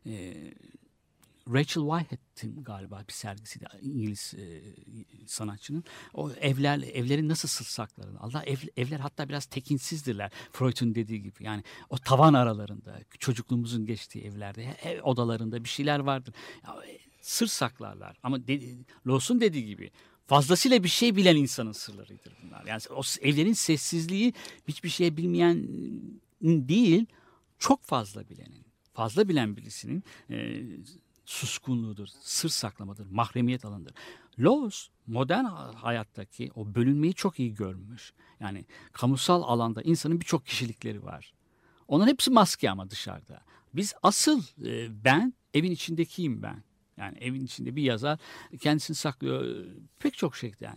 E, 0.07 0.35
Rachel 1.49 1.83
Whitehead'in 1.83 2.65
galiba 2.65 3.05
bir 3.09 3.13
sergisiydi 3.13 3.67
İngiliz 3.81 4.35
e, 4.35 4.63
sanatçının. 5.27 5.85
O 6.15 6.31
evler 6.31 6.79
evlerin 6.79 7.29
nasıl 7.29 7.49
sılsaklarını. 7.49 8.21
Allah 8.21 8.43
ev, 8.43 8.57
evler 8.77 9.01
hatta 9.01 9.29
biraz 9.29 9.47
tekinsizdirler. 9.47 10.31
Freud'un 10.53 10.95
dediği 10.95 11.23
gibi. 11.23 11.45
Yani 11.45 11.65
o 11.89 11.99
tavan 11.99 12.35
aralarında 12.35 13.01
çocukluğumuzun 13.19 13.87
geçtiği 13.87 14.25
evlerde 14.25 14.77
ev 14.83 15.03
odalarında 15.03 15.65
bir 15.65 15.69
şeyler 15.69 15.99
vardır. 15.99 16.35
Ya, 16.67 16.77
sır 17.21 17.47
saklarlar. 17.47 18.17
Ama 18.23 18.47
de, 18.47 18.61
Lawson 19.07 19.41
dediği 19.41 19.67
gibi 19.67 19.91
fazlasıyla 20.31 20.85
bir 20.85 20.89
şey 20.89 21.17
bilen 21.17 21.37
insanın 21.37 21.73
sırlarıdır 21.73 22.37
bunlar. 22.43 22.65
Yani 22.67 22.81
o 22.91 23.03
evlerin 23.21 23.53
sessizliği 23.53 24.35
hiçbir 24.69 24.89
şey 24.89 25.17
bilmeyen 25.17 25.69
değil, 26.43 27.07
çok 27.59 27.85
fazla 27.85 28.29
bilenin, 28.29 28.65
fazla 28.93 29.29
bilen 29.29 29.57
birisinin 29.57 30.05
e, 30.31 30.63
suskunluğudur, 31.25 32.07
sır 32.21 32.49
saklamadır, 32.49 33.07
mahremiyet 33.07 33.65
alanıdır. 33.65 33.95
Laws 34.39 34.89
modern 35.07 35.45
ha- 35.45 35.75
hayattaki 35.77 36.51
o 36.55 36.75
bölünmeyi 36.75 37.15
çok 37.15 37.41
iyi 37.41 37.55
görmüş. 37.55 38.13
Yani 38.41 38.65
kamusal 38.93 39.43
alanda 39.43 39.83
insanın 39.83 40.21
birçok 40.21 40.47
kişilikleri 40.47 41.05
var. 41.05 41.33
Onların 41.89 42.11
hepsi 42.13 42.31
maske 42.31 42.71
ama 42.71 42.91
dışarıda. 42.91 43.43
Biz 43.75 43.95
asıl 44.03 44.43
e, 44.65 45.05
ben 45.05 45.35
evin 45.55 45.71
içindekiyim 45.71 46.43
ben. 46.43 46.63
Yani 47.01 47.19
evin 47.19 47.45
içinde 47.45 47.77
bir 47.77 47.83
yazar 47.83 48.19
kendisini 48.61 48.95
saklıyor 48.95 49.67
pek 49.99 50.15
çok 50.15 50.37
şeyden. 50.37 50.77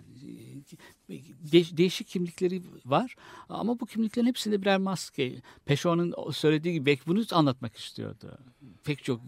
De- 1.51 1.77
değişik 1.77 2.07
kimlikleri 2.07 2.61
var 2.85 3.15
ama 3.49 3.79
bu 3.79 3.85
kimliklerin 3.85 4.27
hepsinde 4.27 4.61
birer 4.61 4.77
maske. 4.77 5.41
Peşo'nun 5.65 6.31
söylediği 6.31 6.73
gibi 6.73 6.99
bunu 7.07 7.25
anlatmak 7.31 7.75
istiyordu. 7.75 8.37
Pek 8.83 9.03
çok 9.03 9.21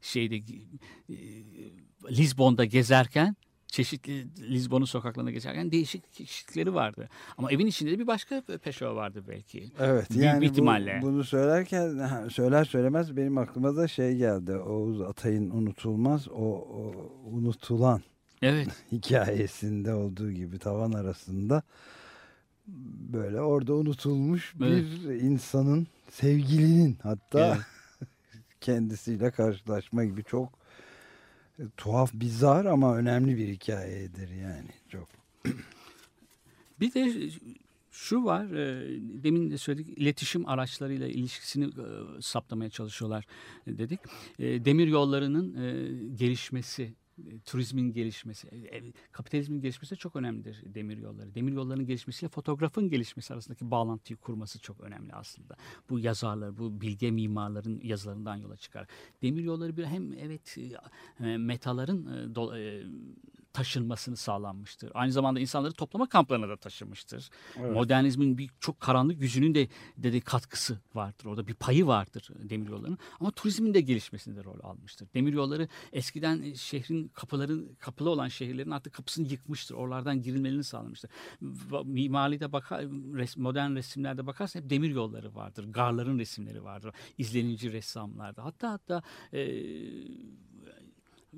şeyde 0.00 0.36
e, 0.36 1.16
Lizbon'da 2.10 2.64
gezerken 2.64 3.36
çeşitli 3.72 4.26
Lizbon'un 4.54 4.84
sokaklarına 4.84 5.30
geçerken 5.30 5.70
değişik 5.72 6.12
kişilikleri 6.12 6.74
vardı. 6.74 7.08
Ama 7.38 7.52
evin 7.52 7.66
içinde 7.66 7.90
de 7.90 7.98
bir 7.98 8.06
başka 8.06 8.42
Peşo 8.64 8.94
vardı 8.96 9.24
belki. 9.28 9.70
Evet 9.78 10.10
Büyük 10.10 10.24
yani 10.24 10.40
bir 10.40 10.46
bu- 10.46 10.50
ihtimalle. 10.50 10.98
bunu 11.02 11.24
söylerken 11.24 12.28
söyler 12.28 12.64
söylemez 12.64 13.16
benim 13.16 13.38
aklıma 13.38 13.76
da 13.76 13.88
şey 13.88 14.16
geldi. 14.16 14.52
Oğuz 14.56 15.00
Atay'ın 15.00 15.50
unutulmaz 15.50 16.28
o, 16.28 16.34
o 16.54 16.92
unutulan 17.24 18.02
Evet. 18.42 18.68
hikayesinde 18.92 19.94
olduğu 19.94 20.32
gibi 20.32 20.58
tavan 20.58 20.92
arasında 20.92 21.62
böyle 23.12 23.40
orada 23.40 23.74
unutulmuş 23.74 24.54
bir 24.60 25.04
insanın 25.20 25.86
sevgilinin 26.10 26.98
hatta 27.02 27.46
Evet. 27.46 27.58
kendisiyle 28.60 29.30
karşılaşma 29.30 30.04
gibi 30.04 30.24
çok 30.24 30.61
tuhaf 31.76 32.10
bizar 32.14 32.64
ama 32.64 32.96
önemli 32.96 33.36
bir 33.36 33.48
hikayedir 33.48 34.28
yani 34.30 34.68
çok. 34.88 35.08
Bir 36.80 36.94
de 36.94 37.30
şu 37.90 38.24
var, 38.24 38.44
e, 38.44 38.88
demin 39.24 39.50
de 39.50 39.58
söyledik, 39.58 39.98
iletişim 39.98 40.48
araçlarıyla 40.48 41.08
ilişkisini 41.08 41.64
e, 41.64 42.20
saptamaya 42.20 42.70
çalışıyorlar 42.70 43.26
e, 43.66 43.78
dedik. 43.78 44.00
E, 44.38 44.64
Demir 44.64 44.86
yollarının 44.86 45.54
e, 45.62 45.88
gelişmesi, 46.16 46.82
e, 46.82 46.94
turizmin 47.44 47.92
gelişmesi, 47.92 48.48
e, 48.48 48.76
e, 48.76 48.92
kapitalizmin 49.12 49.60
gelişmesi 49.60 49.96
çok 49.96 50.16
önemlidir 50.16 50.62
demir 50.74 50.98
yolları. 50.98 51.34
Demir 51.34 51.52
yollarının 51.52 51.86
gelişmesiyle 51.86 52.30
fotoğrafın 52.30 52.90
gelişmesi 52.90 53.34
arasındaki 53.34 53.70
bağlantıyı 53.70 54.16
kurması 54.16 54.58
çok 54.58 54.80
önemli 54.80 55.12
aslında. 55.12 55.56
Bu 55.90 55.98
yazarlar, 55.98 56.58
bu 56.58 56.80
bilge 56.80 57.10
mimarların 57.10 57.80
yazılarından 57.82 58.36
yola 58.36 58.56
çıkar. 58.56 58.86
Demir 59.22 59.42
yolları 59.42 59.76
bir 59.76 59.84
hem 59.84 60.12
evet 60.12 60.58
e, 60.58 61.26
e, 61.26 61.36
metaların 61.36 62.06
e, 62.06 62.58
e, 62.58 62.84
taşınmasını 63.52 64.16
sağlanmıştır. 64.16 64.90
Aynı 64.94 65.12
zamanda 65.12 65.40
insanları 65.40 65.72
toplama 65.72 66.08
kamplarına 66.08 66.48
da 66.48 66.56
taşımıştır. 66.56 67.30
Modernizmin 67.58 68.38
bir 68.38 68.50
çok 68.60 68.80
karanlık 68.80 69.22
yüzünün 69.22 69.54
de, 69.54 69.68
de, 69.96 70.12
de 70.12 70.20
katkısı 70.20 70.78
vardır. 70.94 71.24
Orada 71.24 71.46
bir 71.46 71.54
payı 71.54 71.86
vardır 71.86 72.28
demiryollarının. 72.50 72.98
Ama 73.20 73.30
turizmin 73.30 73.74
de 73.74 73.80
gelişmesinde 73.80 74.36
de 74.36 74.44
rol 74.44 74.60
almıştır. 74.62 75.08
Demiryolları 75.14 75.68
eskiden 75.92 76.42
e, 76.42 76.54
şehrin 76.54 77.08
kapıların 77.08 77.76
kapılı 77.78 78.10
olan 78.10 78.28
şehirlerin 78.28 78.70
artık 78.70 78.92
kapısını 78.92 79.28
yıkmıştır. 79.28 79.74
Oralardan 79.74 80.22
girilmelerini 80.22 80.64
sağlamıştır. 80.64 81.10
Mimaride 81.84 82.52
bakar, 82.52 82.84
modern 83.36 83.74
resimlerde 83.74 84.26
bakarsan 84.26 84.60
hep 84.60 84.70
demir 84.70 84.90
yolları 84.90 85.34
vardır. 85.34 85.64
Garların 85.68 86.18
resimleri 86.18 86.64
vardır. 86.64 86.94
İzlenici 87.18 87.72
ressamlarda. 87.72 88.44
Hatta 88.44 88.70
hatta 88.70 89.02
e, 89.32 89.42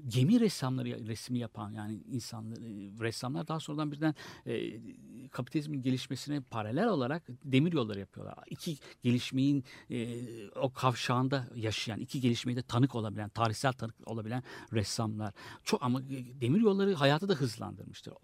gemi 0.09 0.41
ressamları 0.41 1.07
resmi 1.07 1.39
yapan 1.39 1.71
yani 1.73 2.03
insanlar 2.11 2.57
e, 2.57 3.05
ressamlar 3.05 3.49
daha 3.49 3.61
sonradan 3.61 3.93
birden 3.93 4.15
e, 4.47 4.81
kapitalizmin 5.29 5.83
gelişmesine 5.83 6.41
paralel 6.41 6.89
olarak 6.89 7.23
demir 7.45 7.73
yolları 7.73 8.01
yapıyorlar. 8.01 8.35
İki 8.51 8.79
gelişmeyin 9.03 9.65
e, 9.91 10.19
o 10.49 10.73
kavşağında 10.73 11.49
yaşayan, 11.55 12.01
iki 12.01 12.21
gelişmeyi 12.21 12.57
de 12.57 12.63
tanık 12.63 12.95
olabilen, 12.95 13.29
tarihsel 13.29 13.73
tanık 13.73 13.95
olabilen 14.09 14.43
ressamlar. 14.73 15.35
Çok 15.65 15.83
ama 15.83 16.03
demir 16.41 16.61
yolları 16.61 16.95
hayatı 16.95 17.29
da 17.29 17.35
hızlandırmıştır. 17.35 18.15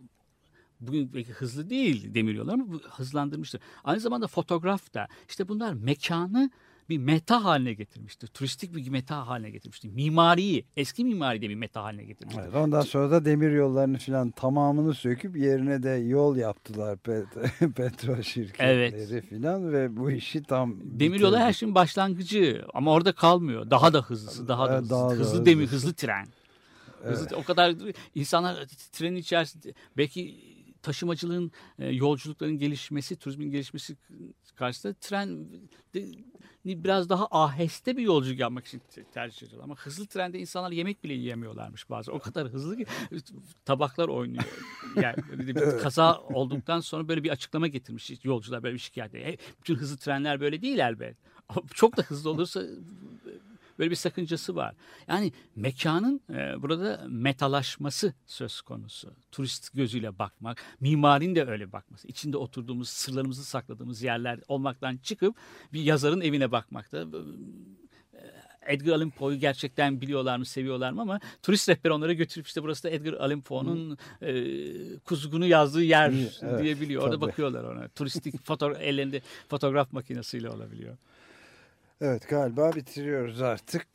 Bugün 0.80 1.14
belki 1.14 1.32
hızlı 1.32 1.70
değil 1.70 2.14
demir 2.14 2.34
yolları 2.34 2.54
ama 2.54 2.78
hızlandırmıştır. 2.90 3.60
Aynı 3.84 4.00
zamanda 4.00 4.26
fotoğraf 4.26 4.94
da 4.94 5.08
işte 5.28 5.48
bunlar 5.48 5.72
mekanı 5.72 6.50
bir 6.90 6.98
meta 6.98 7.44
haline 7.44 7.72
getirmiştir. 7.72 8.26
Turistik 8.28 8.76
bir 8.76 8.88
meta 8.88 9.26
haline 9.26 9.50
getirmiştir. 9.50 9.88
Mimariyi, 9.88 10.64
eski 10.76 11.04
mimari 11.04 11.42
de 11.42 11.48
bir 11.48 11.54
meta 11.54 11.82
haline 11.82 12.04
getirmiştir. 12.04 12.42
Evet, 12.42 12.54
ondan 12.54 12.80
sonra 12.80 13.10
da 13.10 13.24
demir 13.24 13.50
yollarını 13.50 13.98
filan 13.98 14.30
tamamını 14.30 14.94
söküp 14.94 15.36
yerine 15.36 15.82
de 15.82 15.90
yol 15.90 16.36
yaptılar 16.36 16.98
pet 17.02 17.26
petrol 17.76 18.22
şirketleri 18.22 19.20
filan 19.22 19.72
ve 19.72 19.96
bu 19.96 20.10
işi 20.10 20.42
tam 20.42 20.76
Demir 20.84 21.20
yolu 21.20 21.36
her 21.38 21.52
şeyin 21.52 21.74
başlangıcı 21.74 22.64
ama 22.74 22.92
orada 22.92 23.12
kalmıyor. 23.12 23.70
Daha 23.70 23.92
da 23.92 24.02
hızlısı, 24.02 24.48
daha 24.48 24.68
da 24.68 24.72
Evet, 24.72 24.82
hızlı. 24.82 24.90
daha 24.94 25.08
da 25.08 25.12
hızlı 25.12 25.24
hızlı. 25.24 25.46
demir, 25.46 25.66
hızlı 25.66 25.94
tren. 25.94 26.26
Evet. 27.04 27.12
Hızlı, 27.12 27.36
o 27.36 27.42
kadar 27.44 27.74
insanlar 28.14 28.66
trenin 28.92 29.16
içerisinde 29.16 29.74
belki 29.96 30.40
taşımacılığın, 30.82 31.52
e, 31.78 31.88
yolculukların 31.88 32.58
gelişmesi, 32.58 33.16
turizmin 33.16 33.50
gelişmesi 33.50 33.96
karşısında 34.60 34.94
tren 34.94 35.46
biraz 36.64 37.08
daha 37.08 37.28
aheste 37.30 37.96
bir 37.96 38.02
yolculuk 38.02 38.38
yapmak 38.38 38.66
için 38.66 38.80
te- 38.94 39.04
tercih 39.04 39.46
ediyorlar. 39.46 39.64
Ama 39.64 39.76
hızlı 39.76 40.06
trende 40.06 40.38
insanlar 40.38 40.70
yemek 40.70 41.04
bile 41.04 41.12
yiyemiyorlarmış 41.12 41.90
bazı. 41.90 42.12
O 42.12 42.18
kadar 42.18 42.48
hızlı 42.48 42.76
ki 42.76 42.86
tabaklar 43.64 44.08
oynuyor. 44.08 44.44
Yani 44.96 45.16
bir 45.38 45.78
kaza 45.78 46.18
olduktan 46.20 46.80
sonra 46.80 47.08
böyle 47.08 47.24
bir 47.24 47.30
açıklama 47.30 47.66
getirmiş 47.66 48.12
yolcular 48.24 48.62
böyle 48.62 48.74
bir 48.74 48.80
şikayet. 48.80 49.14
E, 49.14 49.36
bütün 49.60 49.74
hızlı 49.74 49.96
trenler 49.96 50.40
böyle 50.40 50.62
değil 50.62 50.78
elbet. 50.78 51.16
Çok 51.74 51.96
da 51.96 52.02
hızlı 52.02 52.30
olursa 52.30 52.62
böyle 53.80 53.90
bir 53.90 53.96
sakıncası 53.96 54.56
var. 54.56 54.74
Yani 55.08 55.32
mekanın 55.56 56.20
e, 56.30 56.62
burada 56.62 57.04
metalaşması 57.08 58.14
söz 58.26 58.60
konusu. 58.60 59.12
Turist 59.32 59.74
gözüyle 59.74 60.18
bakmak, 60.18 60.62
mimarin 60.80 61.34
de 61.34 61.46
öyle 61.46 61.72
bakması. 61.72 62.08
İçinde 62.08 62.36
oturduğumuz, 62.36 62.88
sırlarımızı 62.88 63.44
sakladığımız 63.44 64.02
yerler 64.02 64.40
olmaktan 64.48 64.96
çıkıp 64.96 65.36
bir 65.72 65.82
yazarın 65.82 66.20
evine 66.20 66.52
bakmakta. 66.52 66.98
E, 68.14 68.18
Edgar 68.66 68.92
Allan 68.92 69.10
Poe'yu 69.10 69.40
gerçekten 69.40 70.00
biliyorlar 70.00 70.36
mı, 70.36 70.44
seviyorlar 70.46 70.92
mı 70.92 71.00
ama 71.00 71.20
turist 71.42 71.68
rehberi 71.68 71.92
onlara 71.92 72.12
götürüp 72.12 72.46
işte 72.46 72.62
burası 72.62 72.84
da 72.84 72.90
Edgar 72.90 73.12
Allan 73.12 73.40
Poe'nun 73.40 73.98
e, 74.22 74.98
kuzgunu 74.98 75.46
yazdığı 75.46 75.82
yer 75.82 76.12
Evet, 76.42 76.62
diye 76.62 76.80
biliyor. 76.80 77.02
Orada 77.02 77.16
tabii. 77.16 77.26
bakıyorlar 77.26 77.64
ona. 77.64 77.88
Turistik 77.88 78.44
foto 78.44 78.72
ellerinde 78.72 79.22
fotoğraf 79.48 79.92
makinesiyle 79.92 80.50
olabiliyor. 80.50 80.96
Evet 82.00 82.28
galiba 82.28 82.72
bitiriyoruz 82.72 83.42
artık. 83.42 83.86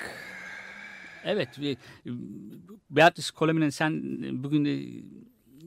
Evet. 1.23 1.59
ve, 1.59 1.75
Beatrice 2.89 3.29
Coleman'ın 3.35 3.69
sen 3.69 4.03
bugün 4.43 4.65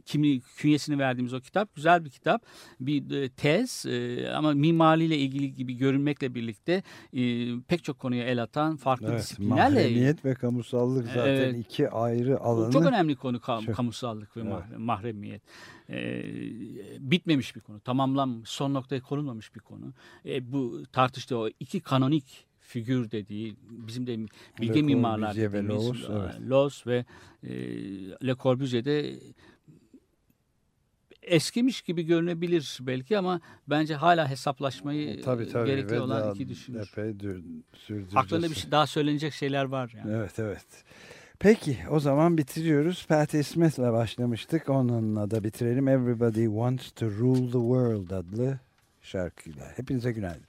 kimi 0.08 0.40
künyesini 0.40 0.98
verdiğimiz 0.98 1.34
o 1.34 1.40
kitap 1.40 1.74
güzel 1.74 2.04
bir 2.04 2.10
kitap. 2.10 2.42
Bir 2.80 3.10
e, 3.10 3.28
tez 3.28 3.86
e, 3.86 4.28
ama 4.34 4.52
mimariyle 4.52 5.16
ilgili 5.18 5.54
gibi 5.54 5.74
görünmekle 5.76 6.34
birlikte 6.34 6.82
e, 7.12 7.20
pek 7.60 7.84
çok 7.84 7.98
konuya 7.98 8.24
el 8.24 8.42
atan 8.42 8.76
farklı 8.76 9.06
Evet, 9.10 9.20
disiplinlerle 9.20 9.74
mahremiyet 9.74 10.24
ve 10.24 10.34
kamusallık 10.34 11.06
zaten 11.06 11.24
Evet. 11.24 11.56
iki 11.58 11.88
ayrı 11.90 12.40
alanı. 12.40 12.72
çok 12.72 12.86
önemli 12.86 13.16
konu 13.16 13.36
kam- 13.36 13.64
Çok- 13.66 13.74
kamusallık 13.74 14.36
ve 14.36 14.40
Evet. 14.40 14.52
mahre- 14.52 14.76
mahremiyet. 14.78 15.42
Bitmemiş 16.98 17.56
bir 17.56 17.60
konu, 17.60 17.80
tamamlanmış, 17.80 18.48
son 18.50 18.74
noktaya 18.74 19.00
konulmamış 19.00 19.54
bir 19.54 19.60
konu. 19.60 19.92
Bu 20.42 20.82
tartıştığı 20.92 21.38
o 21.38 21.48
iki 21.60 21.80
kanonik 21.80 22.48
figür 22.60 23.10
dediği 23.10 23.56
bizim 23.70 24.06
de 24.06 24.18
bilge 24.60 24.74
Le 24.78 24.82
mimarlar 24.82 25.34
Corbusier 25.34 25.52
ve 25.52 25.62
dediğimiz 25.64 25.86
Loos, 25.86 26.10
evet. 26.10 26.50
Loos 26.50 26.86
ve 26.86 27.04
e, 27.42 27.50
Le 28.26 28.34
Corbusier'de 28.42 29.14
eskimiş 31.28 31.82
gibi 31.82 32.02
görünebilir 32.02 32.78
belki 32.80 33.18
ama 33.18 33.40
bence 33.68 33.94
hala 33.94 34.30
hesaplaşmayı 34.30 35.22
tabii, 35.22 35.48
tabii. 35.48 35.66
gerekli 35.66 36.00
olan 36.00 36.34
iki 36.34 36.48
düşünür. 36.48 36.88
Epey 36.92 37.20
dür- 37.20 37.44
sürdüreceğiz. 37.74 38.16
Aklında 38.16 38.50
bir 38.50 38.54
şey 38.54 38.70
daha 38.70 38.86
söylenecek 38.86 39.32
şeyler 39.32 39.64
var 39.64 39.94
yani. 39.96 40.16
Evet 40.16 40.38
evet. 40.38 40.66
Peki 41.38 41.78
o 41.90 42.00
zaman 42.00 42.38
bitiriyoruz. 42.38 43.06
Patti 43.06 43.44
Smith'le 43.44 43.78
başlamıştık. 43.78 44.68
Onunla 44.68 45.30
da 45.30 45.44
bitirelim. 45.44 45.88
Everybody 45.88 46.44
Wants 46.44 46.90
to 46.90 47.06
Rule 47.06 47.46
the 47.46 47.52
World 47.52 48.10
adlı 48.10 48.58
şarkıyla. 49.02 49.64
Hepinize 49.76 50.12
günaydın. 50.12 50.48